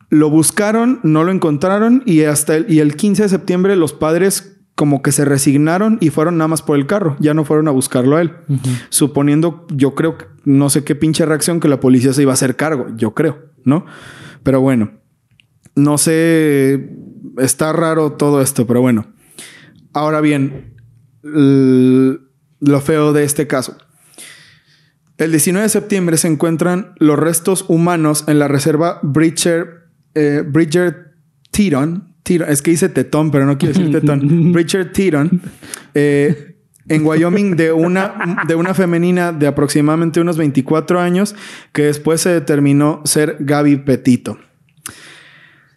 Lo 0.09 0.31
buscaron, 0.31 1.01
no 1.03 1.25
lo 1.25 1.33
encontraron 1.33 2.03
y 2.07 2.23
hasta 2.23 2.57
el, 2.57 2.71
y 2.73 2.81
el 2.81 2.95
15 2.97 3.25
de 3.25 3.29
septiembre 3.29 3.77
los 3.77 3.93
padres 3.93 4.53
como 4.77 5.01
que 5.03 5.11
se 5.11 5.25
resignaron 5.25 5.97
y 6.01 6.11
fueron 6.11 6.37
nada 6.37 6.49
más 6.49 6.61
por 6.63 6.77
el 6.77 6.87
carro, 6.87 7.17
ya 7.19 7.33
no 7.35 7.45
fueron 7.47 7.67
a 7.67 7.71
buscarlo 7.71 8.17
a 8.17 8.21
él. 8.21 8.33
Suponiendo, 8.91 9.67
yo 9.71 9.95
creo, 9.95 10.19
que- 10.19 10.27
no 10.45 10.69
sé 10.71 10.85
qué 10.85 10.95
pinche 10.95 11.25
reacción 11.25 11.61
que 11.61 11.69
la 11.69 11.81
policía 11.81 12.13
se 12.13 12.23
iba 12.23 12.33
a 12.33 12.35
hacer 12.35 12.57
cargo, 12.57 12.87
yo 12.97 13.15
creo, 13.15 13.39
¿no? 13.65 13.87
Pero 14.43 14.61
bueno, 14.61 14.93
no 15.75 15.97
sé, 15.99 16.91
está 17.39 17.73
raro 17.73 18.13
todo 18.13 18.43
esto, 18.43 18.67
pero 18.67 18.83
bueno. 18.83 19.07
Ahora 19.95 20.21
bien, 20.21 20.75
lo 21.23 22.81
feo 22.81 23.13
de 23.13 23.25
este 23.25 23.47
caso. 23.47 23.77
El 25.19 25.31
19 25.31 25.63
de 25.65 25.69
septiembre 25.71 26.17
se 26.19 26.29
encuentran 26.29 26.93
los 26.99 27.19
restos 27.19 27.65
humanos 27.69 28.25
en 28.29 28.39
la 28.39 28.49
reserva 28.49 29.01
Bridger, 29.03 29.86
eh, 30.17 30.43
Bridger 30.45 31.13
Teton. 31.53 32.15
Teton- 32.25 32.49
Es 32.49 32.61
que 32.63 32.73
dice 32.73 32.89
Tetón, 32.89 33.31
pero 33.31 33.47
no 33.47 33.57
quiero 33.59 33.75
decir 33.79 33.93
Tetón. 33.93 34.53
Bridger 34.53 34.91
Teton. 34.93 35.41
eh, 35.95 36.57
en 36.89 37.05
Wyoming 37.05 37.57
de 37.57 37.73
una, 37.73 38.45
de 38.47 38.55
una 38.55 38.73
femenina 38.73 39.33
de 39.33 39.49
aproximadamente 39.49 40.21
unos 40.21 40.37
24 40.37 41.01
años 41.01 41.35
que 41.73 41.83
después 41.83 42.21
se 42.21 42.29
determinó 42.31 43.01
ser 43.05 43.37
Gaby 43.41 43.79
Petito. 43.79 44.39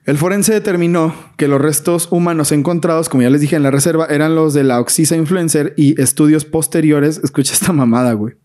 El 0.05 0.17
forense 0.17 0.53
determinó 0.53 1.13
que 1.37 1.47
los 1.47 1.59
restos 1.61 2.07
humanos 2.11 2.51
encontrados, 2.51 3.09
como 3.09 3.23
ya 3.23 3.29
les 3.31 3.41
dije 3.41 3.55
en 3.55 3.63
la 3.63 3.71
reserva, 3.71 4.05
eran 4.05 4.35
los 4.35 4.53
de 4.53 4.63
la 4.63 4.79
Oxisa 4.79 5.15
Influencer 5.15 5.73
y 5.77 5.99
estudios 6.01 6.45
posteriores, 6.45 7.19
escucha 7.23 7.53
esta 7.53 7.73
mamada, 7.73 8.13
güey, 8.13 8.35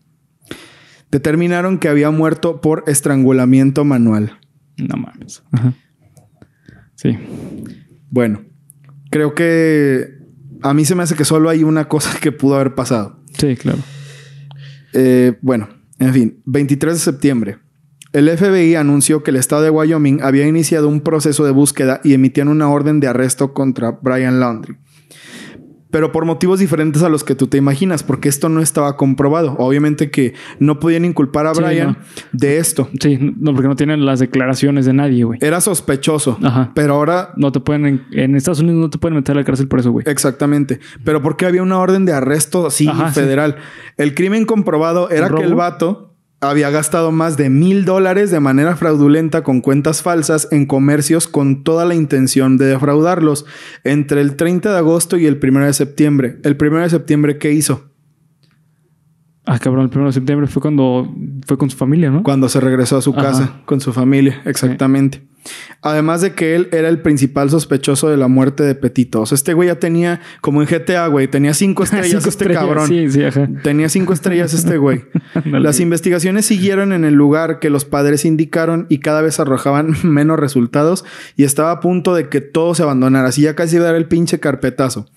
determinaron 1.11 1.77
que 1.79 1.87
había 1.87 2.11
muerto 2.11 2.61
por 2.61 2.83
estrangulamiento 2.87 3.83
manual. 3.85 4.39
No 4.77 4.97
mames. 4.97 5.43
Ajá. 5.51 5.73
Sí. 7.05 7.17
Bueno, 8.09 8.41
creo 9.11 9.35
que 9.35 10.15
a 10.61 10.73
mí 10.73 10.85
se 10.85 10.95
me 10.95 11.03
hace 11.03 11.15
que 11.15 11.25
solo 11.25 11.49
hay 11.49 11.63
una 11.63 11.87
cosa 11.87 12.17
que 12.21 12.31
pudo 12.31 12.55
haber 12.55 12.75
pasado. 12.75 13.19
Sí, 13.37 13.55
claro. 13.55 13.79
Eh, 14.93 15.37
bueno, 15.41 15.69
en 15.99 16.13
fin, 16.13 16.41
23 16.45 16.93
de 16.93 16.99
septiembre. 16.99 17.57
El 18.13 18.29
FBI 18.29 18.75
anunció 18.75 19.23
que 19.23 19.31
el 19.31 19.35
estado 19.35 19.61
de 19.61 19.69
Wyoming 19.69 20.21
había 20.21 20.47
iniciado 20.47 20.87
un 20.87 21.01
proceso 21.01 21.43
de 21.43 21.51
búsqueda 21.51 21.99
y 22.03 22.13
emitían 22.13 22.47
una 22.47 22.69
orden 22.69 23.01
de 23.01 23.07
arresto 23.07 23.53
contra 23.53 23.91
Brian 23.91 24.39
Laundrie. 24.39 24.77
Pero 25.95 26.11
por 26.11 26.25
motivos 26.25 26.59
diferentes 26.59 27.03
a 27.03 27.07
los 27.07 27.23
que 27.23 27.35
tú 27.35 27.47
te 27.47 27.55
imaginas, 27.55 28.03
porque 28.03 28.27
esto 28.27 28.49
no 28.49 28.59
estaba 28.59 28.97
comprobado. 28.97 29.55
Obviamente 29.59 30.11
que 30.11 30.33
no 30.59 30.77
podían 30.77 31.05
inculpar 31.05 31.47
a 31.47 31.55
Sí, 31.55 31.61
Brian 31.61 31.87
no. 31.87 31.97
de 32.33 32.57
esto. 32.57 32.89
Sí, 32.99 33.17
no, 33.39 33.53
porque 33.53 33.69
no 33.69 33.77
tienen 33.77 34.05
las 34.05 34.19
declaraciones 34.19 34.85
de 34.85 34.91
nadie, 34.91 35.23
güey. 35.23 35.39
Era 35.41 35.61
sospechoso. 35.61 36.37
Ajá. 36.43 36.73
Pero 36.75 36.95
ahora 36.95 37.29
No 37.37 37.53
te 37.53 37.61
pueden... 37.61 38.03
En, 38.11 38.35
Estados 38.35 38.59
Unidos 38.59 38.77
no 38.77 38.89
te 38.89 38.97
pueden 38.97 39.15
meter 39.15 39.37
a 39.37 39.39
la 39.39 39.45
cárcel 39.45 39.69
por 39.69 39.79
eso, 39.79 39.93
güey. 39.93 40.03
Exactamente. 40.05 40.81
Pero 41.05 41.21
porque 41.21 41.45
había 41.45 41.63
una 41.63 41.79
orden 41.79 42.03
de 42.03 42.11
arresto 42.11 42.67
así 42.67 42.87
sí. 42.87 42.91
federal. 43.13 43.55
El 43.95 44.15
crimen 44.15 44.43
comprobado 44.43 45.09
era 45.09 45.27
¿El 45.27 45.35
que 45.35 45.43
el 45.43 45.55
vato 45.55 46.14
había 46.49 46.69
gastado 46.69 47.11
más 47.11 47.37
de 47.37 47.49
mil 47.49 47.85
dólares 47.85 48.31
de 48.31 48.39
manera 48.39 48.75
fraudulenta 48.75 49.43
con 49.43 49.61
cuentas 49.61 50.01
falsas 50.01 50.47
en 50.51 50.65
comercios 50.65 51.27
con 51.27 51.63
toda 51.63 51.85
la 51.85 51.95
intención 51.95 52.57
de 52.57 52.65
defraudarlos 52.65 53.45
entre 53.83 54.21
el 54.21 54.35
30 54.35 54.71
de 54.71 54.77
agosto 54.77 55.17
y 55.17 55.25
el 55.25 55.39
1 55.41 55.65
de 55.65 55.73
septiembre. 55.73 56.37
El 56.43 56.57
1 56.59 56.81
de 56.81 56.89
septiembre, 56.89 57.37
¿qué 57.37 57.51
hizo? 57.51 57.94
Ah, 59.47 59.59
cabrón, 59.59 59.89
el 59.91 59.97
1 59.97 60.07
de 60.07 60.13
septiembre 60.13 60.47
fue 60.47 60.61
cuando 60.61 61.13
fue 61.45 61.57
con 61.57 61.69
su 61.69 61.77
familia, 61.77 62.09
¿no? 62.09 62.23
Cuando 62.23 62.49
se 62.49 62.59
regresó 62.59 62.97
a 62.97 63.01
su 63.01 63.11
Ajá. 63.11 63.21
casa 63.21 63.61
con 63.65 63.79
su 63.79 63.93
familia. 63.93 64.41
Exactamente. 64.45 65.21
Además 65.83 66.21
de 66.21 66.33
que 66.33 66.55
él 66.55 66.67
era 66.71 66.89
el 66.89 67.01
principal 67.01 67.51
sospechoso 67.51 68.09
de 68.09 68.17
la 68.17 68.27
muerte 68.27 68.63
de 68.63 68.73
Petito. 68.73 69.21
O 69.21 69.25
sea, 69.27 69.35
este 69.35 69.53
güey 69.53 69.67
ya 69.67 69.75
tenía, 69.75 70.19
como 70.41 70.63
en 70.63 70.67
GTA, 70.67 71.05
güey, 71.07 71.27
tenía 71.27 71.53
cinco 71.53 71.83
estrellas 71.83 72.07
Cinco 72.07 72.29
este 72.29 72.29
estrellas, 72.29 72.63
cabrón. 72.63 72.87
Sí, 72.87 73.11
sí, 73.11 73.23
ajá. 73.23 73.47
Tenía 73.61 73.87
cinco 73.89 74.13
estrellas 74.13 74.53
este 74.55 74.77
güey. 74.77 75.03
Las 75.45 75.79
investigaciones 75.79 76.47
siguieron 76.47 76.91
en 76.91 77.05
el 77.05 77.13
lugar 77.13 77.59
que 77.59 77.69
los 77.69 77.85
padres 77.85 78.25
indicaron 78.25 78.87
y 78.89 78.97
cada 78.97 79.21
vez 79.21 79.39
arrojaban 79.39 79.95
menos 80.03 80.39
resultados 80.39 81.05
y 81.35 81.43
estaba 81.43 81.69
a 81.71 81.79
punto 81.79 82.15
de 82.15 82.29
que 82.29 82.41
todo 82.41 82.73
se 82.73 82.81
abandonara. 82.81 83.27
Así 83.27 83.43
ya 83.43 83.55
casi 83.55 83.75
iba 83.75 83.85
a 83.85 83.89
dar 83.89 83.95
el 83.95 84.07
pinche 84.07 84.39
carpetazo. 84.39 85.07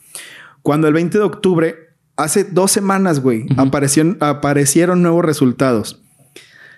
Cuando 0.62 0.86
el 0.88 0.92
20 0.92 1.16
de 1.16 1.24
octubre, 1.24 1.87
hace 2.18 2.44
dos 2.44 2.70
semanas, 2.70 3.20
güey, 3.20 3.46
aparecieron, 3.56 4.18
aparecieron 4.20 5.02
nuevos 5.02 5.24
resultados. 5.24 6.02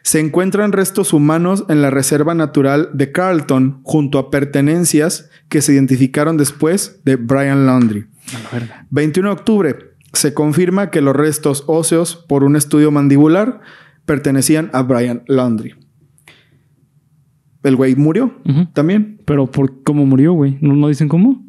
Se 0.02 0.20
encuentran 0.20 0.72
restos 0.72 1.12
humanos 1.12 1.64
en 1.68 1.82
la 1.82 1.90
Reserva 1.90 2.34
Natural 2.34 2.90
de 2.92 3.10
Carlton 3.10 3.80
junto 3.82 4.18
a 4.18 4.30
pertenencias 4.30 5.28
que 5.48 5.60
se 5.60 5.72
identificaron 5.72 6.36
después 6.36 7.00
de 7.04 7.16
Brian 7.16 7.66
Laundrie. 7.66 8.06
A 8.34 8.38
la 8.38 8.50
verga. 8.50 8.86
21 8.90 9.28
de 9.28 9.32
octubre. 9.32 9.76
Se 10.12 10.32
confirma 10.32 10.90
que 10.90 11.00
los 11.00 11.14
restos 11.14 11.64
óseos 11.66 12.16
por 12.28 12.44
un 12.44 12.56
estudio 12.56 12.90
mandibular 12.90 13.60
pertenecían 14.06 14.70
a 14.72 14.82
Brian 14.82 15.22
Laundrie. 15.26 15.76
El 17.62 17.76
güey 17.76 17.94
murió 17.94 18.34
también. 18.72 19.20
Pero 19.26 19.50
por 19.50 19.82
cómo 19.82 20.06
murió, 20.06 20.32
güey. 20.32 20.56
¿No, 20.60 20.74
no 20.74 20.88
dicen 20.88 21.08
cómo? 21.08 21.44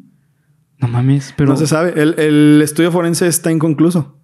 No 0.82 0.88
mames, 0.88 1.32
pero... 1.36 1.50
No 1.50 1.56
se 1.56 1.66
sabe. 1.66 1.94
El, 1.96 2.14
el 2.18 2.60
estudio 2.62 2.92
forense 2.92 3.26
está 3.28 3.50
inconcluso. 3.50 4.18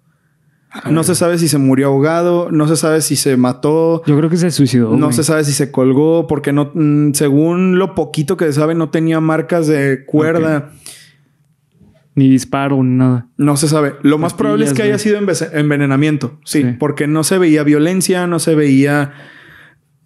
No 0.91 1.03
se 1.03 1.15
sabe 1.15 1.39
si 1.39 1.47
se 1.47 1.57
murió 1.57 1.87
ahogado, 1.87 2.51
no 2.51 2.67
se 2.67 2.75
sabe 2.75 3.01
si 3.01 3.15
se 3.15 3.37
mató, 3.37 4.03
Yo 4.05 4.15
creo 4.15 4.29
que 4.29 4.37
se 4.37 4.51
suicidó, 4.51 4.91
no 4.95 5.07
güey. 5.07 5.13
se 5.13 5.23
sabe 5.23 5.43
si 5.43 5.51
se 5.51 5.71
colgó, 5.71 6.27
porque 6.27 6.53
no, 6.53 6.69
mm, 6.75 7.13
según 7.13 7.79
lo 7.79 7.95
poquito 7.95 8.37
que 8.37 8.45
se 8.45 8.53
sabe, 8.53 8.75
no 8.75 8.89
tenía 8.91 9.19
marcas 9.19 9.65
de 9.65 10.05
cuerda. 10.05 10.69
Ni 12.13 12.29
disparo, 12.29 12.83
ni 12.83 12.97
nada. 12.97 13.29
No 13.37 13.57
se 13.57 13.67
sabe. 13.67 13.95
Lo 14.03 14.19
más 14.19 14.35
probable 14.35 14.65
es 14.65 14.73
que 14.73 14.83
haya 14.83 14.99
sido 14.99 15.17
envenenamiento. 15.53 16.37
Sí, 16.45 16.61
Sí. 16.61 16.75
porque 16.77 17.07
no 17.07 17.23
se 17.23 17.39
veía 17.39 17.63
violencia, 17.63 18.27
no 18.27 18.37
se 18.39 18.53
veía. 18.53 19.13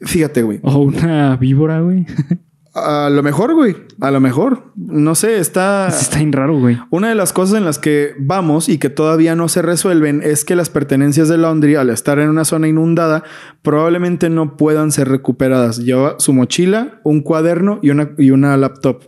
Fíjate, 0.02 0.44
güey. 0.44 0.60
O 0.64 0.78
una 0.78 1.36
víbora, 1.38 1.82
güey. 1.82 2.06
A 2.76 3.10
lo 3.12 3.22
mejor, 3.22 3.54
güey. 3.54 3.76
A 4.02 4.10
lo 4.10 4.20
mejor. 4.20 4.72
No 4.76 5.14
sé, 5.14 5.38
está. 5.38 5.88
Está 5.90 6.18
bien 6.18 6.32
raro, 6.32 6.60
güey. 6.60 6.80
Una 6.90 7.10
de 7.10 7.16
las 7.16 7.32
cosas 7.32 7.58
en 7.58 7.66
las 7.66 7.78
que 7.78 8.16
vamos 8.18 8.68
y 8.68 8.80
que 8.80 8.90
todavía 8.90 9.36
no 9.36 9.48
se 9.48 9.62
resuelven 9.62 10.22
es 10.24 10.44
que 10.44 10.56
las 10.56 10.70
pertenencias 10.70 11.30
de 11.30 11.38
Laundry, 11.38 11.76
al 11.76 11.92
estar 11.92 12.18
en 12.18 12.30
una 12.30 12.46
zona 12.46 12.68
inundada, 12.68 13.24
probablemente 13.62 14.30
no 14.30 14.58
puedan 14.58 14.92
ser 14.92 15.10
recuperadas. 15.10 15.78
Lleva 15.80 16.16
su 16.18 16.34
mochila, 16.34 17.00
un 17.04 17.22
cuaderno 17.22 17.80
y 17.84 17.92
una, 17.92 18.12
y 18.18 18.32
una 18.32 18.58
laptop. 18.58 19.04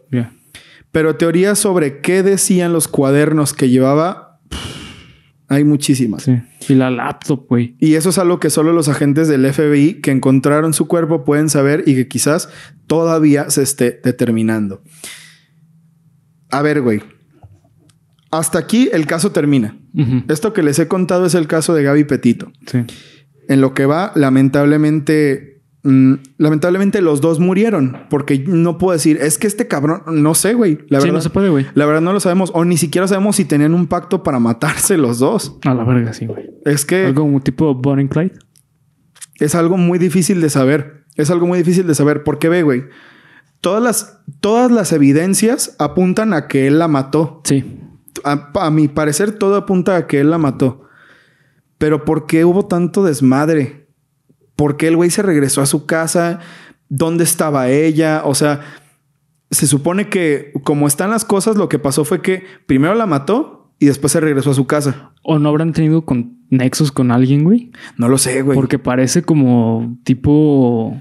Pero 0.91 1.15
teorías 1.15 1.57
sobre 1.57 2.01
qué 2.01 2.21
decían 2.21 2.71
los 2.71 2.87
cuadernos 2.87 3.53
que 3.53 3.69
llevaba, 3.69 4.39
pff, 4.49 4.84
hay 5.47 5.63
muchísimas. 5.63 6.23
Sí. 6.23 6.41
Y 6.69 6.75
la 6.75 6.89
laptop, 6.89 7.47
güey. 7.47 7.75
Y 7.79 7.95
eso 7.95 8.09
es 8.09 8.17
algo 8.17 8.39
que 8.39 8.49
solo 8.49 8.73
los 8.73 8.89
agentes 8.89 9.27
del 9.27 9.51
FBI 9.51 10.01
que 10.01 10.11
encontraron 10.11 10.73
su 10.73 10.87
cuerpo 10.87 11.23
pueden 11.23 11.49
saber 11.49 11.83
y 11.85 11.95
que 11.95 12.07
quizás 12.07 12.49
todavía 12.87 13.49
se 13.49 13.61
esté 13.61 13.99
determinando. 14.03 14.81
A 16.49 16.61
ver, 16.61 16.81
güey. 16.81 17.01
Hasta 18.31 18.59
aquí 18.59 18.89
el 18.91 19.05
caso 19.05 19.31
termina. 19.31 19.77
Esto 20.27 20.51
que 20.51 20.63
les 20.63 20.77
he 20.79 20.87
contado 20.87 21.25
es 21.25 21.35
el 21.35 21.47
caso 21.47 21.73
de 21.73 21.83
Gaby 21.83 22.03
Petito. 22.03 22.51
Sí. 22.65 22.79
En 23.47 23.61
lo 23.61 23.73
que 23.73 23.85
va, 23.85 24.11
lamentablemente, 24.15 25.54
lamentablemente 26.37 27.01
los 27.01 27.21
dos 27.21 27.39
murieron. 27.39 27.97
Porque 28.09 28.39
no 28.39 28.77
puedo 28.77 28.93
decir, 28.93 29.17
es 29.21 29.37
que 29.37 29.47
este 29.47 29.67
cabrón, 29.67 30.01
no 30.07 30.33
sé, 30.33 30.53
güey. 30.53 30.79
La 30.89 30.99
sí, 30.99 31.05
verdad, 31.05 31.13
no 31.13 31.21
se 31.21 31.29
puede, 31.29 31.49
güey. 31.49 31.65
la 31.75 31.85
verdad 31.85 32.01
no 32.01 32.13
lo 32.13 32.19
sabemos. 32.19 32.51
O 32.53 32.65
ni 32.65 32.77
siquiera 32.77 33.07
sabemos 33.07 33.35
si 33.35 33.45
tenían 33.45 33.73
un 33.73 33.87
pacto 33.87 34.23
para 34.23 34.39
matarse 34.39 34.97
los 34.97 35.19
dos. 35.19 35.57
A 35.65 35.73
la 35.73 35.83
verga, 35.83 36.13
sí, 36.13 36.25
güey. 36.25 36.49
Es 36.65 36.85
que... 36.85 37.05
Algo 37.05 37.21
como 37.21 37.39
tipo 37.41 37.75
Bonnie 37.75 38.07
Clyde. 38.07 38.33
es 39.39 39.55
algo 39.55 39.77
muy 39.77 39.99
difícil 39.99 40.41
de 40.41 40.49
saber. 40.49 41.05
Es 41.15 41.29
algo 41.29 41.45
muy 41.45 41.59
difícil 41.59 41.85
de 41.87 41.95
saber. 41.95 42.23
Porque 42.23 42.49
ve, 42.49 42.63
güey. 42.63 42.85
Todas 43.61 43.81
las, 43.81 44.19
todas 44.41 44.71
las 44.71 44.91
evidencias 44.91 45.75
apuntan 45.79 46.33
a 46.33 46.47
que 46.47 46.67
él 46.67 46.79
la 46.79 46.87
mató. 46.87 47.41
Sí. 47.43 47.79
A, 48.23 48.51
a 48.55 48.71
mi 48.71 48.87
parecer, 48.87 49.33
todo 49.33 49.55
apunta 49.55 49.95
a 49.95 50.07
que 50.07 50.19
él 50.19 50.31
la 50.31 50.37
mató. 50.37 50.87
Pero 51.77 52.05
¿por 52.05 52.25
qué 52.25 52.45
hubo 52.45 52.65
tanto 52.65 53.03
desmadre? 53.03 53.84
¿Por 54.55 54.77
qué 54.77 54.87
el 54.87 54.95
güey 54.95 55.09
se 55.09 55.21
regresó 55.21 55.61
a 55.61 55.65
su 55.65 55.85
casa? 55.85 56.39
¿Dónde 56.89 57.23
estaba 57.23 57.69
ella? 57.69 58.21
O 58.25 58.35
sea, 58.35 58.61
se 59.51 59.67
supone 59.67 60.09
que 60.09 60.51
como 60.63 60.87
están 60.87 61.09
las 61.09 61.25
cosas, 61.25 61.55
lo 61.55 61.69
que 61.69 61.79
pasó 61.79 62.05
fue 62.05 62.21
que 62.21 62.43
primero 62.65 62.95
la 62.95 63.05
mató 63.05 63.73
y 63.79 63.87
después 63.87 64.13
se 64.13 64.19
regresó 64.19 64.51
a 64.51 64.55
su 64.55 64.67
casa. 64.67 65.11
¿O 65.21 65.39
no 65.39 65.49
habrán 65.49 65.73
tenido 65.73 66.05
con 66.05 66.39
nexos 66.49 66.91
con 66.91 67.11
alguien, 67.11 67.43
güey? 67.43 67.71
No 67.97 68.07
lo 68.07 68.17
sé, 68.17 68.41
güey. 68.41 68.55
Porque 68.55 68.79
parece 68.79 69.23
como 69.23 69.97
tipo 70.03 70.95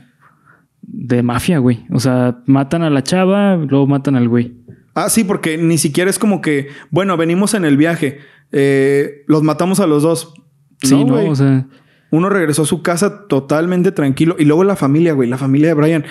de 0.83 1.23
mafia, 1.23 1.59
güey. 1.59 1.87
O 1.91 2.01
sea, 2.01 2.43
matan 2.47 2.83
a 2.83 2.91
la 2.91 3.03
chava, 3.03 3.57
luego 3.57 3.87
matan 3.87 4.17
al 4.17 4.29
güey. 4.29 4.57
Ah, 4.95 5.09
sí, 5.09 5.25
porque 5.25 5.59
ni 5.59 5.79
siquiera 5.79 6.11
es 6.11 6.19
como 6.19 6.41
que, 6.41 6.69
bueno, 6.91 7.17
venimos 7.17 7.55
en 7.55 7.65
el 7.65 7.77
viaje, 7.77 8.19
eh, 8.53 9.25
los 9.27 9.43
matamos 9.43 9.81
a 9.81 9.87
los 9.87 10.03
dos. 10.03 10.35
Sí, 10.83 11.05
no, 11.05 11.15
güey. 11.15 11.29
o 11.29 11.35
sea, 11.35 11.67
Uno 12.15 12.29
regresó 12.29 12.63
a 12.63 12.67
su 12.67 12.83
casa 12.83 13.27
totalmente 13.27 13.93
tranquilo. 13.93 14.37
Y 14.39 14.45
luego 14.45 14.65
la 14.65 14.77
familia, 14.77 15.13
güey, 15.13 15.29
la 15.29 15.39
familia 15.39 15.69
de 15.69 15.75
Brian. 15.75 16.05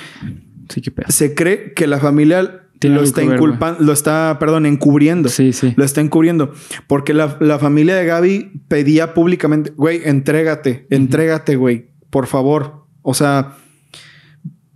sí, 0.70 0.82
qué 0.82 0.92
pedo. 0.92 1.08
Se 1.10 1.34
cree 1.34 1.74
que 1.74 1.88
la 1.88 2.00
familia 2.00 2.64
lo 2.82 3.02
está 3.02 3.24
inculpando, 3.24 3.82
lo 3.82 3.94
está, 3.94 4.38
perdón, 4.40 4.66
encubriendo. 4.66 5.30
Sí, 5.30 5.54
sí. 5.54 5.74
Lo 5.78 5.86
está 5.86 6.02
encubriendo. 6.02 6.54
Porque 6.88 7.14
la, 7.14 7.38
la 7.40 7.60
familia 7.60 7.96
de 7.96 8.06
Gaby 8.06 8.52
pedía 8.68 9.14
públicamente, 9.14 9.72
güey, 9.76 10.02
entrégate, 10.04 10.88
entrégate, 10.90 11.56
güey, 11.56 11.92
por 12.10 12.28
favor. 12.28 12.86
O 13.02 13.14
sea, 13.14 13.56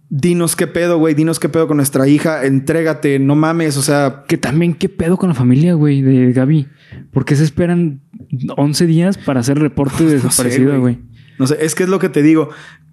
dinos 0.10 0.56
qué 0.56 0.68
pedo, 0.68 0.98
güey, 0.98 1.14
dinos 1.14 1.40
qué 1.40 1.50
pedo 1.50 1.68
con 1.68 1.78
nuestra 1.78 2.08
hija, 2.08 2.46
entrégate, 2.46 3.20
no 3.20 3.36
mames, 3.36 3.78
o 3.78 3.82
sea, 3.82 4.24
Que 4.28 4.38
también, 4.38 4.74
¿qué 4.74 4.90
pedo 4.90 5.18
con 5.18 5.30
la 5.30 5.36
familia, 5.36 5.74
güey, 5.74 6.02
de 6.02 6.32
Gaby? 6.32 6.68
¿Por 7.12 7.26
qué 7.26 7.36
se 7.36 7.44
esperan 7.44 8.02
11 8.56 8.86
días 8.86 9.18
para 9.18 9.42
hacer 9.42 9.60
reporte 9.60 10.06
de 10.06 10.16
No 10.24 10.32
sé, 10.32 10.44
desaparecida, 10.44 10.78
güey. 10.78 11.00
No 11.40 11.48
sé, 11.48 11.58
es 11.62 11.76
que 11.76 11.84
es 11.84 11.90
lo 11.90 12.00
que 12.00 12.10
te 12.10 12.22
digo. 12.22 12.50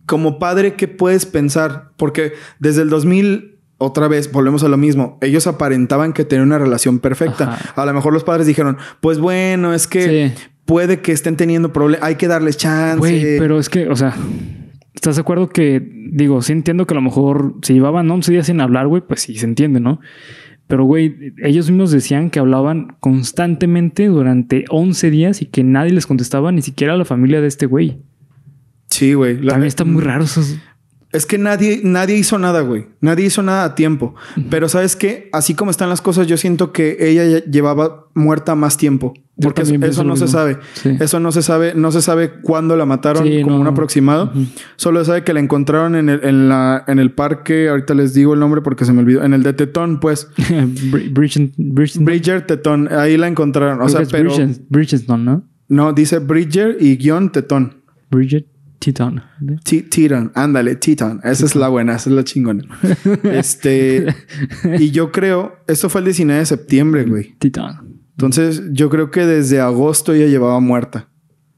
Como 0.07 0.39
padre, 0.39 0.75
¿qué 0.75 0.87
puedes 0.89 1.25
pensar? 1.27 1.91
Porque 1.97 2.33
desde 2.59 2.83
el 2.83 2.91
2000, 2.91 3.57
otra 3.79 4.07
vez, 4.09 4.31
volvemos 4.31 4.63
a 4.63 4.69
lo 4.69 4.77
mismo. 4.77 5.19
Ellos 5.23 5.47
aparentaban 5.47 6.13
que 6.13 6.25
tenían 6.25 6.49
una 6.49 6.59
relación 6.59 6.99
perfecta. 6.99 7.55
Ajá. 7.55 7.83
A 7.83 7.87
lo 7.87 7.95
mejor 7.95 8.13
los 8.13 8.25
padres 8.25 8.47
dijeron, 8.47 8.77
pues 9.01 9.19
bueno, 9.19 9.73
es 9.75 9.87
que 9.87 10.33
Sí. 10.37 10.45
puede 10.67 11.01
que 11.01 11.13
estén 11.13 11.37
teniendo 11.37 11.73
problemas, 11.73 12.07
hay 12.07 12.17
que 12.17 12.29
darles 12.29 12.57
chance. 12.57 12.99
Güey, 12.99 13.39
pero 13.39 13.59
es 13.59 13.69
que, 13.69 13.89
o 13.89 13.97
sea, 13.97 14.15
¿estás 14.95 15.17
de 15.17 15.23
acuerdo 15.23 15.49
que, 15.49 15.83
digo, 16.13 16.43
sí 16.43 16.53
entiendo 16.53 16.87
que 16.87 16.95
a 16.95 16.97
lo 16.97 17.03
mejor 17.03 17.55
si 17.63 17.73
llevaban 17.75 18.11
11 18.11 18.31
días 18.31 18.47
sin 18.47 18.61
hablar, 18.61 18.87
güey, 18.89 19.03
pues 19.07 19.23
sí 19.23 19.37
se 19.37 19.47
entiende, 19.47 19.81
¿no? 19.81 20.01
Pero, 20.67 20.85
güey, 20.85 21.35
ellos 21.43 21.71
mismos 21.71 21.91
decían 21.91 22.31
que 22.31 22.39
hablaban 22.39 22.97
constantemente 23.01 24.07
durante 24.07 24.65
11 24.71 25.11
días 25.11 25.43
y 25.43 25.47
que 25.47 25.63
nadie 25.65 25.93
les 25.93 26.07
contestaba, 26.07 26.53
ni 26.53 26.63
siquiera 26.63 26.95
a 26.95 26.97
la 26.97 27.05
familia 27.05 27.41
de 27.43 27.49
este 27.49 27.67
güey. 27.67 27.99
Sí, 28.95 29.15
güey. 29.15 29.41
La- 29.41 29.53
También 29.53 29.69
está 29.69 29.85
muy 29.85 30.03
raro 30.03 30.25
eso. 30.25 30.41
Es 31.13 31.27
que 31.27 31.39
nadie, 31.39 31.81
nadie 31.85 32.17
hizo 32.17 32.39
nada, 32.41 32.61
güey. 32.63 32.87
Nadie 33.01 33.27
hizo 33.27 33.41
nada 33.43 33.65
a 33.65 33.75
tiempo. 33.77 34.17
Pero 34.51 34.69
sabes 34.69 34.97
qué? 34.97 35.29
Así 35.33 35.55
como 35.55 35.71
están 35.71 35.89
las 35.89 36.01
cosas, 36.01 36.27
yo 36.27 36.37
siento 36.37 36.73
que 36.73 36.97
ella 36.99 37.45
llevaba 37.45 38.07
muerta 38.15 38.57
más 38.57 38.77
tiempo. 38.77 39.15
Porque 39.41 39.63
eso, 39.63 40.03
no 40.05 40.17
se 40.17 40.27
sabe. 40.29 40.59
Sí. 40.75 40.97
Eso 41.01 41.19
no 41.21 41.31
se 41.33 41.43
sabe. 41.43 41.75
No 41.77 41.91
se 41.93 42.03
sabe 42.03 42.41
cuándo 42.43 42.77
la 42.77 42.85
mataron 42.85 43.25
Sí, 43.25 43.43
como 43.43 43.57
no. 43.57 43.63
un 43.63 43.67
aproximado. 43.69 44.33
Solo 44.77 45.01
se 45.01 45.07
sabe 45.07 45.25
que 45.25 45.33
la 45.33 45.41
encontraron 45.41 45.95
en 45.97 46.09
el, 46.09 46.25
en 46.25 46.49
la, 46.49 46.85
en 46.89 46.99
el 47.01 47.13
parque. 47.13 47.69
Ahorita 47.69 47.95
les 47.95 48.13
digo 48.15 48.35
el 48.35 48.41
nombre 48.41 48.61
porque 48.63 48.85
se 48.85 48.93
me 48.93 49.01
olvidó. 49.01 49.23
En 49.25 49.35
el 49.35 49.43
de 49.45 49.53
Tetón, 49.53 49.99
pues. 50.01 50.29
Bridger 51.17 52.47
Tetón. 52.47 52.89
Ahí 52.93 53.17
la 53.17 53.29
encontraron. 53.29 53.81
O 53.83 53.89
sea, 53.89 54.01
que 54.03 54.07
pero... 54.11 54.31
¿no? 55.19 55.45
No, 55.69 55.93
dice 55.93 56.19
Bridger 56.19 56.77
y 56.81 56.97
guion 56.97 57.31
Tetón. 57.31 57.83
Bridget 58.11 58.47
Teton. 58.85 59.23
T- 59.65 59.83
Teton, 59.83 60.31
ándale, 60.35 60.77
Teton. 60.77 61.21
Esa 61.25 61.47
es 61.47 61.55
la 61.55 61.69
buena, 61.69 61.97
esa 61.97 62.11
es 62.11 62.17
la 62.17 62.25
chingona. 62.25 62.65
este, 63.25 64.07
y 64.79 64.91
yo 64.91 65.11
creo, 65.11 65.55
esto 65.67 65.89
fue 65.89 66.01
el 66.01 66.05
19 66.07 66.41
de 66.41 66.47
septiembre, 66.47 67.05
güey. 67.05 67.35
Teton. 67.39 68.01
Entonces, 68.11 68.63
yo 68.73 68.91
creo 68.91 69.11
que 69.11 69.25
desde 69.25 69.61
agosto 69.61 70.13
ella 70.13 70.27
llevaba 70.27 70.61
muerta. 70.61 71.09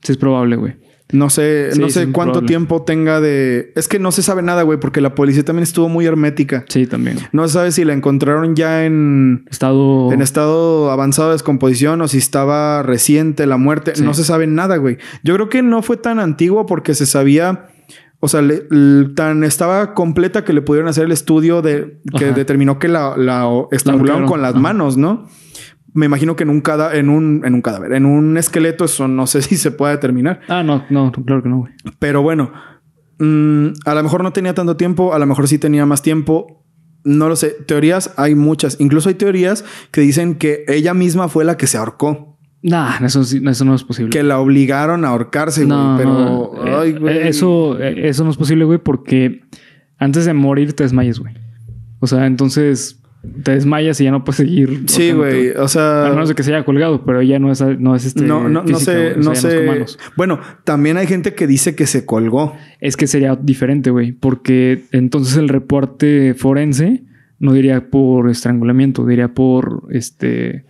Sí, 0.03 0.13
es 0.13 0.19
probable, 0.19 0.57
güey. 0.57 0.77
No 1.13 1.31
sé, 1.31 1.71
Sí, 1.73 1.81
no 1.81 1.89
sé 1.89 2.11
cuánto 2.11 2.43
tiempo 2.43 2.83
tenga 2.83 3.21
de. 3.21 3.73
Es 3.77 3.87
que 3.87 4.01
no 4.01 4.11
se 4.11 4.23
sabe 4.23 4.43
nada, 4.43 4.63
güey, 4.63 4.81
porque 4.81 5.01
la 5.01 5.15
policía 5.15 5.45
también 5.45 5.63
estuvo 5.63 5.89
muy 5.89 6.05
hermética. 6.05 6.65
Sí, 6.69 6.87
también. 6.89 7.19
No 7.31 7.47
se 7.47 7.55
sabe 7.55 7.71
si 7.71 7.85
la 7.85 7.93
encontraron 7.93 8.57
ya 8.57 8.85
en, 8.85 9.45
Estado. 9.49 10.13
en 10.13 10.21
estado 10.21 10.91
avanzado 10.91 11.29
de 11.29 11.35
descomposición 11.35 12.01
o 12.01 12.09
si 12.09 12.19
estaba 12.19 12.83
reciente 12.83 13.47
la 13.47 13.57
muerte. 13.57 13.93
Sí. 13.95 14.03
No 14.03 14.15
se 14.15 14.25
sabe 14.25 14.49
nada, 14.49 14.79
güey. 14.79 14.99
Yo 15.23 15.35
creo 15.35 15.49
que 15.49 15.63
no 15.63 15.81
fue 15.83 15.97
tan 15.97 16.19
antiguo 16.19 16.67
porque 16.67 16.95
se 16.95 17.07
sabía. 17.07 17.67
O 18.19 18.29
sea, 18.29 18.43
le- 18.43 18.65
tan 19.15 19.45
estaba 19.45 19.95
completa 19.95 20.43
que 20.43 20.55
le 20.55 20.63
pudieron 20.63 20.89
hacer 20.89 21.05
el 21.05 21.13
estudio 21.13 21.63
de 21.63 22.01
que 22.19 22.25
Ajá. 22.27 22.35
determinó 22.35 22.79
que 22.81 22.89
la, 22.89 23.15
la 23.17 23.47
estrangularon 23.71 24.27
con 24.27 24.43
las 24.43 24.53
Ajá. 24.55 24.61
manos, 24.61 24.97
¿no? 24.97 25.29
Me 25.97 26.07
imagino 26.07 26.37
que 26.37 26.45
en 26.45 26.51
un, 26.51 26.61
cada, 26.61 26.95
en 26.95 27.09
un 27.09 27.43
en 27.45 27.55
un 27.55 27.63
cadáver, 27.63 27.93
en 27.95 28.05
un 28.07 28.37
esqueleto, 28.37 28.85
eso 28.85 29.09
no 29.09 29.27
sé 29.27 29.43
si 29.43 29.57
se 29.57 29.71
puede 29.71 29.95
determinar. 29.95 30.41
Ah, 30.49 30.63
no, 30.63 30.85
no, 30.91 31.11
claro 31.11 31.43
que 31.43 31.49
no, 31.49 31.59
güey. 31.59 31.73
Pero 31.99 32.23
bueno, 32.23 32.53
mm, 33.19 33.69
a 33.85 33.95
lo 33.95 34.03
mejor 34.03 34.23
no 34.23 34.33
tenía 34.33 34.55
tanto 34.55 34.77
tiempo, 34.77 35.15
a 35.15 35.19
lo 35.19 35.27
mejor 35.27 35.49
sí 35.49 35.59
tenía 35.59 35.87
más 35.87 36.03
tiempo. 36.03 36.63
No 37.05 37.29
lo 37.29 37.37
sé. 37.37 37.51
Teorías 37.67 38.13
hay 38.17 38.35
muchas. 38.35 38.81
Incluso 38.81 39.09
hay 39.09 39.15
teorías 39.15 39.65
que 39.93 40.01
dicen 40.01 40.35
que 40.35 40.65
ella 40.69 40.93
misma 40.93 41.29
fue 41.29 41.45
la 41.45 41.57
que 41.57 41.67
se 41.69 41.79
ahorcó. 41.79 42.37
Nah, 42.63 42.99
eso, 43.05 43.23
eso 43.23 43.65
no 43.65 43.75
es 43.75 43.85
posible. 43.85 44.11
Que 44.11 44.25
la 44.25 44.41
obligaron 44.41 45.05
a 45.05 45.09
ahorcarse, 45.09 45.65
güey. 45.65 45.77
no, 45.77 45.95
Pero. 45.97 46.13
no, 46.13 46.79
ay, 46.81 46.91
eh, 46.91 46.99
güey. 46.99 47.29
Eso, 47.29 47.81
eh, 47.81 48.09
eso 48.09 48.25
no 48.25 48.31
es 48.31 48.37
posible, 48.37 48.65
güey, 48.65 48.79
porque 48.79 49.43
antes 49.99 50.25
de 50.25 50.35
morir 50.35 50.73
te 50.73 50.83
desmayas, 50.83 51.21
güey. 51.21 51.35
O 52.01 52.09
sea, 52.09 52.27
entonces 52.27 53.01
te 53.43 53.53
desmayas 53.53 54.01
y 54.01 54.05
ya 54.05 54.11
no 54.11 54.25
puedes 54.25 54.37
seguir. 54.37 54.85
Sí, 54.87 55.13
güey. 55.13 55.51
O 55.51 55.69
sea. 55.69 56.07
A 56.07 56.11
menos 56.11 56.29
de 56.29 56.35
que 56.35 56.43
se 56.43 56.55
haya 56.55 56.65
colgado, 56.65 57.05
pero 57.05 57.21
ella 57.21 57.39
no 57.39 57.51
es, 57.53 57.61
no 57.61 57.95
es 57.95 58.05
este. 58.07 58.23
no, 58.23 58.49
no, 58.49 58.63
no 58.63 58.79
física, 58.79 58.93
sé, 58.93 59.15
o 59.19 59.35
sea, 59.35 59.51
ya. 59.51 59.99
Bueno, 60.17 60.41
también 60.65 60.97
hay 60.97 61.07
gente 61.07 61.35
que 61.35 61.47
dice 61.47 61.75
que 61.75 61.87
se 61.87 62.05
colgó. 62.05 62.57
Es 62.81 62.97
que 62.97 63.07
sería 63.07 63.37
diferente, 63.37 63.91
güey, 63.91 64.13
porque 64.13 64.85
entonces 64.93 65.37
el 65.37 65.49
reporte 65.49 66.35
forense 66.35 67.03
no 67.39 67.53
diría 67.53 67.91
por 67.91 68.31
estrangulamiento, 68.31 69.05
diría 69.07 69.29
por 69.29 69.85
este. 69.91 70.65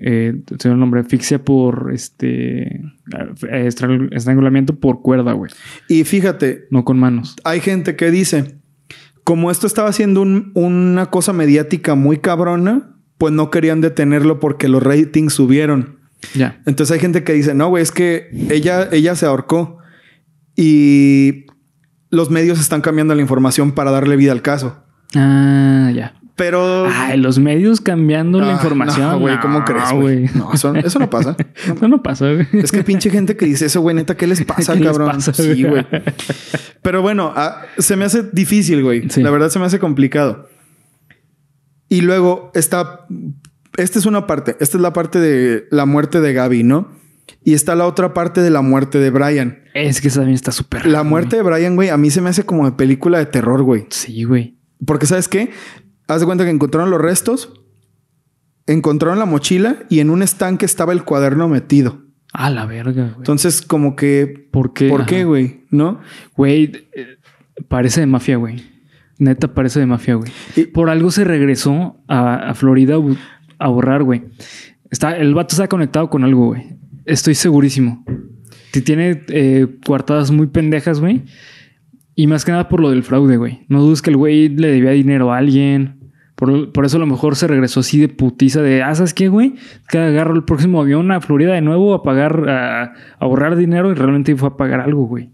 Eh, 0.00 0.32
me 0.48 0.72
el 0.74 0.78
nombre, 0.78 1.00
asfixia 1.00 1.40
por 1.44 1.90
este. 1.92 2.82
estrang- 3.42 4.08
estrangulamiento 4.14 4.76
por 4.76 5.02
cuerda, 5.02 5.32
güey, 5.32 5.50
Y 5.88 6.04
fíjate, 6.04 6.66
no 6.70 6.84
con 6.84 6.98
manos. 6.98 7.34
hay 7.44 7.60
gente 7.60 7.96
que 7.96 8.10
dice, 8.12 8.54
como 9.28 9.50
esto 9.50 9.66
estaba 9.66 9.90
haciendo 9.90 10.22
un- 10.22 10.52
una 10.54 11.04
cosa 11.10 11.34
mediática 11.34 11.94
muy 11.94 12.16
cabrona, 12.16 12.96
pues 13.18 13.30
no 13.34 13.50
querían 13.50 13.82
detenerlo 13.82 14.40
porque 14.40 14.68
los 14.68 14.82
ratings 14.82 15.34
subieron. 15.34 15.98
Ya. 16.34 16.62
Entonces 16.64 16.94
hay 16.94 16.98
gente 17.00 17.24
que 17.24 17.34
dice, 17.34 17.52
no, 17.52 17.68
güey, 17.68 17.82
es 17.82 17.92
que 17.92 18.30
ella, 18.48 18.88
ella 18.90 19.14
se 19.16 19.26
ahorcó 19.26 19.80
y 20.56 21.44
los 22.10 22.30
medios 22.30 22.58
están 22.58 22.80
cambiando 22.80 23.14
la 23.14 23.20
información 23.20 23.72
para 23.72 23.90
darle 23.90 24.16
vida 24.16 24.32
al 24.32 24.40
caso. 24.40 24.82
Ah, 25.14 25.90
ya. 25.94 26.14
Pero... 26.38 26.86
Ay, 26.88 27.18
los 27.18 27.38
medios 27.40 27.80
cambiando 27.80 28.40
la 28.40 28.50
Ah, 28.50 28.52
información. 28.52 29.10
No, 29.10 29.18
güey, 29.18 29.38
¿cómo 29.40 29.64
crees, 29.64 29.92
güey? 29.92 30.30
No, 30.36 30.52
eso, 30.54 30.72
eso 30.74 30.98
no 31.00 31.10
pasa. 31.10 31.36
Eso 31.56 31.88
no 31.88 32.00
pasa, 32.02 32.32
güey. 32.32 32.46
Es 32.52 32.70
que 32.72 32.84
pinche 32.84 33.10
gente 33.10 33.36
que 33.36 33.44
dice 33.44 33.66
eso, 33.66 33.80
güey, 33.80 33.96
neta, 33.96 34.16
¿qué 34.16 34.26
les 34.28 34.44
pasa, 34.44 34.72
¿Qué 34.74 34.78
les 34.78 34.88
cabrón? 34.88 35.10
pasa, 35.10 35.34
sí, 35.34 35.64
güey? 35.64 35.84
Pero 36.82 37.02
bueno, 37.02 37.32
ah, 37.34 37.62
se 37.78 37.96
me 37.96 38.04
hace 38.04 38.22
difícil, 38.32 38.82
güey. 38.84 39.10
Sí. 39.10 39.20
La 39.20 39.30
verdad 39.30 39.50
se 39.50 39.58
me 39.58 39.64
hace 39.66 39.78
complicado. 39.80 40.48
Y 41.88 42.02
luego 42.02 42.50
está. 42.54 43.06
Esta 43.76 43.98
es 43.98 44.06
una 44.06 44.26
parte. 44.26 44.56
Esta 44.60 44.76
es 44.76 44.80
la 44.80 44.92
parte 44.92 45.18
de 45.18 45.66
la 45.70 45.86
muerte 45.86 46.20
de 46.20 46.32
Gaby, 46.32 46.62
¿no? 46.62 46.88
Y 47.44 47.54
está 47.54 47.74
la 47.74 47.86
otra 47.86 48.14
parte 48.14 48.40
de 48.42 48.50
la 48.50 48.62
muerte 48.62 48.98
de 48.98 49.10
Brian. 49.10 49.64
Es 49.74 50.00
que 50.00 50.08
esa 50.08 50.20
también 50.20 50.34
está 50.36 50.52
súper. 50.52 50.86
La 50.86 51.02
muerte 51.02 51.36
de 51.36 51.42
Brian, 51.42 51.74
güey, 51.76 51.88
a 51.88 51.96
mí 51.96 52.10
se 52.10 52.20
me 52.20 52.30
hace 52.30 52.44
como 52.44 52.64
de 52.64 52.72
película 52.76 53.18
de 53.18 53.26
terror, 53.26 53.62
güey. 53.62 53.86
Sí, 53.90 54.22
güey. 54.24 54.56
Porque, 54.86 55.06
¿sabes 55.06 55.28
qué? 55.28 55.50
Haz 56.08 56.20
de 56.20 56.26
cuenta 56.26 56.44
que 56.44 56.50
encontraron 56.50 56.90
los 56.90 57.00
restos, 57.00 57.52
encontraron 58.66 59.18
la 59.18 59.24
mochila 59.26 59.76
y 59.88 60.00
en 60.00 60.10
un 60.10 60.22
estanque 60.22 60.64
estaba 60.66 60.92
el 60.92 61.04
cuaderno 61.04 61.48
metido. 61.48 62.02
A 62.32 62.50
la 62.50 62.66
verga, 62.66 63.04
güey. 63.04 63.14
Entonces, 63.18 63.62
como 63.62 63.96
que. 63.96 64.48
¿Por 64.50 64.72
qué? 64.74 64.88
¿Por 64.88 65.02
Ajá. 65.02 65.08
qué, 65.08 65.24
güey? 65.24 65.64
¿No? 65.70 66.00
Güey, 66.36 66.72
eh, 66.94 67.16
parece 67.68 68.00
de 68.00 68.06
mafia, 68.06 68.36
güey. 68.36 68.62
Neta, 69.18 69.52
parece 69.52 69.80
de 69.80 69.86
mafia, 69.86 70.14
güey. 70.16 70.30
Y- 70.54 70.64
Por 70.66 70.90
algo 70.90 71.10
se 71.10 71.24
regresó 71.24 72.02
a, 72.06 72.50
a 72.50 72.54
Florida 72.54 72.96
a 73.58 73.68
borrar, 73.68 74.02
güey. 74.02 74.24
Está, 74.90 75.16
el 75.16 75.34
vato 75.34 75.54
está 75.54 75.68
conectado 75.68 76.08
con 76.10 76.22
algo, 76.22 76.46
güey. 76.48 76.76
Estoy 77.06 77.34
segurísimo. 77.34 78.04
Tiene 78.84 79.24
eh, 79.28 79.66
coartadas 79.84 80.30
muy 80.30 80.46
pendejas, 80.46 81.00
güey. 81.00 81.24
Y 82.14 82.26
más 82.26 82.44
que 82.44 82.52
nada 82.52 82.68
por 82.68 82.80
lo 82.80 82.90
del 82.90 83.02
fraude, 83.02 83.36
güey. 83.38 83.64
No 83.68 83.80
dudes 83.80 84.02
que 84.02 84.10
el 84.10 84.16
güey 84.16 84.48
le 84.50 84.68
debía 84.68 84.90
dinero 84.90 85.32
a 85.32 85.38
alguien. 85.38 85.97
Por, 86.38 86.70
por 86.70 86.84
eso 86.84 86.98
a 86.98 87.00
lo 87.00 87.06
mejor 87.06 87.34
se 87.34 87.48
regresó 87.48 87.80
así 87.80 87.98
de 87.98 88.08
putiza 88.08 88.62
de, 88.62 88.80
ah, 88.80 88.94
¿sabes 88.94 89.12
qué, 89.12 89.26
güey? 89.26 89.56
Que 89.88 89.98
agarro 89.98 90.36
el 90.36 90.44
próximo 90.44 90.80
avión 90.80 91.10
a 91.10 91.20
Florida 91.20 91.52
de 91.52 91.62
nuevo 91.62 91.94
a 91.94 92.04
pagar, 92.04 92.48
a, 92.48 92.82
a 92.84 92.92
ahorrar 93.18 93.56
dinero 93.56 93.90
y 93.90 93.94
realmente 93.94 94.36
fue 94.36 94.50
a 94.50 94.56
pagar 94.56 94.80
algo, 94.80 95.06
güey. 95.06 95.32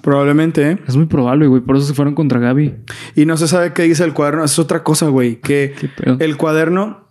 Probablemente, 0.00 0.70
¿eh? 0.70 0.78
Es 0.86 0.96
muy 0.96 1.06
probable, 1.06 1.48
güey. 1.48 1.60
Por 1.60 1.76
eso 1.76 1.86
se 1.86 1.94
fueron 1.94 2.14
contra 2.14 2.38
Gaby. 2.38 2.76
Y 3.16 3.26
no 3.26 3.36
se 3.36 3.48
sabe 3.48 3.72
qué 3.72 3.82
dice 3.82 4.04
el 4.04 4.14
cuaderno. 4.14 4.44
Es 4.44 4.58
otra 4.60 4.84
cosa, 4.84 5.08
güey. 5.08 5.40
Que 5.40 5.74
el 6.20 6.36
cuaderno... 6.36 7.08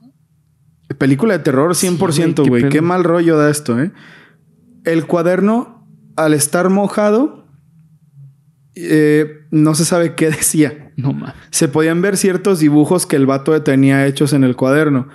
Película 0.98 1.38
de 1.38 1.44
terror 1.44 1.72
100%, 1.72 2.44
Sí, 2.44 2.50
güey, 2.50 2.70
qué 2.70 2.82
mal 2.82 3.04
rollo 3.04 3.38
da 3.38 3.52
esto, 3.52 3.80
¿eh? 3.80 3.92
El 4.86 5.06
cuaderno, 5.06 5.88
al 6.16 6.34
estar 6.34 6.70
mojado, 6.70 7.46
eh, 8.76 9.46
no 9.52 9.76
se 9.76 9.86
sabe 9.86 10.16
qué 10.16 10.32
decía. 10.32 10.89
No 11.00 11.14
mames. 11.14 11.36
Se 11.52 11.68
podían 11.68 12.02
ver 12.02 12.18
ciertos 12.18 12.60
dibujos 12.60 13.06
que 13.06 13.16
el 13.16 13.26
vato 13.26 13.62
tenía 13.64 14.06
hechos 14.06 14.34
en 14.34 14.44
el 14.44 14.56
cuaderno. 14.56 15.08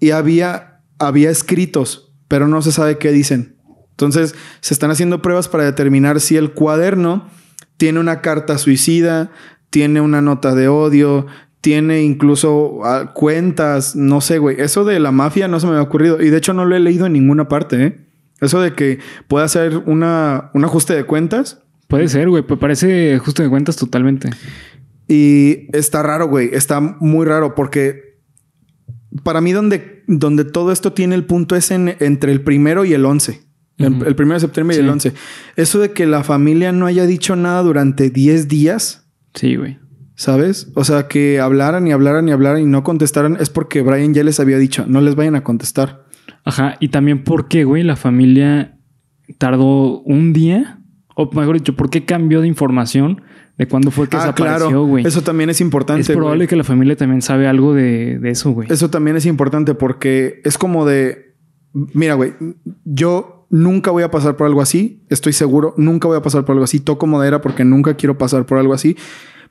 Y 0.00 0.10
había, 0.10 0.80
había 0.98 1.30
escritos, 1.30 2.12
pero 2.28 2.48
no 2.48 2.62
se 2.62 2.72
sabe 2.72 2.98
qué 2.98 3.12
dicen. 3.12 3.56
Entonces, 3.90 4.34
se 4.60 4.74
están 4.74 4.90
haciendo 4.90 5.22
pruebas 5.22 5.48
para 5.48 5.64
determinar 5.64 6.20
si 6.20 6.36
el 6.36 6.52
cuaderno 6.52 7.28
tiene 7.76 8.00
una 8.00 8.20
carta 8.20 8.56
suicida, 8.58 9.30
tiene 9.70 10.00
una 10.00 10.22
nota 10.22 10.54
de 10.54 10.68
odio, 10.68 11.26
tiene 11.60 12.02
incluso 12.02 12.80
ah, 12.84 13.12
cuentas, 13.12 13.96
no 13.96 14.20
sé, 14.20 14.38
güey. 14.38 14.60
Eso 14.60 14.84
de 14.84 15.00
la 15.00 15.12
mafia 15.12 15.48
no 15.48 15.58
se 15.60 15.66
me 15.66 15.72
había 15.72 15.82
ocurrido. 15.82 16.22
Y 16.22 16.30
de 16.30 16.38
hecho 16.38 16.54
no 16.54 16.64
lo 16.64 16.76
he 16.76 16.80
leído 16.80 17.06
en 17.06 17.12
ninguna 17.12 17.48
parte, 17.48 17.84
¿eh? 17.84 18.08
Eso 18.40 18.60
de 18.60 18.72
que 18.72 19.00
pueda 19.26 19.46
una, 19.84 20.50
un 20.54 20.64
ajuste 20.64 20.94
de 20.94 21.04
cuentas. 21.04 21.62
Puede 21.88 22.08
ser, 22.08 22.28
güey. 22.28 22.42
Pues 22.42 22.60
parece 22.60 23.18
justo 23.18 23.42
de 23.42 23.48
cuentas 23.48 23.76
totalmente. 23.76 24.30
Y 25.08 25.66
está 25.76 26.02
raro, 26.02 26.28
güey. 26.28 26.50
Está 26.52 26.80
muy 26.80 27.26
raro 27.26 27.54
porque 27.54 28.18
para 29.22 29.40
mí 29.40 29.52
donde, 29.52 30.04
donde 30.06 30.44
todo 30.44 30.70
esto 30.70 30.92
tiene 30.92 31.14
el 31.14 31.24
punto 31.24 31.56
es 31.56 31.70
en, 31.70 31.96
entre 32.00 32.30
el 32.30 32.42
primero 32.42 32.84
y 32.84 32.92
el 32.92 33.04
11. 33.04 33.40
El- 33.78 34.16
primero 34.16 34.34
de 34.34 34.40
septiembre 34.40 34.76
y 34.76 34.80
el 34.80 34.88
11. 34.88 35.12
Eso 35.56 35.78
de 35.78 35.92
que 35.92 36.04
la 36.06 36.24
familia 36.24 36.72
no 36.72 36.86
haya 36.86 37.06
dicho 37.06 37.36
nada 37.36 37.62
durante 37.62 38.10
10 38.10 38.48
días, 38.48 39.08
Sí, 39.34 39.54
güey. 39.56 39.78
¿sabes? 40.16 40.72
O 40.74 40.82
sea, 40.84 41.06
que 41.06 41.38
hablaran 41.38 41.86
y 41.86 41.92
hablaran 41.92 42.28
y 42.28 42.32
hablaran 42.32 42.60
y 42.60 42.66
no 42.66 42.82
contestaran 42.82 43.36
es 43.40 43.50
porque 43.50 43.82
Brian 43.82 44.12
ya 44.14 44.24
les 44.24 44.40
había 44.40 44.58
dicho, 44.58 44.84
no 44.88 45.00
les 45.00 45.14
vayan 45.14 45.36
a 45.36 45.44
contestar. 45.44 46.04
Ajá. 46.44 46.76
Y 46.80 46.88
también 46.88 47.22
porque, 47.22 47.62
güey, 47.64 47.84
la 47.84 47.94
familia 47.96 48.76
tardó 49.38 50.00
un 50.00 50.32
día. 50.32 50.77
O 51.20 51.28
mejor 51.32 51.56
dicho, 51.56 51.74
¿por 51.74 51.90
qué 51.90 52.04
cambió 52.04 52.40
de 52.40 52.46
información 52.46 53.22
de 53.56 53.66
cuándo 53.66 53.90
fue 53.90 54.08
que 54.08 54.16
ah, 54.16 54.20
desapareció, 54.20 54.68
claro. 54.68 54.82
güey? 54.84 55.04
Eso 55.04 55.22
también 55.22 55.50
es 55.50 55.60
importante. 55.60 56.02
Es 56.02 56.10
probable 56.12 56.46
que 56.46 56.54
la 56.54 56.62
familia 56.62 56.94
también 56.94 57.22
sabe 57.22 57.48
algo 57.48 57.74
de, 57.74 58.20
de 58.20 58.30
eso, 58.30 58.52
güey. 58.52 58.70
Eso 58.70 58.88
también 58.88 59.16
es 59.16 59.26
importante 59.26 59.74
porque 59.74 60.40
es 60.44 60.56
como 60.58 60.86
de, 60.86 61.34
mira, 61.72 62.14
güey, 62.14 62.34
yo 62.84 63.48
nunca 63.50 63.90
voy 63.90 64.04
a 64.04 64.12
pasar 64.12 64.36
por 64.36 64.46
algo 64.46 64.62
así, 64.62 65.02
estoy 65.08 65.32
seguro, 65.32 65.74
nunca 65.76 66.06
voy 66.06 66.18
a 66.18 66.22
pasar 66.22 66.44
por 66.44 66.52
algo 66.52 66.62
así, 66.62 66.78
toco 66.78 67.08
madera 67.08 67.40
porque 67.40 67.64
nunca 67.64 67.94
quiero 67.94 68.16
pasar 68.16 68.46
por 68.46 68.58
algo 68.58 68.72
así, 68.72 68.96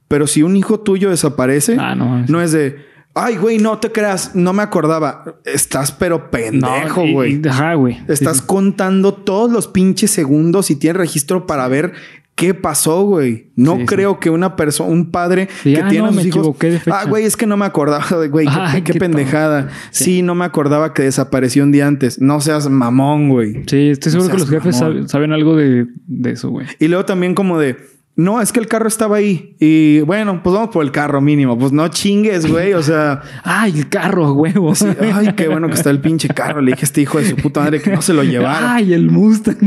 pero 0.07 0.25
si 0.25 0.43
un 0.43 0.55
hijo 0.55 0.79
tuyo 0.79 1.09
desaparece, 1.09 1.75
Ah, 1.77 1.95
no 1.95 2.41
es 2.41 2.53
de, 2.53 2.77
ay, 3.17 3.37
güey, 3.37 3.57
no 3.57 3.79
te 3.79 3.91
creas, 3.91 4.35
no 4.35 4.53
me 4.53 4.63
acordaba, 4.63 5.23
estás 5.45 5.91
pero 5.91 6.29
pendejo, 6.31 7.03
güey. 7.11 7.41
Ajá, 7.49 7.73
güey. 7.75 7.99
Estás 8.07 8.37
Sí, 8.37 8.43
contando 8.45 9.13
todos 9.13 9.51
los 9.51 9.67
pinches 9.67 10.11
segundos 10.11 10.69
y 10.71 10.75
tienes 10.75 10.97
registro 10.97 11.45
para 11.47 11.67
ver 11.67 11.93
qué 12.35 12.53
pasó, 12.53 13.01
güey. 13.03 13.47
No 13.55 13.73
Sí, 13.73 13.79
sí. 13.79 13.85
creo 13.87 14.19
que 14.19 14.29
una 14.29 14.55
persona, 14.55 14.91
un 14.91 15.09
padre 15.09 15.49
Sí, 15.63 15.73
que 15.73 15.81
ah, 15.81 15.87
tiene 15.87 16.03
no, 16.03 16.05
a 16.05 16.07
sus 16.09 16.15
me 16.17 16.21
hijos. 16.27 16.37
equivoqué 16.39 16.69
de 16.69 16.79
fecha. 16.79 16.99
Ah, 16.99 17.05
güey, 17.05 17.25
es 17.25 17.35
que 17.35 17.47
no 17.47 17.57
me 17.57 17.65
acordaba 17.65 18.05
de 18.21 18.27
güey. 18.27 18.45
qué- 18.45 18.53
Ay, 18.55 18.81
qué, 18.83 18.93
qué 18.93 18.99
pendejada. 18.99 19.69
Sí. 19.89 20.21
No 20.21 20.35
me 20.35 20.45
acordaba 20.45 20.93
que 20.93 21.01
desapareció 21.01 21.63
un 21.63 21.71
día 21.71 21.87
antes. 21.87 22.21
No 22.21 22.39
seas 22.39 22.69
mamón, 22.69 23.29
güey. 23.29 23.63
Sí, 23.65 23.89
estoy 23.89 24.13
No 24.13 24.19
seguro 24.21 24.35
que 24.35 24.39
los 24.41 24.49
jefes 24.51 24.77
saben, 24.77 25.09
saben 25.09 25.33
algo 25.33 25.55
de, 25.55 25.87
de 26.05 26.31
eso, 26.31 26.49
güey. 26.51 26.67
Y 26.79 26.87
luego 26.89 27.05
también 27.05 27.33
como 27.33 27.57
de. 27.57 27.75
No, 28.19 28.41
es 28.41 28.51
que 28.51 28.59
el 28.59 28.67
carro 28.67 28.87
estaba 28.87 29.17
ahí. 29.17 29.55
Y 29.59 29.99
bueno, 30.01 30.41
pues 30.41 30.51
vamos 30.55 30.71
por 30.71 30.83
el 30.83 30.91
carro 30.91 31.21
mínimo. 31.21 31.55
Pues 31.55 31.71
no 31.71 31.87
chingues, 31.89 32.47
güey. 32.51 32.73
O 32.73 32.81
sea, 32.81 33.21
¡Ay, 33.43 33.77
el 33.77 33.89
carro, 33.89 34.25
a 34.25 34.33
huevo! 34.33 34.73
sí, 34.73 34.87
ay, 35.13 35.33
qué 35.35 35.47
bueno 35.47 35.67
que 35.67 35.75
está 35.75 35.91
el 35.91 36.01
pinche 36.01 36.27
carro. 36.29 36.59
Le 36.61 36.71
dije 36.71 36.81
a 36.81 36.85
este 36.85 37.01
hijo 37.01 37.19
de 37.19 37.29
su 37.29 37.35
puta 37.35 37.59
madre 37.59 37.79
que 37.79 37.91
no 37.91 38.01
se 38.01 38.13
lo 38.13 38.23
llevara. 38.23 38.73
¡Ay, 38.73 38.93
el 38.93 39.11
Mustang! 39.11 39.57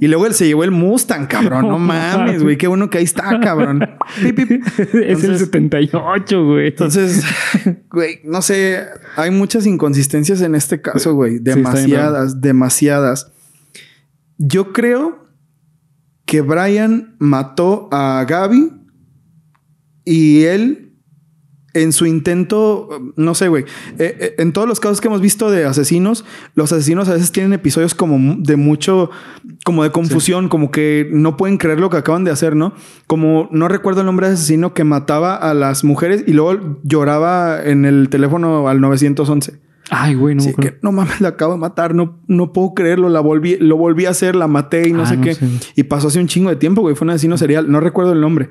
Y 0.00 0.08
luego 0.08 0.26
él 0.26 0.34
se 0.34 0.46
llevó 0.48 0.64
el 0.64 0.72
Mustang, 0.72 1.28
cabrón. 1.28 1.68
No 1.68 1.78
mames, 1.78 2.42
güey. 2.42 2.58
Qué 2.58 2.66
bueno 2.66 2.90
que 2.90 2.98
ahí 2.98 3.04
está, 3.04 3.38
cabrón. 3.40 3.88
Pip, 4.20 4.34
pip. 4.36 4.50
es 4.76 4.92
el 4.92 5.02
Entonces- 5.04 5.38
78, 5.38 6.44
güey. 6.44 6.66
Entonces, 6.68 7.24
güey, 7.88 8.18
no 8.24 8.42
sé, 8.42 8.80
hay 9.14 9.30
muchas 9.30 9.64
inconsistencias 9.66 10.40
en 10.40 10.56
este 10.56 10.80
caso, 10.82 11.14
güey. 11.14 11.38
Demasiadas, 11.38 12.40
demasiadas. 12.40 13.30
Yo 14.38 14.72
creo 14.72 15.23
que 16.24 16.40
Brian 16.40 17.16
mató 17.18 17.88
a 17.92 18.24
Gaby 18.28 18.72
y 20.04 20.42
él 20.44 20.84
en 21.74 21.92
su 21.92 22.06
intento, 22.06 22.88
no 23.16 23.34
sé, 23.34 23.48
güey, 23.48 23.64
eh, 23.98 24.16
eh, 24.20 24.34
en 24.38 24.52
todos 24.52 24.68
los 24.68 24.78
casos 24.78 25.00
que 25.00 25.08
hemos 25.08 25.20
visto 25.20 25.50
de 25.50 25.64
asesinos, 25.64 26.24
los 26.54 26.72
asesinos 26.72 27.08
a 27.08 27.14
veces 27.14 27.32
tienen 27.32 27.52
episodios 27.52 27.94
como 27.94 28.36
de 28.38 28.56
mucho, 28.56 29.10
como 29.64 29.82
de 29.82 29.90
confusión, 29.90 30.48
como 30.48 30.70
que 30.70 31.08
no 31.10 31.36
pueden 31.36 31.58
creer 31.58 31.80
lo 31.80 31.90
que 31.90 31.96
acaban 31.96 32.22
de 32.22 32.30
hacer, 32.30 32.54
¿no? 32.54 32.74
Como 33.08 33.48
no 33.50 33.66
recuerdo 33.66 34.00
el 34.00 34.06
nombre 34.06 34.28
de 34.28 34.34
asesino 34.34 34.72
que 34.72 34.84
mataba 34.84 35.34
a 35.34 35.52
las 35.52 35.82
mujeres 35.82 36.22
y 36.26 36.32
luego 36.32 36.78
lloraba 36.84 37.60
en 37.62 37.84
el 37.84 38.08
teléfono 38.08 38.68
al 38.68 38.80
911. 38.80 39.60
Ay, 39.90 40.14
güey, 40.14 40.34
no 40.34 40.42
Sí, 40.42 40.54
que 40.54 40.78
no 40.82 40.92
mames, 40.92 41.20
la 41.20 41.28
acabo 41.28 41.52
de 41.52 41.58
matar, 41.58 41.94
no, 41.94 42.20
no 42.26 42.52
puedo 42.52 42.72
creerlo, 42.74 43.08
la 43.10 43.20
volví, 43.20 43.56
lo 43.60 43.76
volví 43.76 44.06
a 44.06 44.10
hacer, 44.10 44.34
la 44.34 44.48
maté 44.48 44.88
y 44.88 44.92
no 44.92 45.02
Ah, 45.02 45.06
sé 45.06 45.16
no 45.16 45.22
qué. 45.24 45.34
sé. 45.34 45.48
Y 45.76 45.82
pasó 45.84 46.08
hace 46.08 46.20
un 46.20 46.26
chingo 46.26 46.48
de 46.50 46.56
tiempo, 46.56 46.80
güey, 46.80 46.94
fue 46.94 47.04
un 47.04 47.10
asesino 47.10 47.36
serial, 47.36 47.70
no 47.70 47.80
recuerdo 47.80 48.12
el 48.12 48.20
nombre. 48.20 48.48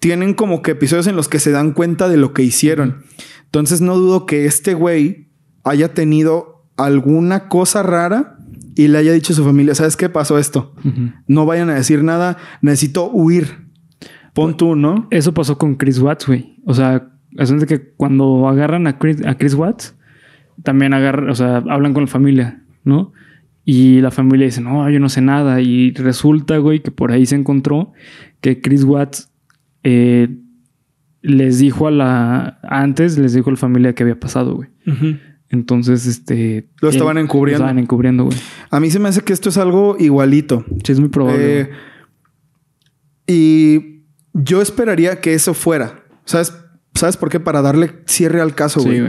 Tienen 0.00 0.34
como 0.34 0.62
que 0.62 0.72
episodios 0.72 1.06
en 1.06 1.14
los 1.14 1.28
que 1.28 1.38
se 1.38 1.52
dan 1.52 1.72
cuenta 1.72 2.08
de 2.08 2.16
lo 2.16 2.32
que 2.32 2.42
hicieron. 2.42 3.02
Entonces 3.44 3.80
no 3.80 3.96
dudo 3.96 4.26
que 4.26 4.46
este 4.46 4.74
güey 4.74 5.28
haya 5.62 5.94
tenido 5.94 6.66
alguna 6.76 7.48
cosa 7.48 7.82
rara 7.84 8.36
y 8.74 8.88
le 8.88 8.98
haya 8.98 9.12
dicho 9.12 9.32
a 9.32 9.36
su 9.36 9.44
familia, 9.44 9.74
¿sabes 9.76 9.96
qué 9.96 10.08
pasó 10.08 10.38
esto? 10.38 10.74
Ujú. 10.84 11.12
No 11.28 11.46
vayan 11.46 11.70
a 11.70 11.74
decir 11.74 12.02
nada, 12.02 12.36
necesito 12.62 13.08
huir. 13.10 13.68
Pon 14.34 14.56
tú, 14.56 14.74
¿no? 14.74 15.06
Eso 15.10 15.34
pasó 15.34 15.58
con 15.58 15.74
Chris 15.76 15.98
Watts, 16.00 16.26
güey. 16.26 16.56
O 16.64 16.72
sea, 16.74 17.10
es 17.36 17.52
que 17.66 17.92
cuando 17.94 18.48
agarran 18.48 18.86
a 18.86 18.98
Chris, 18.98 19.24
a 19.26 19.36
Chris 19.36 19.54
Watts, 19.54 19.94
también 20.62 20.94
agarran, 20.94 21.30
o 21.30 21.34
sea, 21.34 21.56
hablan 21.68 21.92
con 21.94 22.04
la 22.04 22.08
familia, 22.08 22.62
¿no? 22.84 23.12
Y 23.64 24.00
la 24.00 24.10
familia 24.10 24.46
dice, 24.46 24.60
no, 24.60 24.88
yo 24.90 24.98
no 24.98 25.08
sé 25.08 25.20
nada. 25.20 25.60
Y 25.60 25.92
resulta, 25.92 26.58
güey, 26.58 26.80
que 26.80 26.90
por 26.90 27.12
ahí 27.12 27.26
se 27.26 27.36
encontró 27.36 27.92
que 28.40 28.60
Chris 28.60 28.82
Watts 28.84 29.30
eh, 29.84 30.28
les 31.22 31.58
dijo 31.60 31.86
a 31.86 31.90
la. 31.92 32.58
Antes 32.64 33.18
les 33.18 33.34
dijo 33.34 33.50
a 33.50 33.52
la 33.52 33.56
familia 33.56 33.94
que 33.94 34.02
había 34.02 34.18
pasado, 34.18 34.56
güey. 34.56 34.68
Entonces, 35.48 36.06
este. 36.06 36.66
Lo 36.80 36.88
estaban 36.88 37.18
él- 37.18 37.24
encubriendo. 37.24 37.60
Lo 37.60 37.64
estaban 37.66 37.78
encubriendo, 37.78 38.24
güey. 38.24 38.36
A 38.70 38.80
mí 38.80 38.90
se 38.90 38.98
me 38.98 39.08
hace 39.08 39.20
que 39.22 39.32
esto 39.32 39.50
es 39.50 39.58
algo 39.58 39.96
igualito. 40.00 40.64
Sí, 40.82 40.90
es 40.92 40.98
muy 40.98 41.10
probable. 41.10 41.60
Eh, 41.60 41.70
y 43.26 44.02
yo 44.34 44.60
esperaría 44.62 45.20
que 45.20 45.34
eso 45.34 45.54
fuera. 45.54 46.02
¿Sabes? 46.24 46.56
¿Sabes 46.94 47.16
por 47.16 47.30
qué? 47.30 47.40
Para 47.40 47.62
darle 47.62 47.92
cierre 48.06 48.40
al 48.40 48.54
caso, 48.54 48.82
güey. 48.82 49.02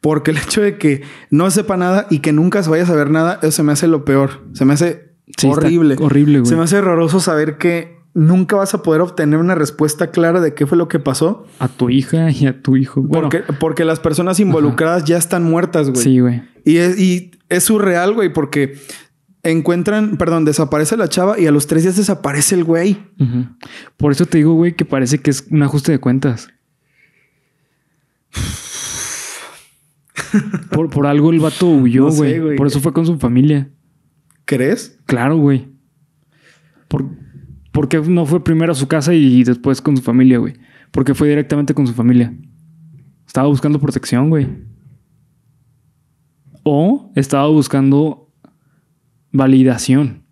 Porque 0.00 0.30
el 0.30 0.36
hecho 0.38 0.60
de 0.60 0.76
que 0.78 1.02
no 1.30 1.50
sepa 1.50 1.76
nada 1.76 2.06
y 2.10 2.18
que 2.18 2.32
nunca 2.32 2.62
se 2.62 2.70
vaya 2.70 2.82
a 2.82 2.86
saber 2.86 3.10
nada, 3.10 3.38
eso 3.42 3.50
se 3.52 3.62
me 3.62 3.72
hace 3.72 3.86
lo 3.88 4.04
peor. 4.04 4.42
Se 4.52 4.64
me 4.64 4.74
hace 4.74 5.10
Sí, 5.38 5.46
horrible. 5.48 5.96
horrible, 6.00 6.40
güey. 6.40 6.48
Se 6.50 6.56
me 6.56 6.64
hace 6.64 6.78
horroroso 6.78 7.20
saber 7.20 7.56
que 7.56 7.98
nunca 8.14 8.56
vas 8.56 8.74
a 8.74 8.82
poder 8.82 9.00
obtener 9.00 9.38
una 9.38 9.54
respuesta 9.54 10.10
clara 10.10 10.40
de 10.40 10.54
qué 10.54 10.66
fue 10.66 10.76
lo 10.76 10.88
que 10.88 10.98
pasó. 10.98 11.46
A 11.60 11.68
tu 11.68 11.88
hija 11.88 12.30
y 12.30 12.46
a 12.46 12.60
tu 12.60 12.76
hijo. 12.76 13.00
Bueno, 13.00 13.28
porque, 13.30 13.52
porque 13.58 13.84
las 13.84 14.00
personas 14.00 14.40
involucradas 14.40 15.04
ya 15.04 15.16
están 15.16 15.44
muertas, 15.44 15.88
güey. 15.90 16.02
sí, 16.02 16.18
güey. 16.20 16.42
Y 16.64 16.76
es, 16.78 16.98
y 16.98 17.30
es 17.48 17.62
surreal, 17.64 18.12
güey, 18.12 18.32
porque 18.32 18.74
encuentran, 19.42 20.16
perdón, 20.16 20.44
desaparece 20.44 20.96
la 20.96 21.08
chava 21.08 21.38
y 21.38 21.46
a 21.46 21.52
los 21.52 21.66
tres 21.66 21.84
días 21.84 21.96
desaparece 21.96 22.54
el 22.56 22.64
güey. 22.64 22.98
Por 23.96 24.12
eso 24.12 24.26
te 24.26 24.38
digo, 24.38 24.54
güey, 24.54 24.74
que 24.74 24.84
parece 24.84 25.18
que 25.18 25.30
es 25.30 25.46
un 25.50 25.62
ajuste 25.62 25.92
de 25.92 25.98
cuentas. 25.98 26.48
por, 30.70 30.90
por 30.90 31.06
algo 31.06 31.32
el 31.32 31.40
vato 31.40 31.68
huyó, 31.68 32.06
No 32.06 32.10
sé, 32.12 32.40
güey. 32.40 32.56
por 32.56 32.66
eso 32.66 32.80
fue 32.80 32.92
con 32.92 33.06
su 33.06 33.18
familia. 33.18 33.70
¿Crees? 34.44 34.98
Claro, 35.06 35.36
güey. 35.36 35.68
Por, 36.88 37.08
¿Por 37.72 37.88
qué 37.88 38.00
no 38.00 38.26
fue 38.26 38.42
primero 38.42 38.72
a 38.72 38.74
su 38.74 38.88
casa 38.88 39.14
y 39.14 39.44
después 39.44 39.80
con 39.80 39.96
su 39.96 40.02
familia, 40.02 40.38
güey? 40.38 40.54
Porque 40.90 41.14
fue 41.14 41.28
directamente 41.28 41.74
con 41.74 41.86
su 41.86 41.94
familia. 41.94 42.34
Estaba 43.26 43.48
buscando 43.48 43.80
protección, 43.80 44.28
güey. 44.28 44.48
O 46.64 47.12
estaba 47.14 47.46
buscando 47.48 48.32
validación. 49.32 50.24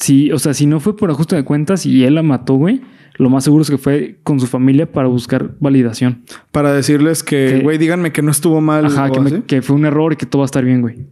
Sí, 0.00 0.30
o 0.32 0.38
sea, 0.38 0.54
si 0.54 0.66
no 0.66 0.80
fue 0.80 0.96
por 0.96 1.10
ajuste 1.10 1.36
de 1.36 1.44
cuentas 1.44 1.86
y 1.86 2.04
él 2.04 2.16
la 2.16 2.22
mató, 2.22 2.54
güey, 2.54 2.80
lo 3.18 3.30
más 3.30 3.44
seguro 3.44 3.62
es 3.62 3.70
que 3.70 3.78
fue 3.78 4.18
con 4.22 4.38
su 4.40 4.46
familia 4.46 4.90
para 4.90 5.08
buscar 5.08 5.54
validación. 5.60 6.22
Para 6.52 6.72
decirles 6.72 7.22
que, 7.22 7.60
güey, 7.62 7.76
díganme 7.78 8.12
que 8.12 8.22
no 8.22 8.30
estuvo 8.30 8.60
mal. 8.60 8.86
Ajá, 8.86 9.10
que, 9.10 9.20
me- 9.20 9.30
así. 9.30 9.42
que 9.42 9.60
fue 9.62 9.76
un 9.76 9.84
error 9.84 10.12
y 10.12 10.16
que 10.16 10.24
todo 10.26 10.40
va 10.40 10.44
a 10.44 10.46
estar 10.46 10.64
bien, 10.64 10.80
güey. 10.80 11.06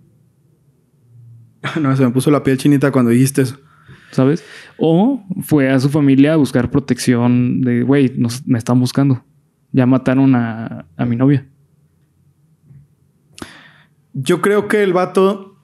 No, 1.81 1.95
se 1.97 2.05
me 2.05 2.11
puso 2.11 2.31
la 2.31 2.43
piel 2.45 2.59
chinita 2.59 2.93
cuando 2.93 3.11
dijiste 3.11 3.43
eso. 3.43 3.59
¿sabes? 4.13 4.45
O 4.79 5.23
fue 5.43 5.69
a 5.69 5.79
su 5.81 5.89
familia 5.91 6.35
a 6.35 6.37
buscar 6.37 6.71
protección 6.71 7.61
de, 7.61 7.83
güey, 7.83 8.13
me 8.47 8.57
están 8.57 8.79
buscando. 8.81 9.25
Ya 9.73 9.85
mataron 9.85 10.35
a, 10.37 10.87
a 10.97 11.05
mi 11.05 11.17
novia. 11.17 11.47
Yo 14.15 14.41
creo 14.41 14.69
que 14.69 14.83
el 14.83 14.93
vato. 14.93 15.59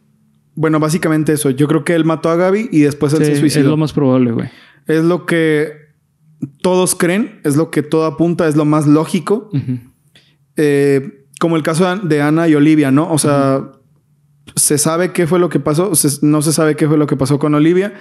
Bueno, 0.54 0.80
básicamente 0.80 1.32
eso. 1.32 1.50
Yo 1.50 1.66
creo 1.66 1.84
que 1.84 1.94
él 1.94 2.04
mató 2.04 2.28
a 2.28 2.36
Gaby 2.36 2.68
y 2.70 2.80
después 2.80 3.12
él 3.14 3.20
Sí, 3.20 3.24
se 3.26 3.32
es 3.32 3.38
suicidó. 3.38 3.70
lo 3.70 3.76
más 3.78 3.92
probable, 3.92 4.32
güey. 4.32 4.48
Es 4.86 5.02
lo 5.04 5.24
que 5.24 5.72
todos 6.60 6.94
creen, 6.94 7.40
es 7.44 7.56
lo 7.56 7.70
que 7.70 7.82
todo 7.82 8.04
apunta, 8.06 8.48
es 8.48 8.56
lo 8.56 8.64
más 8.64 8.86
lógico. 8.86 9.50
Eh, 10.56 11.24
como 11.40 11.56
el 11.56 11.62
caso 11.62 11.96
de 11.96 12.22
Ana 12.22 12.48
y 12.48 12.54
Olivia, 12.54 12.90
¿no? 12.90 13.10
O 13.12 13.18
sea, 13.18 13.62
se 14.54 14.78
sabe 14.78 15.12
qué 15.12 15.26
fue 15.26 15.38
lo 15.38 15.48
que 15.48 15.60
pasó, 15.60 15.94
se- 15.94 16.24
no 16.24 16.42
se 16.42 16.52
sabe 16.52 16.76
qué 16.76 16.86
fue 16.86 16.98
lo 16.98 17.06
que 17.06 17.16
pasó 17.16 17.38
con 17.38 17.54
Olivia, 17.54 17.94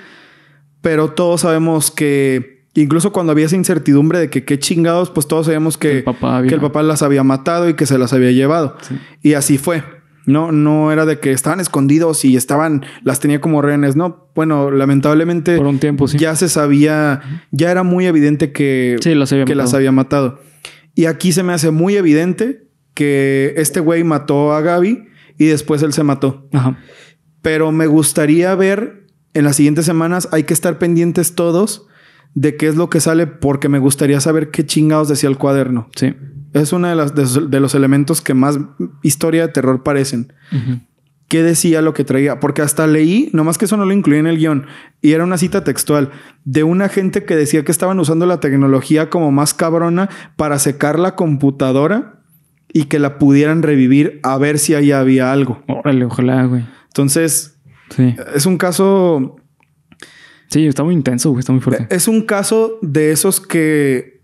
pero 0.82 1.12
todos 1.12 1.42
sabemos 1.42 1.92
que 1.92 2.66
incluso 2.74 3.12
cuando 3.12 3.32
había 3.32 3.46
esa 3.46 3.56
incertidumbre 3.56 4.20
de 4.20 4.30
que 4.30 4.44
qué 4.46 4.60
chingados, 4.60 5.10
pues 5.12 5.28
todos 5.28 5.46
sabíamos 5.46 5.78
que, 5.78 6.00
El 6.00 6.04
papá 6.04 6.38
había- 6.38 6.50
que 6.50 6.56
el 6.56 6.62
papá 6.62 6.84
las 6.84 7.02
había 7.04 7.24
matado 7.24 7.70
y 7.70 7.74
que 7.76 7.86
se 7.86 7.98
las 7.98 8.14
había 8.14 8.32
llevado. 8.32 8.76
Sí. 8.82 8.96
Y 9.22 9.34
así 9.34 9.58
fue. 9.58 9.84
No, 10.26 10.52
no 10.52 10.92
era 10.92 11.06
de 11.06 11.20
que 11.20 11.32
estaban 11.32 11.60
escondidos 11.60 12.24
y 12.26 12.36
estaban, 12.36 12.86
las 13.04 13.20
tenía 13.20 13.42
como 13.42 13.62
rehenes, 13.62 13.96
¿no? 13.96 14.30
Bueno, 14.36 14.70
lamentablemente 14.70 15.58
Por 15.58 15.66
un 15.68 15.80
tiempo, 15.80 16.08
sí. 16.08 16.18
ya 16.18 16.36
se 16.36 16.48
sabía, 16.48 17.22
ya 17.52 17.72
era 17.72 17.84
muy 17.84 18.06
evidente 18.06 18.52
que, 18.52 18.98
Sí, 19.02 19.16
las 19.16 19.32
había 19.34 19.46
que 19.46 19.56
las 19.56 19.66
matado. 19.66 19.78
había 19.78 19.92
matado. 19.92 20.40
Y 20.94 21.06
aquí 21.06 21.32
se 21.32 21.42
me 21.44 21.54
hace 21.54 21.72
muy 21.72 21.96
evidente 21.96 22.68
que 22.94 23.54
este 23.58 23.80
güey 23.80 24.04
mató 24.04 24.54
a 24.54 24.62
Gaby 24.62 25.08
y 25.38 25.46
después 25.46 25.82
él 25.82 25.94
se 25.94 26.04
mató. 26.04 26.48
Ajá. 26.54 26.78
Pero 27.42 27.72
me 27.72 27.88
gustaría 27.88 28.54
ver 28.56 29.08
en 29.34 29.46
las 29.46 29.56
siguientes 29.56 29.86
semanas, 29.86 30.28
hay 30.32 30.44
que 30.44 30.54
estar 30.54 30.78
pendientes 30.78 31.34
todos 31.36 31.88
de 32.34 32.56
qué 32.58 32.68
es 32.68 32.76
lo 32.76 32.90
que 32.90 33.00
sale 33.00 33.28
porque 33.28 33.70
me 33.70 33.80
gustaría 33.80 34.20
saber 34.20 34.52
qué 34.52 34.66
chingados 34.66 35.08
decía 35.10 35.30
el 35.30 35.38
cuaderno. 35.38 35.90
Sí. 35.96 36.14
Es 36.54 36.74
uno 36.74 36.88
de, 36.90 36.96
las- 36.96 37.16
de- 37.16 37.48
de 37.48 37.60
los 37.60 37.76
elementos 37.76 38.22
que 38.22 38.34
más 38.34 38.60
historia 39.04 39.48
de 39.48 39.54
terror 39.54 39.84
parecen. 39.84 40.34
¿Qué 41.28 41.44
decía 41.44 41.82
lo 41.82 41.94
que 41.94 42.04
traía? 42.04 42.42
Porque 42.42 42.62
hasta 42.62 42.88
leí, 42.88 43.30
nomás 43.32 43.58
que 43.58 43.64
eso 43.66 43.78
no 43.78 43.86
lo 43.86 43.94
incluí 43.94 44.18
en 44.18 44.28
el 44.28 44.38
guion, 44.38 44.66
y 45.02 45.14
era 45.14 45.24
una 45.24 45.38
cita 45.38 45.64
textual 45.64 46.12
de 46.44 46.64
una 46.64 46.90
gente 46.90 47.24
que 47.24 47.38
decía 47.38 47.64
que 47.64 47.72
estaban 47.72 47.98
usando 48.00 48.26
la 48.26 48.42
tecnología 48.42 49.10
como 49.10 49.32
más 49.32 49.54
cabrona 49.54 50.10
para 50.36 50.60
secar 50.60 51.00
la 51.00 51.16
computadora 51.16 52.20
y 52.74 52.86
que 52.86 53.00
la 53.00 53.18
pudieran 53.18 53.64
revivir 53.64 54.20
a 54.24 54.38
ver 54.38 54.60
si 54.60 54.74
ahí 54.76 54.92
había 54.92 55.32
algo. 55.32 55.64
Órale, 55.70 56.04
ojalá, 56.04 56.44
güey. 56.46 56.66
Entonces, 56.88 57.58
Sí. 57.96 58.14
es 58.36 58.46
un 58.46 58.58
caso 58.58 59.38
Sí, 60.50 60.68
está 60.68 60.84
muy 60.84 60.94
intenso, 60.94 61.30
güey. 61.30 61.40
Está 61.40 61.54
muy 61.54 61.62
fuerte. 61.62 61.88
Es 61.96 62.10
un 62.10 62.24
caso 62.24 62.78
de 62.82 63.12
esos 63.14 63.40
que. 63.40 64.21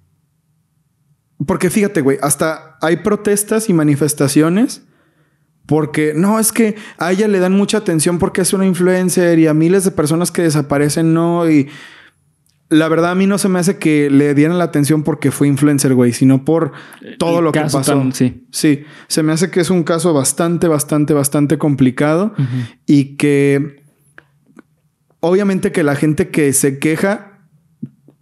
Porque 1.45 1.69
fíjate, 1.69 2.01
güey, 2.01 2.17
hasta 2.21 2.77
hay 2.81 2.97
protestas 2.97 3.69
y 3.69 3.73
manifestaciones. 3.73 4.83
Porque 5.67 6.13
no, 6.15 6.39
es 6.39 6.51
que 6.53 6.75
a 6.97 7.11
ella 7.11 7.27
le 7.27 7.39
dan 7.39 7.51
mucha 7.53 7.77
atención 7.79 8.19
porque 8.19 8.41
es 8.41 8.53
una 8.53 8.65
influencer 8.65 9.37
y 9.37 9.47
a 9.47 9.53
miles 9.53 9.83
de 9.83 9.91
personas 9.91 10.31
que 10.31 10.41
desaparecen, 10.41 11.13
no. 11.13 11.49
Y 11.49 11.67
la 12.69 12.87
verdad, 12.87 13.11
a 13.11 13.15
mí 13.15 13.27
no 13.27 13.37
se 13.37 13.49
me 13.49 13.59
hace 13.59 13.77
que 13.77 14.09
le 14.09 14.33
dieran 14.33 14.57
la 14.57 14.63
atención 14.63 15.03
porque 15.03 15.29
fue 15.29 15.49
influencer, 15.49 15.93
güey, 15.93 16.13
sino 16.13 16.45
por 16.45 16.71
todo 17.19 17.39
El 17.39 17.45
lo 17.45 17.51
que 17.51 17.59
pasó. 17.59 17.81
tan- 17.81 18.13
sí. 18.13 18.47
Sí, 18.49 18.85
se 19.09 19.23
me 19.23 19.33
hace 19.33 19.51
que 19.51 19.59
es 19.59 19.69
un 19.69 19.83
caso 19.83 20.13
bastante, 20.13 20.69
bastante, 20.69 21.13
bastante 21.13 21.57
complicado 21.57 22.33
y 22.85 23.17
que 23.17 23.83
obviamente 25.19 25.71
que 25.73 25.83
la 25.83 25.95
gente 25.95 26.29
que 26.29 26.53
se 26.53 26.79
queja 26.79 27.36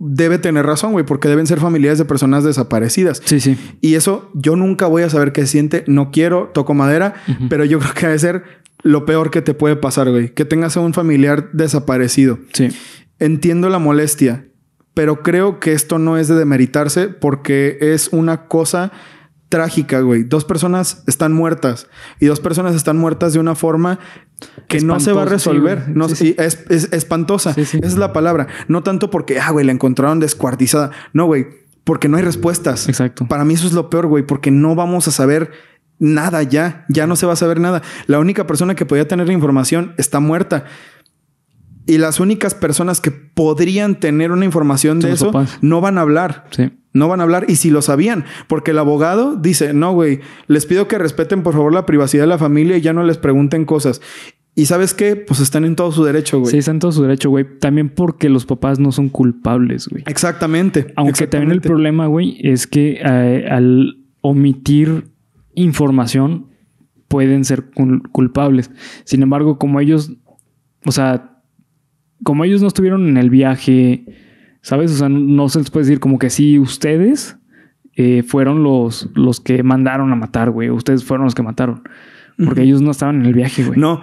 debe 0.07 0.37
tener 0.37 0.65
razón, 0.65 0.91
güey, 0.91 1.05
porque 1.05 1.27
deben 1.27 1.47
ser 1.47 1.59
familiares 1.59 1.97
de 1.97 2.05
personas 2.05 2.43
desaparecidas. 2.43 3.21
Sí, 3.25 3.39
sí. 3.39 3.57
Y 3.81 3.95
eso 3.95 4.29
yo 4.33 4.55
nunca 4.55 4.87
voy 4.87 5.03
a 5.03 5.09
saber 5.09 5.31
qué 5.31 5.45
siente, 5.45 5.83
no 5.87 6.11
quiero, 6.11 6.51
toco 6.53 6.73
madera, 6.73 7.15
pero 7.49 7.65
yo 7.65 7.79
creo 7.79 7.93
que 7.93 8.05
debe 8.07 8.19
ser 8.19 8.43
lo 8.83 9.05
peor 9.05 9.31
que 9.31 9.41
te 9.41 9.53
puede 9.53 9.75
pasar, 9.75 10.09
güey, 10.11 10.33
que 10.33 10.45
tengas 10.45 10.77
a 10.77 10.81
un 10.81 10.93
familiar 10.93 11.49
desaparecido. 11.53 12.39
Sí. 12.53 12.69
Entiendo 13.19 13.69
la 13.69 13.79
molestia, 13.79 14.45
pero 14.93 15.23
creo 15.23 15.59
que 15.59 15.73
esto 15.73 15.97
no 15.99 16.17
es 16.17 16.27
de 16.27 16.35
demeritarse 16.35 17.07
porque 17.07 17.77
es 17.81 18.09
una 18.11 18.47
cosa 18.47 18.91
trágica, 19.49 20.01
güey. 20.01 20.23
Dos 20.23 20.45
personas 20.45 21.03
están 21.07 21.33
muertas 21.33 21.87
y 22.19 22.25
dos 22.25 22.39
personas 22.39 22.75
están 22.75 22.97
muertas 22.97 23.33
de 23.33 23.39
una 23.39 23.55
forma 23.55 23.99
que 24.67 24.81
no 24.81 24.99
se 24.99 25.11
va 25.13 25.23
a 25.23 25.25
sí, 25.25 25.31
resolver. 25.31 25.89
no, 25.89 26.09
Sí, 26.09 26.15
sí. 26.15 26.35
y 26.37 26.41
es, 26.41 26.65
es 26.69 26.91
espantosa. 26.91 27.53
Esa 27.55 27.77
es 27.77 27.97
la 27.97 28.13
palabra. 28.13 28.47
No 28.67 28.83
tanto 28.83 29.09
porque, 29.09 29.39
ah, 29.39 29.51
güey, 29.51 29.65
la 29.65 29.71
encontraron 29.71 30.19
descuartizada. 30.19 30.91
No, 31.13 31.25
güey, 31.25 31.47
porque 31.83 32.07
no 32.07 32.17
hay 32.17 32.23
respuestas. 32.23 32.89
Exacto. 32.89 33.27
Para 33.27 33.45
mí 33.45 33.53
eso 33.53 33.67
es 33.67 33.73
lo 33.73 33.89
peor, 33.89 34.07
güey, 34.07 34.25
porque 34.25 34.51
no 34.51 34.75
vamos 34.75 35.07
a 35.07 35.11
saber 35.11 35.51
nada 35.99 36.43
ya. 36.43 36.85
Ya 36.89 37.07
no 37.07 37.15
se 37.15 37.25
va 37.25 37.33
a 37.33 37.37
saber 37.37 37.59
nada. 37.59 37.81
La 38.07 38.19
única 38.19 38.47
persona 38.47 38.75
que 38.75 38.85
podía 38.85 39.07
tener 39.07 39.27
la 39.27 39.33
información 39.33 39.93
está 39.97 40.19
muerta. 40.19 40.65
Y 41.87 41.97
las 41.99 42.19
únicas 42.19 42.55
personas 42.55 42.99
que 43.01 43.11
podrían 43.11 43.99
tener 43.99 44.31
una 44.31 44.45
información 44.45 44.99
de 44.99 45.11
eso 45.11 45.27
papás. 45.27 45.59
no 45.61 45.81
van 45.81 45.97
a 45.97 46.01
hablar. 46.01 46.45
Sí. 46.51 46.71
No 46.93 47.07
van 47.07 47.19
a 47.19 47.23
hablar. 47.23 47.45
Y 47.47 47.57
si 47.57 47.69
lo 47.69 47.81
sabían, 47.81 48.23
porque 48.47 48.71
el 48.71 48.79
abogado 48.79 49.35
dice, 49.35 49.73
no, 49.73 49.93
güey, 49.93 50.21
les 50.47 50.65
pido 50.65 50.87
que 50.87 50.97
respeten 50.97 51.43
por 51.43 51.53
favor 51.53 51.73
la 51.73 51.85
privacidad 51.85 52.23
de 52.23 52.27
la 52.27 52.37
familia 52.37 52.77
y 52.77 52.81
ya 52.81 52.93
no 52.93 53.03
les 53.03 53.17
pregunten 53.17 53.65
cosas. 53.65 54.01
Y 54.57 54.67
sabes 54.67 54.93
qué? 54.93 55.17
Pues 55.17 55.41
están 55.41 55.65
en 55.65 55.75
todo 55.75 55.91
su 55.91 56.03
derecho, 56.05 56.39
güey. 56.39 56.49
Sí, 56.49 56.57
está 56.59 56.71
en 56.71 56.79
todo 56.79 56.93
su 56.93 57.01
derecho, 57.01 57.29
güey. 57.29 57.45
También 57.59 57.89
porque 57.89 58.29
los 58.29 58.45
papás 58.45 58.79
no 58.79 58.93
son 58.93 59.09
culpables, 59.09 59.89
güey. 59.89 60.03
Exactamente. 60.07 60.93
Aunque 60.95 61.27
también 61.27 61.51
el 61.51 61.59
problema, 61.59 62.07
güey, 62.07 62.37
es 62.41 62.65
que 62.65 63.01
eh, 63.03 63.47
al 63.51 63.97
omitir 64.21 65.09
información 65.53 66.47
pueden 67.09 67.43
ser 67.45 67.69
cul- 67.71 68.01
culpables. 68.11 68.71
Sin 69.03 69.21
embargo, 69.23 69.57
como 69.59 69.79
ellos, 69.81 70.11
o 70.85 70.91
sea, 70.93 71.34
como 72.23 72.43
ellos 72.43 72.61
no 72.61 72.67
estuvieron 72.67 73.07
en 73.07 73.17
el 73.17 73.29
viaje, 73.29 74.05
¿sabes? 74.61 74.91
O 74.91 74.95
sea, 74.95 75.09
no 75.09 75.49
se 75.49 75.59
les 75.59 75.69
puede 75.69 75.85
decir 75.85 75.99
como 75.99 76.17
que 76.19 76.29
sí, 76.29 76.57
ustedes 76.59 77.37
eh, 77.95 78.23
fueron 78.23 78.63
los, 78.63 79.09
los 79.15 79.39
que 79.39 79.63
mandaron 79.63 80.11
a 80.11 80.15
matar, 80.15 80.51
güey. 80.51 80.69
Ustedes 80.69 81.03
fueron 81.03 81.25
los 81.25 81.35
que 81.35 81.43
mataron. 81.43 81.83
Porque 82.43 82.63
ellos 82.63 82.81
no 82.81 82.91
estaban 82.91 83.21
en 83.21 83.25
el 83.27 83.33
viaje, 83.33 83.63
güey. 83.63 83.79
No, 83.79 84.01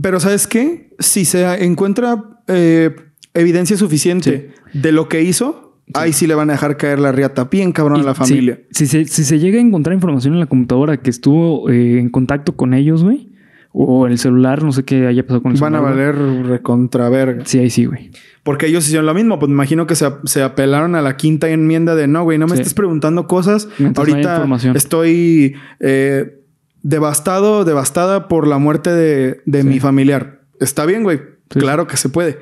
pero 0.00 0.20
¿sabes 0.20 0.46
qué? 0.46 0.90
Si 0.98 1.24
se 1.24 1.64
encuentra 1.64 2.42
eh, 2.46 2.94
evidencia 3.32 3.76
suficiente 3.78 4.52
de 4.74 4.92
lo 4.92 5.08
que 5.08 5.22
hizo, 5.22 5.80
ahí 5.94 6.12
sí 6.12 6.26
le 6.26 6.34
van 6.34 6.50
a 6.50 6.54
dejar 6.54 6.76
caer 6.76 6.98
la 6.98 7.10
riata 7.12 7.44
bien 7.44 7.72
cabrón 7.72 8.00
a 8.00 8.04
la 8.04 8.12
si- 8.14 8.18
familia. 8.20 8.60
Si, 8.70 8.86
se, 8.86 9.06
si 9.06 9.24
se 9.24 9.38
llega 9.38 9.58
a 9.58 9.62
encontrar 9.62 9.94
información 9.94 10.34
en 10.34 10.40
la 10.40 10.46
computadora 10.46 10.98
que 10.98 11.08
estuvo 11.08 11.70
eh, 11.70 11.98
en 12.00 12.10
contacto 12.10 12.54
con 12.54 12.74
ellos, 12.74 13.02
güey, 13.02 13.30
o 13.76 14.06
el 14.06 14.18
celular, 14.18 14.62
no 14.62 14.70
sé 14.70 14.84
qué 14.84 15.04
haya 15.08 15.24
pasado 15.24 15.42
con 15.42 15.50
el 15.52 15.58
Van 15.60 15.74
a 15.74 15.78
celular. 15.78 16.14
valer 16.14 16.46
recontraverga. 16.46 17.44
Sí, 17.44 17.58
ahí 17.58 17.70
sí, 17.70 17.86
güey. 17.86 18.12
Porque 18.44 18.66
ellos 18.68 18.84
hicieron 18.86 19.04
lo 19.06 19.14
mismo. 19.14 19.40
Pues 19.40 19.48
me 19.48 19.54
imagino 19.54 19.86
que 19.88 19.96
se, 19.96 20.06
se 20.26 20.42
apelaron 20.44 20.94
a 20.94 21.02
la 21.02 21.16
quinta 21.16 21.48
enmienda 21.50 21.96
de 21.96 22.06
no, 22.06 22.22
güey, 22.22 22.38
no 22.38 22.46
me 22.46 22.54
Sí. 22.54 22.62
estés 22.62 22.74
preguntando 22.74 23.26
cosas. 23.26 23.68
Mientras 23.78 24.06
Ahorita 24.08 24.46
estoy 24.76 25.56
eh, 25.80 26.40
devastado, 26.82 27.64
devastada 27.64 28.28
por 28.28 28.46
la 28.46 28.58
muerte 28.58 28.90
de, 28.90 29.40
de 29.44 29.62
Sí. 29.62 29.66
mi 29.66 29.80
familiar. 29.80 30.42
Está 30.60 30.86
bien, 30.86 31.02
güey. 31.02 31.18
Sí. 31.50 31.58
Claro 31.58 31.88
que 31.88 31.96
se 31.96 32.08
puede. 32.08 32.38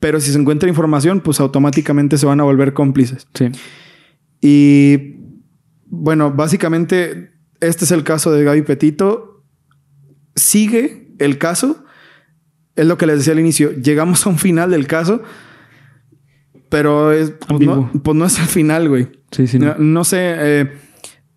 Pero 0.00 0.20
si 0.20 0.32
se 0.32 0.38
encuentra 0.38 0.68
información, 0.68 1.20
pues 1.20 1.40
automáticamente 1.40 2.18
se 2.18 2.26
van 2.26 2.40
a 2.40 2.44
volver 2.44 2.74
cómplices. 2.74 3.26
Sí. 3.32 3.46
Y 4.42 5.16
bueno, 5.86 6.30
básicamente 6.32 7.30
este 7.60 7.84
es 7.86 7.90
el 7.90 8.04
caso 8.04 8.30
de 8.32 8.44
Gaby 8.44 8.62
Petito. 8.62 9.33
Sigue 10.34 11.08
el 11.18 11.38
caso. 11.38 11.84
Es 12.76 12.86
lo 12.86 12.98
que 12.98 13.06
les 13.06 13.18
decía 13.18 13.32
al 13.32 13.40
inicio. 13.40 13.72
Llegamos 13.72 14.26
a 14.26 14.30
un 14.30 14.38
final 14.38 14.70
del 14.70 14.86
caso. 14.86 15.22
Pero 16.68 17.12
es, 17.12 17.32
pues, 17.46 17.60
no, 17.60 17.90
pues 18.02 18.16
no 18.16 18.26
es 18.26 18.38
el 18.38 18.46
final, 18.46 18.88
güey. 18.88 19.08
Sí, 19.30 19.46
sí. 19.46 19.58
No 19.60 20.04
sé. 20.04 20.18
eh, 20.20 20.72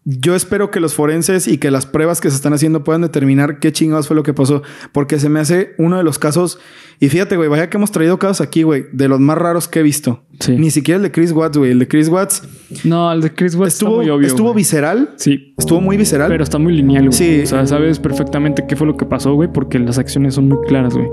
yo 0.09 0.35
espero 0.35 0.71
que 0.71 0.79
los 0.79 0.93
forenses 0.93 1.49
y 1.49 1.57
que 1.57 1.69
las 1.69 1.85
pruebas 1.85 2.21
que 2.21 2.29
se 2.29 2.37
están 2.37 2.53
haciendo 2.53 2.81
puedan 2.85 3.01
determinar 3.01 3.59
qué 3.59 3.73
chingados 3.73 4.07
fue 4.07 4.15
lo 4.15 4.23
que 4.23 4.33
pasó. 4.33 4.63
Porque 4.93 5.19
se 5.19 5.27
me 5.27 5.41
hace 5.41 5.75
uno 5.77 5.97
de 5.97 6.03
los 6.03 6.17
casos. 6.17 6.59
Y 7.01 7.09
fíjate, 7.09 7.35
güey, 7.35 7.49
vaya 7.49 7.69
que 7.69 7.75
hemos 7.75 7.91
traído 7.91 8.17
casos 8.17 8.39
aquí, 8.39 8.63
güey, 8.63 8.85
de 8.93 9.09
los 9.09 9.19
más 9.19 9.37
raros 9.37 9.67
que 9.67 9.81
he 9.81 9.83
visto. 9.83 10.23
Sí. 10.39 10.55
Ni 10.55 10.71
siquiera 10.71 10.95
el 10.95 11.03
de 11.03 11.11
Chris 11.11 11.33
Watts, 11.33 11.57
güey. 11.57 11.71
El 11.71 11.79
de 11.79 11.89
Chris 11.89 12.07
Watts 12.07 12.41
No, 12.85 13.11
el 13.11 13.19
de 13.19 13.33
Chris 13.33 13.55
West 13.55 13.73
estuvo, 13.73 14.01
está 14.01 14.03
muy 14.03 14.09
obvio. 14.09 14.27
estuvo 14.27 14.53
visceral. 14.53 15.13
Sí. 15.17 15.53
Estuvo 15.57 15.81
muy 15.81 15.97
visceral. 15.97 16.29
Pero 16.29 16.45
está 16.45 16.57
muy 16.57 16.71
lineal, 16.71 17.07
güey. 17.07 17.11
Sí. 17.11 17.41
O 17.43 17.45
sea, 17.45 17.67
sabes 17.67 17.99
perfectamente 17.99 18.63
qué 18.65 18.77
fue 18.77 18.87
lo 18.87 18.95
que 18.95 19.05
pasó, 19.05 19.33
güey, 19.33 19.51
porque 19.51 19.77
las 19.77 19.97
acciones 19.97 20.35
son 20.35 20.47
muy 20.47 20.59
claras, 20.67 20.93
güey. 20.93 21.09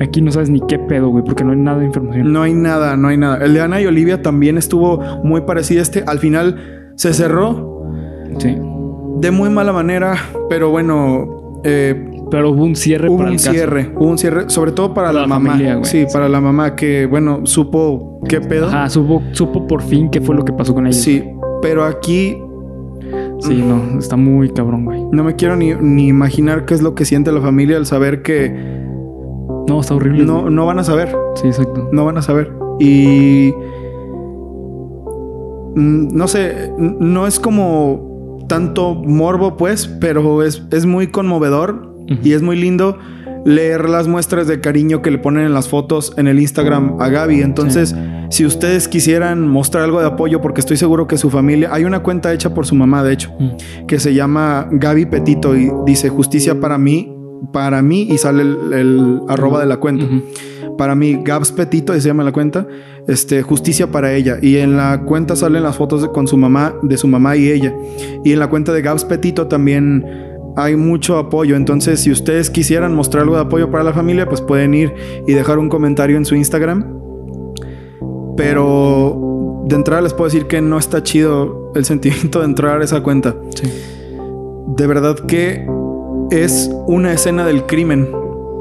Aquí 0.00 0.22
no 0.22 0.32
sabes 0.32 0.48
ni 0.48 0.62
qué 0.66 0.78
pedo, 0.78 1.10
güey, 1.10 1.24
porque 1.24 1.44
no 1.44 1.50
hay 1.50 1.58
nada 1.58 1.80
de 1.80 1.84
información. 1.84 2.32
No 2.32 2.40
hay 2.40 2.54
nada, 2.54 2.96
no 2.96 3.08
hay 3.08 3.18
nada. 3.18 3.44
El 3.44 3.52
de 3.52 3.60
Ana 3.60 3.82
y 3.82 3.86
Olivia 3.86 4.22
también 4.22 4.56
estuvo 4.56 4.98
muy 5.22 5.42
parecido 5.42 5.80
a 5.80 5.82
este. 5.82 6.04
Al 6.06 6.20
final 6.20 6.92
se 6.96 7.12
cerró 7.12 7.69
Sí. 8.38 8.56
de 9.20 9.30
muy 9.30 9.50
mala 9.50 9.72
manera, 9.72 10.14
pero 10.48 10.70
bueno, 10.70 11.60
eh, 11.64 12.06
Pero 12.30 12.50
hubo 12.52 12.62
un 12.64 12.76
cierre 12.76 13.08
Hubo 13.08 13.16
para 13.18 13.28
un 13.30 13.34
el 13.34 13.40
caso. 13.40 13.52
cierre, 13.52 13.90
hubo 13.96 14.06
un 14.08 14.16
cierre, 14.18 14.44
sobre 14.48 14.72
todo 14.72 14.94
para, 14.94 15.08
Para 15.08 15.12
la, 15.12 15.20
la 15.22 15.26
mamá. 15.26 15.50
familia, 15.50 15.74
güey. 15.74 15.84
sí, 15.84 16.06
para 16.12 16.28
la 16.28 16.40
mamá 16.40 16.76
que, 16.76 17.06
bueno, 17.06 17.40
supo 17.44 18.20
qué 18.28 18.40
pedo. 18.40 18.68
Ajá, 18.68 18.88
supo, 18.88 19.20
supo 19.32 19.66
por 19.66 19.82
fin 19.82 20.08
qué 20.10 20.20
fue 20.20 20.34
lo 20.36 20.44
que 20.44 20.52
pasó 20.52 20.72
con 20.74 20.86
ella. 20.86 20.96
Sí, 20.96 21.24
pero 21.60 21.84
aquí 21.84 22.36
Sí, 23.40 23.64
no, 23.66 23.98
está 23.98 24.16
muy 24.16 24.50
cabrón, 24.50 24.84
güey. 24.84 25.02
no 25.10 25.24
me 25.24 25.34
quiero 25.34 25.56
ni, 25.56 25.72
ni 25.74 26.06
imaginar 26.08 26.66
qué 26.66 26.74
es 26.74 26.82
lo 26.82 26.94
que 26.94 27.04
siente 27.06 27.32
la 27.32 27.40
familia 27.40 27.78
al 27.78 27.86
saber 27.86 28.22
que 28.22 28.54
No, 29.66 29.80
está 29.80 29.94
horrible. 29.94 30.24
no, 30.24 30.50
no 30.50 30.66
van 30.66 30.78
a 30.78 30.84
saber. 30.84 31.14
Sí, 31.34 31.46
exacto. 31.48 31.88
no 31.90 32.04
van 32.04 32.18
a 32.18 32.22
saber. 32.22 32.52
Y 32.78 33.52
no 35.74 36.28
sé, 36.28 36.72
no 36.78 37.26
es 37.26 37.38
como 37.40 38.09
tanto 38.50 38.94
morbo, 38.94 39.56
pues, 39.56 39.86
pero 40.00 40.42
es, 40.42 40.62
es 40.72 40.84
muy 40.84 41.06
conmovedor 41.06 41.94
y 42.22 42.32
es 42.32 42.42
muy 42.42 42.56
lindo 42.56 42.98
leer 43.44 43.88
las 43.88 44.06
muestras 44.06 44.46
de 44.46 44.60
cariño 44.60 45.00
que 45.00 45.10
le 45.10 45.16
ponen 45.18 45.46
en 45.46 45.54
las 45.54 45.68
fotos 45.68 46.12
en 46.18 46.26
el 46.26 46.38
Instagram 46.40 46.96
a 47.00 47.08
Gaby. 47.08 47.40
Entonces, 47.40 47.94
si 48.28 48.44
ustedes 48.44 48.86
quisieran 48.88 49.48
mostrar 49.48 49.84
algo 49.84 50.00
de 50.00 50.06
apoyo, 50.08 50.40
porque 50.42 50.60
estoy 50.60 50.76
seguro 50.76 51.06
que 51.06 51.16
su 51.16 51.30
familia, 51.30 51.70
hay 51.72 51.84
una 51.84 52.00
cuenta 52.00 52.32
hecha 52.34 52.52
por 52.52 52.66
su 52.66 52.74
mamá, 52.74 53.02
de 53.02 53.12
hecho, 53.14 53.30
Mm. 53.38 53.86
que 53.86 53.98
se 53.98 54.12
llama 54.12 54.68
Gaby 54.70 55.06
Petito 55.06 55.56
y 55.56 55.70
dice 55.86 56.10
justicia 56.10 56.60
para 56.60 56.76
mí, 56.76 57.16
para 57.52 57.82
mí 57.82 58.02
y 58.10 58.18
sale 58.18 58.42
el, 58.42 58.72
el 58.72 59.20
arroba 59.28 59.60
de 59.60 59.66
la 59.66 59.78
cuenta 59.78 60.06
para 60.78 60.94
mí, 60.94 61.20
Gabs 61.22 61.52
Petito, 61.52 61.92
se 61.92 62.00
llama 62.00 62.24
la 62.24 62.32
cuenta, 62.32 62.66
este, 63.06 63.42
justicia 63.42 63.90
para 63.90 64.14
ella. 64.14 64.38
Y 64.40 64.56
en 64.56 64.78
la 64.78 65.02
cuenta 65.04 65.36
salen 65.36 65.62
las 65.62 65.76
fotos 65.76 66.00
de- 66.00 66.08
con 66.08 66.26
su 66.26 66.38
mamá, 66.38 66.74
de 66.80 66.96
su 66.96 67.06
mamá 67.06 67.36
y 67.36 67.50
ella. 67.50 67.74
Y 68.24 68.32
en 68.32 68.38
la 68.38 68.48
cuenta 68.48 68.72
de 68.72 68.80
Gabs 68.80 69.04
Petito 69.04 69.46
también 69.46 70.06
hay 70.56 70.76
mucho 70.76 71.18
apoyo. 71.18 71.54
Entonces, 71.54 72.00
si 72.00 72.10
ustedes 72.10 72.48
quisieran 72.48 72.94
mostrar 72.94 73.24
algo 73.24 73.34
de 73.34 73.42
apoyo 73.42 73.70
para 73.70 73.84
la 73.84 73.92
familia, 73.92 74.26
pues 74.26 74.40
pueden 74.40 74.72
ir 74.72 74.94
y 75.26 75.34
dejar 75.34 75.58
un 75.58 75.68
comentario 75.68 76.16
en 76.16 76.24
su 76.24 76.34
Instagram. 76.34 76.98
Pero 78.36 79.64
de 79.66 79.76
entrada 79.76 80.00
les 80.02 80.14
puedo 80.14 80.30
decir 80.30 80.46
que 80.46 80.62
no 80.62 80.78
está 80.78 81.02
chido 81.02 81.72
el 81.74 81.84
sentimiento 81.84 82.38
de 82.40 82.46
entrar 82.46 82.80
a 82.80 82.84
esa 82.84 83.02
cuenta. 83.02 83.36
Sí. 83.54 83.70
De 84.76 84.86
verdad 84.86 85.16
que 85.26 85.66
es 86.30 86.70
una 86.86 87.12
escena 87.12 87.44
del 87.44 87.66
crimen. 87.66 88.08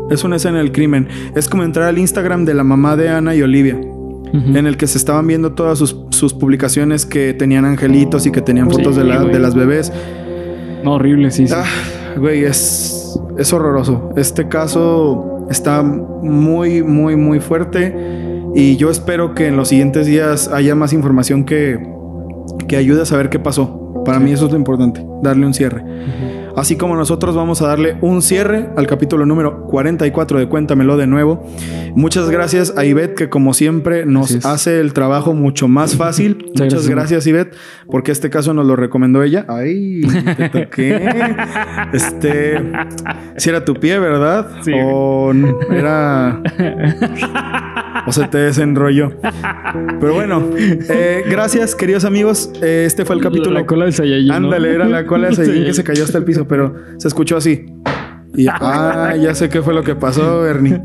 Es 0.09 0.23
una 0.23 0.37
escena 0.37 0.57
del 0.59 0.71
crimen. 0.71 1.07
Es 1.35 1.47
como 1.47 1.63
entrar 1.63 1.87
al 1.87 1.97
Instagram 1.97 2.45
de 2.45 2.53
la 2.53 2.63
mamá 2.63 2.95
de 2.95 3.09
Ana 3.09 3.35
y 3.35 3.41
Olivia, 3.43 3.79
en 4.33 4.65
el 4.67 4.75
que 4.77 4.87
se 4.87 4.97
estaban 4.97 5.25
viendo 5.27 5.53
todas 5.53 5.77
sus, 5.77 5.95
sus 6.09 6.33
publicaciones 6.33 7.05
que 7.05 7.33
tenían 7.33 7.65
angelitos 7.65 8.25
y 8.25 8.31
que 8.31 8.41
tenían 8.41 8.69
Sí, 8.71 8.77
fotos 8.77 8.95
de, 8.95 9.03
la- 9.03 9.23
de 9.23 9.39
las 9.39 9.53
bebés. 9.55 9.91
No, 10.83 10.93
horrible, 10.93 11.29
sí. 11.31 11.47
sí. 11.47 11.53
Ah, 11.55 11.65
güey, 12.17 12.43
es, 12.45 13.19
es 13.37 13.53
horroroso. 13.53 14.11
Este 14.15 14.47
caso 14.47 15.45
está 15.49 15.81
muy, 15.83 16.81
muy, 16.83 17.15
muy 17.15 17.39
fuerte. 17.39 17.95
Y 18.55 18.77
yo 18.77 18.89
espero 18.89 19.35
que 19.35 19.47
en 19.47 19.57
los 19.57 19.67
siguientes 19.69 20.07
días 20.07 20.47
haya 20.47 20.73
más 20.73 20.91
información 20.93 21.43
que, 21.43 21.77
que 22.67 22.77
ayude 22.77 23.03
a 23.03 23.05
saber 23.05 23.29
qué 23.29 23.37
pasó. 23.39 24.01
Para 24.05 24.17
Sí. 24.17 24.23
mí 24.23 24.31
eso 24.31 24.45
es 24.47 24.51
lo 24.51 24.57
importante, 24.57 25.05
darle 25.21 25.45
un 25.45 25.53
cierre. 25.53 25.83
Así 26.59 26.75
como 26.75 26.97
nosotros 26.97 27.37
vamos 27.37 27.61
a 27.61 27.67
darle 27.67 27.97
un 28.01 28.21
cierre 28.21 28.67
al 28.75 28.85
capítulo 28.85 29.25
número 29.25 29.65
44 29.67 30.39
de 30.39 30.49
Cuéntamelo 30.49 30.97
de 30.97 31.07
nuevo. 31.07 31.47
Muchas 31.95 32.29
gracias 32.29 32.73
a 32.75 32.83
Ivette 32.83 33.15
que 33.15 33.29
como 33.29 33.53
siempre 33.53 34.05
nos 34.05 34.45
hace 34.45 34.81
el 34.81 34.91
trabajo 34.91 35.33
mucho 35.33 35.69
más 35.69 35.95
fácil. 35.95 36.47
Muchas 36.59 36.85
gracias, 36.85 36.89
gracias, 36.89 37.27
Ivette, 37.27 37.55
porque 37.89 38.11
este 38.11 38.29
caso 38.29 38.53
nos 38.53 38.65
lo 38.65 38.75
recomendó 38.75 39.23
ella. 39.23 39.45
Ay, 39.47 40.01
te 40.35 40.49
toqué. 40.49 40.99
este, 41.93 42.61
si 43.37 43.49
era 43.49 43.63
tu 43.63 43.75
pie, 43.75 43.97
¿verdad? 43.97 44.51
Sí. 44.61 44.73
O 44.75 45.31
era 45.71 46.41
o 48.05 48.11
se 48.11 48.27
te 48.27 48.37
desenrolló. 48.37 49.13
Pero 49.99 50.13
bueno, 50.13 50.49
eh, 50.57 51.23
gracias 51.29 51.75
queridos 51.75 52.05
amigos. 52.05 52.51
Eh, 52.61 52.83
este 52.85 53.05
fue 53.05 53.15
el 53.15 53.21
capítulo 53.21 53.51
La 53.51 53.65
cola 53.65 53.85
del 53.85 53.93
Saiyajin. 53.93 54.27
¿no? 54.27 54.33
Ándale, 54.33 54.73
era 54.73 54.87
la 54.87 55.05
cola 55.05 55.29
de 55.29 55.35
Saiyajin 55.35 55.65
que 55.65 55.73
se 55.73 55.83
cayó 55.83 56.03
hasta 56.03 56.17
el 56.17 56.23
piso, 56.23 56.47
pero 56.47 56.75
se 56.97 57.07
escuchó 57.07 57.37
así. 57.37 57.65
Y 58.35 58.47
ah, 58.49 59.15
ya 59.19 59.33
sé 59.33 59.49
qué 59.49 59.61
fue 59.61 59.73
lo 59.73 59.83
que 59.83 59.95
pasó, 59.95 60.41
Bernie. 60.41 60.81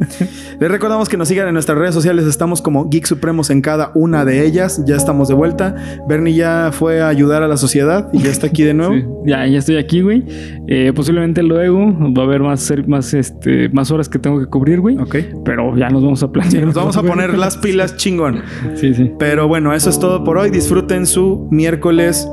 Les 0.61 0.71
recordamos 0.71 1.09
que 1.09 1.17
nos 1.17 1.29
sigan 1.29 1.49
en 1.49 1.55
nuestras 1.55 1.79
redes 1.79 1.95
sociales. 1.95 2.25
Estamos 2.27 2.63
como 2.63 2.89
Geek 2.89 3.07
Supremos 3.07 3.51
en 3.51 3.61
cada 3.61 3.93
una 3.95 4.25
de 4.25 4.45
ellas. 4.45 4.83
Ya 4.87 4.97
estamos 4.97 5.29
de 5.29 5.35
vuelta. 5.35 5.75
Bernie 6.09 6.35
ya 6.35 6.71
fue 6.73 7.03
a 7.03 7.09
ayudar 7.09 7.43
a 7.43 7.49
la 7.49 7.57
sociedad 7.57 8.09
y 8.13 8.19
ya 8.19 8.31
está 8.31 8.47
aquí 8.47 8.63
de 8.63 8.75
nuevo. 8.75 8.95
Sí, 8.95 9.05
Ya, 9.27 9.47
ya 9.47 9.59
estoy 9.59 9.77
aquí, 9.77 10.01
güey. 10.01 10.25
Eh, 10.69 10.93
posiblemente 10.95 11.43
luego 11.43 11.93
va 12.17 12.23
a 12.23 12.25
haber 12.27 12.41
más, 12.41 12.73
más, 12.87 13.15
este, 13.15 13.69
más 13.71 13.91
horas 13.91 14.09
que 14.09 14.19
tengo 14.19 14.39
que 14.41 14.47
cubrir, 14.47 14.81
güey. 14.81 14.99
Ok. 14.99 15.17
Pero 15.45 15.77
ya 15.77 15.89
nos 15.91 16.03
vamos 16.03 16.23
a 16.23 16.33
planear. 16.33 16.65
Nos 16.65 16.75
vamos 16.75 16.97
a 16.97 17.03
poner 17.03 17.37
las 17.37 17.57
pilas 17.57 17.97
chingón. 17.99 18.43
Sí, 18.75 18.95
sí. 18.95 19.13
Pero 19.19 19.49
bueno, 19.49 19.75
eso 19.75 19.91
es 19.91 19.99
todo 19.99 20.25
por 20.25 20.39
hoy. 20.39 20.51
Disfruten 20.51 21.07
su 21.07 21.49
miércoles. 21.51 22.29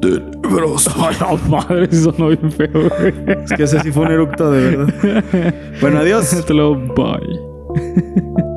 Tenebroso. 0.00 0.92
Ay, 0.98 1.16
no, 1.20 1.36
madre, 1.48 1.88
eso 1.90 2.14
no 2.18 2.28
bien 2.28 2.50
feo, 2.52 2.70
güey. 2.72 3.14
Es 3.44 3.52
que 3.52 3.62
ese 3.64 3.80
sí 3.80 3.92
fue 3.92 4.04
un 4.04 4.12
eructo 4.12 4.50
de 4.50 4.76
verdad. 4.76 5.54
Bueno, 5.80 5.98
adiós. 6.00 6.32
Hasta 6.32 6.52
luego, 6.52 6.76
bye. 6.94 8.49